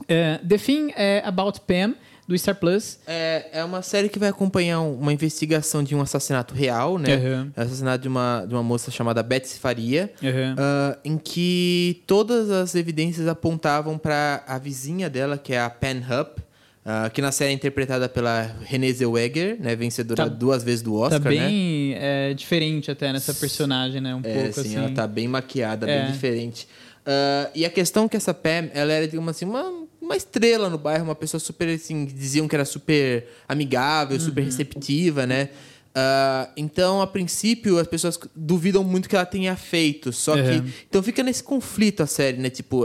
Uh, 0.00 0.46
The 0.46 0.58
Thing 0.58 0.92
é 0.96 1.22
About 1.24 1.60
Pam, 1.62 1.94
do 2.28 2.36
Star 2.36 2.54
Plus. 2.54 2.98
É, 3.06 3.46
é 3.52 3.64
uma 3.64 3.80
série 3.80 4.10
que 4.10 4.18
vai 4.18 4.28
acompanhar 4.28 4.82
uma 4.82 5.12
investigação 5.12 5.82
de 5.82 5.96
um 5.96 6.02
assassinato 6.02 6.54
real, 6.54 6.98
né? 6.98 7.16
Uhum. 7.16 7.50
assassinato 7.56 8.02
de 8.02 8.08
uma, 8.08 8.44
de 8.46 8.54
uma 8.54 8.62
moça 8.62 8.90
chamada 8.90 9.22
Betsy 9.22 9.58
Faria, 9.58 10.12
uhum. 10.22 10.52
uh, 10.52 10.98
em 11.02 11.16
que 11.16 12.02
todas 12.06 12.50
as 12.50 12.74
evidências 12.74 13.26
apontavam 13.26 13.96
para 13.96 14.44
a 14.46 14.58
vizinha 14.58 15.08
dela, 15.08 15.38
que 15.38 15.54
é 15.54 15.60
a 15.60 15.70
Pen 15.70 16.00
Hupp, 16.00 16.42
uh, 16.84 17.10
que 17.14 17.22
na 17.22 17.32
série 17.32 17.52
é 17.52 17.54
interpretada 17.54 18.10
pela 18.10 18.54
Renée 18.62 18.92
Zellweger, 18.92 19.56
né? 19.58 19.74
Vencedora 19.74 20.24
tá, 20.24 20.28
duas 20.28 20.62
vezes 20.62 20.82
do 20.82 20.96
Oscar, 20.96 21.22
tá 21.22 21.30
bem 21.30 21.94
né? 21.94 22.30
é, 22.30 22.34
diferente 22.34 22.90
até 22.90 23.10
nessa 23.10 23.32
personagem, 23.32 24.02
né? 24.02 24.14
Um 24.14 24.20
é, 24.22 24.34
pouco 24.34 24.52
sim, 24.52 24.60
assim. 24.60 24.76
ela 24.76 24.90
tá 24.90 25.06
bem 25.06 25.26
maquiada, 25.26 25.90
é. 25.90 26.02
bem 26.02 26.12
diferente. 26.12 26.68
Uh, 27.06 27.48
e 27.54 27.64
a 27.64 27.70
questão 27.70 28.04
é 28.04 28.08
que 28.10 28.18
essa 28.18 28.34
Pam, 28.34 28.68
ela 28.74 28.92
era, 28.92 29.08
digamos 29.08 29.30
assim, 29.30 29.46
uma 29.46 29.87
uma 30.08 30.16
estrela 30.16 30.70
no 30.70 30.78
bairro, 30.78 31.04
uma 31.04 31.14
pessoa 31.14 31.38
super, 31.38 31.68
assim, 31.68 32.06
diziam 32.06 32.48
que 32.48 32.54
era 32.54 32.64
super 32.64 33.28
amigável, 33.46 34.16
uhum. 34.16 34.24
super 34.24 34.42
receptiva, 34.42 35.26
né? 35.26 35.50
Uh, 35.88 36.50
então, 36.56 37.02
a 37.02 37.06
princípio, 37.06 37.78
as 37.78 37.86
pessoas 37.86 38.18
duvidam 38.34 38.82
muito 38.82 39.08
que 39.08 39.16
ela 39.16 39.26
tenha 39.26 39.54
feito. 39.56 40.12
Só 40.12 40.34
uhum. 40.34 40.62
que. 40.62 40.72
Então 40.88 41.02
fica 41.02 41.22
nesse 41.22 41.42
conflito 41.42 42.02
a 42.02 42.06
série, 42.06 42.38
né? 42.38 42.48
Tipo, 42.48 42.84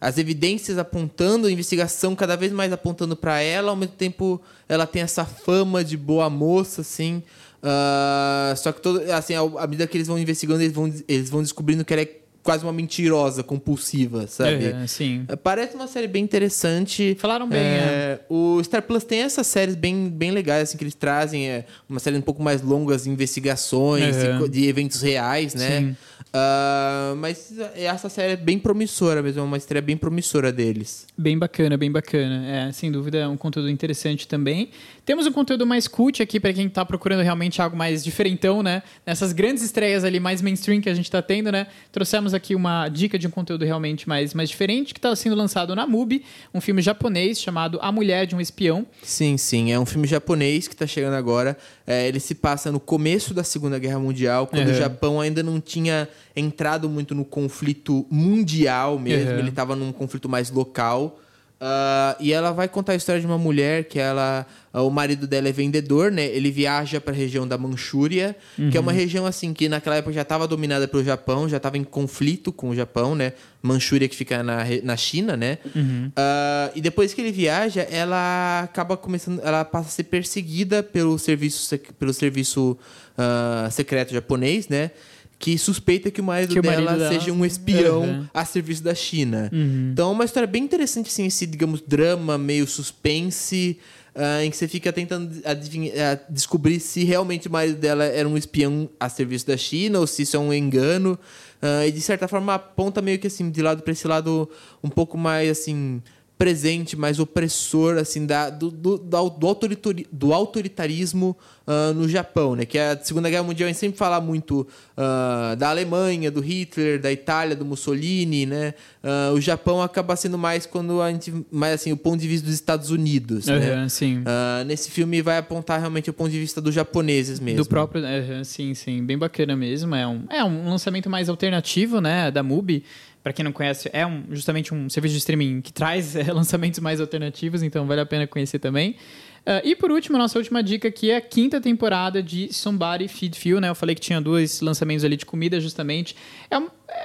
as 0.00 0.18
evidências 0.18 0.78
apontando, 0.78 1.46
a 1.46 1.52
investigação 1.52 2.14
cada 2.14 2.36
vez 2.36 2.52
mais 2.52 2.72
apontando 2.72 3.16
para 3.16 3.40
ela, 3.40 3.70
ao 3.70 3.76
mesmo 3.76 3.94
tempo 3.94 4.40
ela 4.68 4.86
tem 4.86 5.02
essa 5.02 5.24
fama 5.24 5.84
de 5.84 5.96
boa 5.96 6.28
moça, 6.28 6.80
assim. 6.80 7.22
Uh, 7.62 8.56
só 8.56 8.72
que 8.72 8.80
todo, 8.80 9.00
assim, 9.12 9.34
à 9.34 9.66
medida 9.66 9.86
que 9.86 9.96
eles 9.96 10.06
vão 10.06 10.18
investigando, 10.18 10.62
eles 10.62 10.74
vão, 10.74 10.92
eles 11.08 11.30
vão 11.30 11.42
descobrindo 11.42 11.84
que 11.84 11.92
ela 11.92 12.02
é 12.02 12.18
quase 12.46 12.64
uma 12.64 12.72
mentirosa 12.72 13.42
compulsiva, 13.42 14.28
sabe? 14.28 14.66
É, 14.66 14.86
sim. 14.86 15.24
É, 15.26 15.34
parece 15.34 15.74
uma 15.74 15.88
série 15.88 16.06
bem 16.06 16.22
interessante. 16.22 17.16
Falaram 17.18 17.48
bem, 17.48 17.58
é, 17.58 17.64
é. 17.64 18.20
O 18.28 18.62
Star 18.62 18.82
Plus 18.82 19.02
tem 19.02 19.22
essas 19.22 19.48
séries 19.48 19.74
bem, 19.74 20.08
bem 20.08 20.30
legais, 20.30 20.68
assim, 20.68 20.78
que 20.78 20.84
eles 20.84 20.94
trazem 20.94 21.50
é, 21.50 21.66
uma 21.88 21.98
série 21.98 22.16
um 22.16 22.22
pouco 22.22 22.40
mais 22.40 22.62
longas, 22.62 23.04
investigações 23.04 24.14
de, 24.16 24.48
de, 24.48 24.68
eventos 24.68 25.02
reais, 25.02 25.56
né? 25.56 25.80
Sim. 25.80 25.96
Uh, 26.36 27.16
mas 27.16 27.54
essa 27.74 28.10
série 28.10 28.34
é 28.34 28.36
bem 28.36 28.58
promissora 28.58 29.22
mesmo, 29.22 29.40
é 29.40 29.44
uma 29.44 29.56
estreia 29.56 29.80
bem 29.80 29.96
promissora 29.96 30.52
deles. 30.52 31.06
Bem 31.16 31.38
bacana, 31.38 31.78
bem 31.78 31.90
bacana. 31.90 32.46
É, 32.46 32.72
sem 32.72 32.92
dúvida, 32.92 33.18
é 33.18 33.28
um 33.28 33.38
conteúdo 33.38 33.70
interessante 33.70 34.28
também. 34.28 34.68
Temos 35.04 35.26
um 35.26 35.32
conteúdo 35.32 35.66
mais 35.66 35.88
cult 35.88 36.22
aqui 36.22 36.38
para 36.38 36.52
quem 36.52 36.66
está 36.66 36.84
procurando 36.84 37.22
realmente 37.22 37.62
algo 37.62 37.76
mais 37.76 38.04
diferentão, 38.04 38.62
né? 38.62 38.82
Nessas 39.06 39.32
grandes 39.32 39.62
estreias 39.62 40.04
ali 40.04 40.20
mais 40.20 40.42
mainstream 40.42 40.80
que 40.80 40.90
a 40.90 40.94
gente 40.94 41.06
está 41.06 41.22
tendo, 41.22 41.50
né? 41.50 41.68
Trouxemos 41.90 42.34
aqui 42.36 42.54
uma 42.54 42.88
dica 42.88 43.18
de 43.18 43.26
um 43.26 43.30
conteúdo 43.30 43.64
realmente 43.64 44.08
mais, 44.08 44.34
mais 44.34 44.48
diferente 44.48 44.92
que 44.94 44.98
está 44.98 45.14
sendo 45.16 45.34
lançado 45.34 45.74
na 45.74 45.86
MUBI, 45.86 46.24
um 46.54 46.60
filme 46.60 46.82
japonês 46.82 47.40
chamado 47.40 47.78
A 47.82 47.90
Mulher 47.90 48.26
de 48.26 48.34
um 48.34 48.40
Espião. 48.40 48.86
Sim, 49.02 49.36
sim, 49.36 49.72
é 49.72 49.78
um 49.78 49.86
filme 49.86 50.06
japonês 50.06 50.68
que 50.68 50.74
está 50.74 50.86
chegando 50.86 51.14
agora. 51.14 51.56
É, 51.86 52.06
ele 52.06 52.20
se 52.20 52.34
passa 52.34 52.70
no 52.70 52.80
começo 52.80 53.32
da 53.32 53.44
Segunda 53.44 53.78
Guerra 53.78 53.98
Mundial, 53.98 54.46
quando 54.46 54.66
uhum. 54.66 54.72
o 54.72 54.76
Japão 54.76 55.20
ainda 55.20 55.42
não 55.42 55.60
tinha 55.60 56.08
entrado 56.34 56.88
muito 56.88 57.14
no 57.14 57.24
conflito 57.24 58.06
mundial 58.10 58.98
mesmo, 58.98 59.32
uhum. 59.32 59.38
ele 59.38 59.48
estava 59.48 59.74
num 59.74 59.92
conflito 59.92 60.28
mais 60.28 60.50
local. 60.50 61.20
Uh, 61.58 62.20
e 62.20 62.34
ela 62.34 62.52
vai 62.52 62.68
contar 62.68 62.92
a 62.92 62.96
história 62.96 63.18
de 63.18 63.26
uma 63.26 63.38
mulher 63.38 63.84
que 63.84 63.98
ela 63.98 64.46
o 64.82 64.90
marido 64.90 65.26
dela 65.26 65.48
é 65.48 65.52
vendedor, 65.52 66.12
né? 66.12 66.26
Ele 66.26 66.50
viaja 66.50 67.00
para 67.00 67.14
a 67.14 67.16
região 67.16 67.48
da 67.48 67.56
Manchúria, 67.56 68.36
uhum. 68.58 68.68
que 68.68 68.76
é 68.76 68.80
uma 68.80 68.92
uhum. 68.92 68.98
região 68.98 69.24
assim 69.24 69.54
que 69.54 69.68
naquela 69.68 69.96
época 69.96 70.12
já 70.12 70.20
estava 70.20 70.46
dominada 70.46 70.86
pelo 70.86 71.02
Japão, 71.02 71.48
já 71.48 71.56
estava 71.56 71.78
em 71.78 71.84
conflito 71.84 72.52
com 72.52 72.70
o 72.70 72.74
Japão, 72.74 73.14
né? 73.14 73.32
Manchúria 73.62 74.06
que 74.06 74.14
fica 74.14 74.42
na, 74.42 74.64
na 74.82 74.96
China, 74.96 75.34
né? 75.34 75.58
Uhum. 75.74 76.08
Uh, 76.08 76.72
e 76.74 76.80
depois 76.82 77.14
que 77.14 77.22
ele 77.22 77.32
viaja, 77.32 77.82
ela 77.90 78.64
acaba 78.64 78.96
começando, 78.96 79.40
ela 79.42 79.64
passa 79.64 79.88
a 79.88 79.92
ser 79.92 80.04
perseguida 80.04 80.82
pelo 80.82 81.18
serviço, 81.18 81.78
pelo 81.98 82.12
serviço 82.12 82.76
uh, 83.16 83.70
secreto 83.70 84.12
japonês, 84.12 84.68
né? 84.68 84.90
Que 85.38 85.58
suspeita 85.58 86.10
que 86.10 86.20
o 86.20 86.24
marido, 86.24 86.54
que 86.54 86.60
o 86.60 86.64
marido 86.64 86.86
dela, 86.86 87.08
seja 87.08 87.30
um 87.32 87.44
espião 87.44 88.02
uhum. 88.02 88.26
a 88.32 88.44
serviço 88.44 88.82
da 88.82 88.94
China. 88.94 89.50
Uhum. 89.52 89.90
Então 89.92 90.10
é 90.10 90.12
uma 90.12 90.24
história 90.24 90.46
bem 90.46 90.64
interessante, 90.64 91.08
assim, 91.08 91.26
esse, 91.26 91.46
digamos, 91.46 91.82
drama 91.82 92.38
meio 92.38 92.66
suspense, 92.66 93.78
uh, 94.14 94.42
em 94.42 94.50
que 94.50 94.56
você 94.56 94.66
fica 94.66 94.92
tentando 94.92 95.30
adivinhar, 95.44 96.20
descobrir 96.30 96.80
se 96.80 97.04
realmente 97.04 97.48
o 97.48 97.50
marido 97.50 97.78
dela 97.78 98.04
era 98.04 98.26
um 98.26 98.36
espião 98.36 98.88
a 98.98 99.08
serviço 99.08 99.46
da 99.46 99.56
China 99.56 100.00
ou 100.00 100.06
se 100.06 100.22
isso 100.22 100.36
é 100.36 100.40
um 100.40 100.52
engano. 100.52 101.18
Uh, 101.62 101.86
e 101.86 101.92
de 101.92 102.00
certa 102.00 102.28
forma 102.28 102.54
aponta 102.54 103.00
meio 103.00 103.18
que 103.18 103.26
assim, 103.26 103.50
de 103.50 103.62
lado 103.62 103.82
para 103.82 103.92
esse 103.92 104.06
lado 104.06 104.48
um 104.82 104.88
pouco 104.90 105.16
mais 105.16 105.50
assim 105.50 106.02
presente, 106.38 106.96
mais 106.96 107.18
opressor, 107.18 107.96
assim, 107.96 108.26
da, 108.26 108.50
do, 108.50 108.70
do, 108.70 108.98
do, 108.98 110.32
autoritarismo 110.34 111.36
uh, 111.66 111.94
no 111.94 112.06
Japão, 112.06 112.54
né? 112.54 112.66
Que 112.66 112.78
a 112.78 112.98
Segunda 113.02 113.30
Guerra 113.30 113.42
Mundial 113.42 113.66
a 113.66 113.72
gente 113.72 113.78
sempre 113.78 113.96
fala 113.96 114.20
muito 114.20 114.60
uh, 114.60 115.56
da 115.56 115.70
Alemanha, 115.70 116.30
do 116.30 116.40
Hitler, 116.40 117.00
da 117.00 117.10
Itália, 117.10 117.56
do 117.56 117.64
Mussolini, 117.64 118.44
né? 118.44 118.74
Uh, 119.02 119.32
o 119.34 119.40
Japão 119.40 119.80
acaba 119.80 120.14
sendo 120.14 120.36
mais 120.36 120.66
quando 120.66 121.00
a 121.00 121.10
gente... 121.10 121.32
Mais, 121.50 121.74
assim, 121.74 121.90
o 121.90 121.96
ponto 121.96 122.20
de 122.20 122.28
vista 122.28 122.44
dos 122.44 122.54
Estados 122.54 122.90
Unidos, 122.90 123.46
uhum, 123.46 123.58
né? 123.58 123.88
Sim. 123.88 124.22
nesse 124.66 124.90
filme 124.90 125.22
vai 125.22 125.38
apontar 125.38 125.80
realmente 125.80 126.10
o 126.10 126.12
ponto 126.12 126.30
de 126.30 126.38
vista 126.38 126.60
dos 126.60 126.74
japoneses 126.74 127.40
mesmo. 127.40 127.62
Do 127.62 127.68
próprio... 127.68 128.02
Uhum, 128.02 128.44
sim, 128.44 128.74
sim. 128.74 129.02
Bem 129.02 129.16
bacana 129.16 129.56
mesmo. 129.56 129.94
É 129.94 130.06
um, 130.06 130.24
é 130.28 130.44
um 130.44 130.68
lançamento 130.68 131.08
mais 131.08 131.30
alternativo, 131.30 131.98
né? 131.98 132.30
Da 132.30 132.42
MUBI 132.42 132.84
para 133.26 133.32
quem 133.32 133.44
não 133.44 133.50
conhece, 133.50 133.90
é 133.92 134.06
um, 134.06 134.22
justamente 134.30 134.72
um 134.72 134.88
serviço 134.88 135.14
de 135.14 135.18
streaming 135.18 135.60
que 135.60 135.72
traz 135.72 136.14
é, 136.14 136.22
lançamentos 136.32 136.78
mais 136.78 137.00
alternativos, 137.00 137.60
então 137.60 137.84
vale 137.84 138.00
a 138.00 138.06
pena 138.06 138.24
conhecer 138.24 138.60
também. 138.60 138.92
Uh, 139.40 139.62
e 139.64 139.74
por 139.74 139.90
último, 139.90 140.16
nossa 140.16 140.38
última 140.38 140.62
dica 140.62 140.86
aqui 140.86 141.10
é 141.10 141.16
a 141.16 141.20
quinta 141.20 141.60
temporada 141.60 142.22
de 142.22 142.54
Somebody 142.54 143.08
Feed 143.08 143.36
Phil, 143.36 143.60
né? 143.60 143.68
Eu 143.68 143.74
falei 143.74 143.96
que 143.96 144.00
tinha 144.00 144.20
dois 144.20 144.60
lançamentos 144.60 145.04
ali 145.04 145.16
de 145.16 145.26
comida, 145.26 145.60
justamente. 145.60 146.14
É, 146.48 146.54
é 146.54 146.60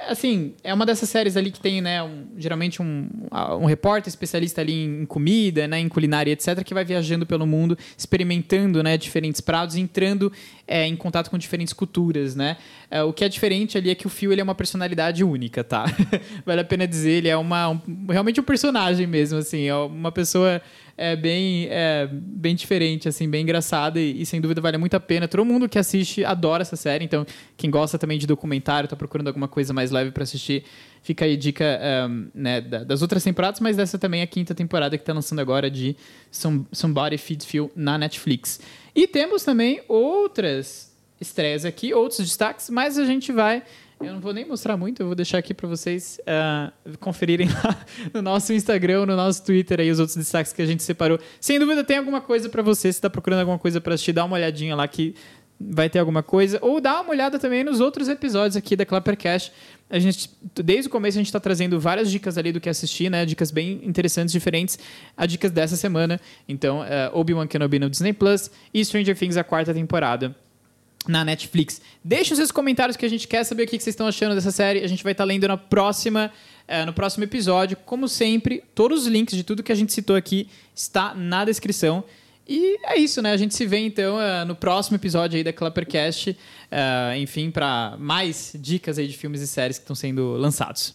assim, 0.08 0.54
é 0.62 0.72
uma 0.72 0.86
dessas 0.86 1.08
séries 1.08 1.36
ali 1.36 1.50
que 1.50 1.60
tem, 1.60 1.80
né, 1.80 2.02
um, 2.02 2.26
geralmente 2.36 2.80
um, 2.80 3.08
um 3.60 3.64
repórter 3.64 4.08
especialista 4.08 4.60
ali 4.60 4.84
em 4.84 5.06
comida, 5.06 5.66
né, 5.66 5.78
em 5.78 5.88
culinária, 5.88 6.30
etc., 6.32 6.62
que 6.62 6.74
vai 6.74 6.84
viajando 6.84 7.26
pelo 7.26 7.46
mundo, 7.46 7.76
experimentando, 7.96 8.82
né, 8.82 8.96
diferentes 8.96 9.40
pratos, 9.40 9.76
entrando 9.76 10.32
é, 10.66 10.86
em 10.86 10.96
contato 10.96 11.30
com 11.30 11.38
diferentes 11.38 11.72
culturas, 11.72 12.34
né? 12.36 12.56
É, 12.90 13.02
o 13.02 13.12
que 13.12 13.24
é 13.24 13.28
diferente 13.28 13.76
ali 13.76 13.90
é 13.90 13.94
que 13.94 14.06
o 14.06 14.10
Phil 14.10 14.32
ele 14.32 14.40
é 14.40 14.44
uma 14.44 14.54
personalidade 14.54 15.24
única, 15.24 15.64
tá? 15.64 15.84
vale 16.46 16.60
a 16.60 16.64
pena 16.64 16.86
dizer, 16.86 17.12
ele 17.12 17.28
é 17.28 17.36
uma, 17.36 17.68
um, 17.70 17.80
realmente 18.08 18.40
um 18.40 18.44
personagem 18.44 19.06
mesmo, 19.06 19.38
assim, 19.38 19.66
é 19.66 19.74
uma 19.74 20.12
pessoa 20.12 20.62
é 20.96 21.16
bem, 21.16 21.68
é, 21.70 22.08
bem 22.12 22.54
diferente, 22.54 23.08
assim, 23.08 23.28
bem 23.28 23.42
engraçada 23.42 23.98
e, 23.98 24.22
e, 24.22 24.26
sem 24.26 24.40
dúvida 24.40 24.60
vale 24.60 24.78
muito 24.78 24.94
a 24.94 25.00
pena. 25.00 25.26
Todo 25.26 25.44
mundo 25.44 25.68
que 25.68 25.78
assiste 25.78 26.24
adora 26.24 26.62
essa 26.62 26.76
série, 26.76 27.04
então 27.04 27.26
quem 27.56 27.70
gosta 27.70 27.98
também 27.98 28.18
de 28.18 28.26
documentário, 28.26 28.88
tá 28.88 28.96
procurando 28.96 29.28
alguma 29.28 29.48
coisa 29.48 29.71
mais 29.72 29.90
leve 29.90 30.10
para 30.10 30.22
assistir, 30.22 30.64
fica 31.02 31.24
aí 31.24 31.36
dica 31.36 31.80
um, 32.08 32.28
né, 32.34 32.60
das 32.60 33.02
outras 33.02 33.22
temporadas, 33.24 33.60
mas 33.60 33.76
dessa 33.76 33.98
também 33.98 34.20
é 34.20 34.24
a 34.24 34.26
quinta 34.26 34.54
temporada 34.54 34.96
que 34.96 35.04
tá 35.04 35.12
lançando 35.12 35.40
agora 35.40 35.70
de 35.70 35.96
Somebody 36.30 37.18
Feed 37.18 37.44
Phil 37.44 37.70
na 37.74 37.98
Netflix. 37.98 38.60
E 38.94 39.06
temos 39.06 39.42
também 39.42 39.82
outras 39.88 40.92
estreias 41.20 41.64
aqui, 41.64 41.92
outros 41.94 42.20
destaques, 42.20 42.70
mas 42.70 42.98
a 42.98 43.04
gente 43.04 43.32
vai 43.32 43.62
eu 44.06 44.12
não 44.14 44.20
vou 44.20 44.32
nem 44.32 44.44
mostrar 44.44 44.76
muito, 44.76 45.00
eu 45.00 45.06
vou 45.06 45.14
deixar 45.14 45.38
aqui 45.38 45.54
para 45.54 45.68
vocês 45.68 46.20
uh, 46.22 46.98
conferirem 46.98 47.48
lá 47.64 47.86
no 48.12 48.20
nosso 48.20 48.52
Instagram, 48.52 49.06
no 49.06 49.16
nosso 49.16 49.44
Twitter 49.44 49.80
aí 49.80 49.90
os 49.90 50.00
outros 50.00 50.16
destaques 50.16 50.52
que 50.52 50.60
a 50.60 50.66
gente 50.66 50.82
separou. 50.82 51.18
Sem 51.40 51.58
dúvida 51.58 51.84
tem 51.84 51.98
alguma 51.98 52.20
coisa 52.20 52.48
para 52.48 52.62
você, 52.62 52.92
se 52.92 52.98
está 52.98 53.08
procurando 53.08 53.40
alguma 53.40 53.58
coisa 53.58 53.80
para 53.80 53.94
assistir, 53.94 54.12
dá 54.12 54.24
uma 54.24 54.36
olhadinha 54.36 54.74
lá 54.74 54.86
que 54.88 55.14
vai 55.70 55.88
ter 55.88 55.98
alguma 55.98 56.22
coisa. 56.22 56.58
Ou 56.60 56.80
dá 56.80 57.00
uma 57.00 57.10
olhada 57.10 57.38
também 57.38 57.62
nos 57.64 57.80
outros 57.80 58.08
episódios 58.08 58.56
aqui 58.56 58.76
da 58.76 58.84
Clappercast. 58.84 59.52
A 59.88 59.98
gente, 59.98 60.30
desde 60.54 60.88
o 60.88 60.90
começo, 60.90 61.18
a 61.18 61.20
gente 61.20 61.26
está 61.26 61.38
trazendo 61.38 61.78
várias 61.78 62.10
dicas 62.10 62.38
ali 62.38 62.50
do 62.50 62.60
que 62.60 62.68
assistir, 62.68 63.10
né? 63.10 63.26
Dicas 63.26 63.50
bem 63.50 63.80
interessantes, 63.84 64.32
diferentes. 64.32 64.78
A 65.16 65.26
dicas 65.26 65.50
dessa 65.50 65.76
semana. 65.76 66.20
Então, 66.48 66.80
uh, 66.80 67.18
Obi-Wan 67.18 67.46
Kenobi 67.46 67.78
no 67.78 67.90
Disney 67.90 68.12
Plus 68.12 68.50
e 68.72 68.84
Stranger 68.84 69.16
Things, 69.16 69.36
a 69.36 69.44
quarta 69.44 69.74
temporada 69.74 70.34
na 71.06 71.24
Netflix. 71.24 71.80
Deixe 72.02 72.32
os 72.32 72.38
seus 72.38 72.50
comentários 72.50 72.96
que 72.96 73.04
a 73.04 73.08
gente 73.08 73.26
quer 73.26 73.44
saber 73.44 73.64
o 73.64 73.66
que 73.66 73.72
vocês 73.72 73.88
estão 73.88 74.06
achando 74.06 74.34
dessa 74.34 74.50
série. 74.50 74.84
A 74.84 74.86
gente 74.86 75.02
vai 75.02 75.12
estar 75.12 75.24
tá 75.24 75.28
lendo 75.28 75.46
na 75.46 75.56
próxima, 75.56 76.32
uh, 76.66 76.86
no 76.86 76.92
próximo 76.92 77.24
episódio. 77.24 77.76
Como 77.84 78.08
sempre, 78.08 78.62
todos 78.74 79.02
os 79.02 79.06
links 79.08 79.36
de 79.36 79.42
tudo 79.42 79.62
que 79.62 79.72
a 79.72 79.74
gente 79.74 79.92
citou 79.92 80.16
aqui 80.16 80.48
está 80.74 81.14
na 81.14 81.44
descrição. 81.44 82.04
E 82.48 82.76
é 82.84 82.98
isso, 82.98 83.22
né? 83.22 83.32
A 83.32 83.36
gente 83.36 83.54
se 83.54 83.64
vê 83.66 83.78
então 83.78 84.16
uh, 84.16 84.44
no 84.46 84.54
próximo 84.54 84.96
episódio 84.96 85.36
aí 85.36 85.44
da 85.44 85.52
Clappercast. 85.52 86.30
Uh, 86.30 87.16
enfim, 87.18 87.50
para 87.50 87.96
mais 87.98 88.54
dicas 88.58 88.98
aí 88.98 89.06
de 89.06 89.16
filmes 89.16 89.40
e 89.40 89.46
séries 89.46 89.78
que 89.78 89.84
estão 89.84 89.96
sendo 89.96 90.32
lançados. 90.32 90.94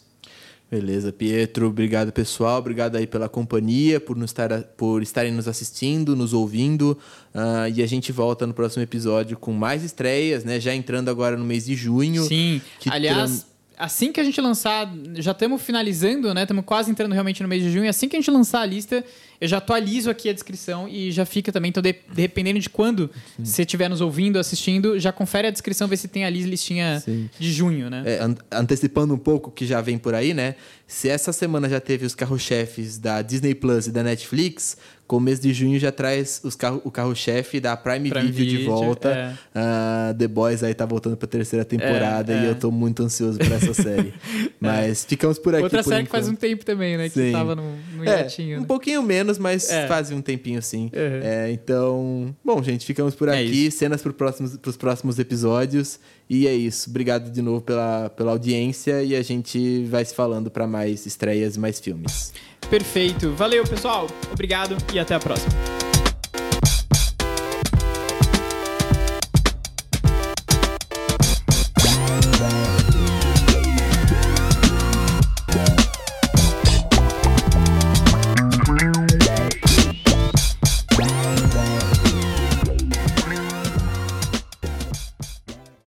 Beleza, 0.69 1.13
Pietro. 1.13 1.67
Obrigado, 1.67 2.11
pessoal. 2.11 2.59
Obrigado 2.59 2.97
aí 2.97 3.07
pela 3.07 3.29
companhia, 3.29 4.01
por, 4.01 4.17
nos 4.17 4.31
estar, 4.31 4.63
por 4.75 5.01
estarem 5.01 5.31
nos 5.31 5.47
assistindo, 5.47 6.13
nos 6.13 6.33
ouvindo. 6.33 6.97
Uh, 7.33 7.73
e 7.73 7.81
a 7.81 7.87
gente 7.87 8.11
volta 8.11 8.45
no 8.45 8.53
próximo 8.53 8.83
episódio 8.83 9.37
com 9.37 9.53
mais 9.53 9.83
estreias, 9.83 10.43
né? 10.43 10.59
Já 10.59 10.75
entrando 10.75 11.09
agora 11.09 11.37
no 11.37 11.45
mês 11.45 11.65
de 11.65 11.73
junho. 11.73 12.23
Sim. 12.23 12.61
Aliás, 12.89 13.45
assim 13.77 14.11
que 14.11 14.19
a 14.19 14.23
gente 14.25 14.41
lançar, 14.41 14.91
já 15.15 15.31
estamos 15.31 15.61
finalizando, 15.61 16.33
né? 16.33 16.41
Estamos 16.41 16.65
quase 16.65 16.91
entrando 16.91 17.13
realmente 17.13 17.41
no 17.41 17.47
mês 17.47 17.63
de 17.63 17.71
junho. 17.71 17.89
Assim 17.89 18.09
que 18.09 18.17
a 18.17 18.19
gente 18.19 18.31
lançar 18.31 18.59
a 18.59 18.65
lista, 18.65 19.05
eu 19.39 19.47
já 19.47 19.57
atualizo 19.57 20.09
aqui 20.09 20.29
a 20.29 20.33
descrição 20.33 20.87
e 20.87 21.11
já 21.11 21.25
fica 21.25 21.51
também. 21.51 21.69
Então, 21.69 21.81
de, 21.81 21.95
dependendo 22.13 22.59
de 22.59 22.69
quando 22.69 23.09
Sim. 23.37 23.45
você 23.45 23.61
estiver 23.61 23.89
nos 23.89 24.01
ouvindo, 24.01 24.39
assistindo, 24.39 24.99
já 24.99 25.11
confere 25.11 25.47
a 25.47 25.51
descrição, 25.51 25.87
vê 25.87 25.95
se 25.95 26.07
tem 26.07 26.25
ali 26.25 26.41
listinha 26.41 26.99
Sim. 26.99 27.29
de 27.37 27.51
junho, 27.51 27.89
né? 27.89 28.03
É, 28.05 28.19
antecipando 28.51 29.13
um 29.13 29.17
pouco 29.17 29.49
o 29.49 29.51
que 29.53 29.65
já 29.65 29.81
vem 29.81 29.97
por 29.97 30.15
aí, 30.15 30.33
né? 30.33 30.55
Se 30.87 31.09
essa 31.09 31.33
semana 31.33 31.67
já 31.67 31.81
teve 31.81 32.05
os 32.05 32.15
carro-chefes 32.15 32.97
da 32.97 33.21
Disney 33.21 33.53
Plus 33.53 33.87
e 33.87 33.91
da 33.91 34.01
Netflix, 34.01 34.77
começo 35.05 35.41
de 35.41 35.53
junho 35.53 35.77
já 35.77 35.91
traz 35.91 36.39
os 36.45 36.55
carro, 36.55 36.81
o 36.85 36.89
carro-chefe 36.89 37.59
da 37.59 37.75
Prime, 37.75 38.09
Prime 38.09 38.31
Video, 38.31 38.45
Video, 38.45 38.59
de 38.59 38.65
volta. 38.65 39.09
É. 39.09 39.33
Uh, 39.59 40.17
The 40.17 40.27
Boys 40.29 40.63
aí 40.63 40.73
tá 40.73 40.85
voltando 40.85 41.17
pra 41.17 41.27
terceira 41.27 41.65
temporada 41.65 42.31
é, 42.33 42.43
e 42.43 42.45
é. 42.45 42.49
eu 42.49 42.55
tô 42.55 42.71
muito 42.71 43.03
ansioso 43.03 43.37
por 43.37 43.51
essa 43.51 43.73
série. 43.73 44.13
Mas 44.61 45.03
ficamos 45.03 45.37
por 45.37 45.53
aqui. 45.53 45.63
Outra 45.63 45.83
por 45.83 45.89
série 45.89 46.03
enquanto. 46.03 46.21
que 46.21 46.25
faz 46.25 46.29
um 46.29 46.35
tempo 46.35 46.63
também, 46.63 46.97
né? 46.97 47.09
Que 47.09 47.27
sim. 47.27 47.31
tava 47.33 47.53
no, 47.53 47.63
no 47.95 48.05
é, 48.05 48.27
Um 48.55 48.61
né? 48.61 48.65
pouquinho 48.65 49.03
menos, 49.03 49.26
mas 49.37 49.69
é. 49.69 49.87
faz 49.87 50.11
um 50.11 50.21
tempinho 50.21 50.61
sim. 50.61 50.91
Uhum. 50.93 51.51
então, 51.51 52.35
bom, 52.43 52.61
gente, 52.61 52.85
ficamos 52.85 53.15
por 53.15 53.29
aqui. 53.29 53.71
Cenas 53.71 54.01
pro 54.01 54.13
próximos, 54.13 54.55
pros 54.57 54.77
próximos 54.77 55.19
episódios. 55.19 55.99
E 56.29 56.47
é 56.47 56.53
isso. 56.53 56.89
Obrigado 56.89 57.31
de 57.31 57.41
novo 57.41 57.61
pela, 57.61 58.09
pela 58.09 58.31
audiência 58.31 59.03
e 59.03 59.15
a 59.15 59.21
gente 59.21 59.83
vai 59.85 60.05
se 60.05 60.13
falando 60.13 60.51
para 60.51 60.67
mais 60.67 61.05
estreias 61.05 61.55
e 61.55 61.59
mais 61.59 61.79
filmes. 61.79 62.33
Perfeito. 62.69 63.31
Valeu, 63.31 63.63
pessoal. 63.63 64.07
Obrigado 64.31 64.77
e 64.93 64.99
até 64.99 65.15
a 65.15 65.19
próxima. 65.19 65.86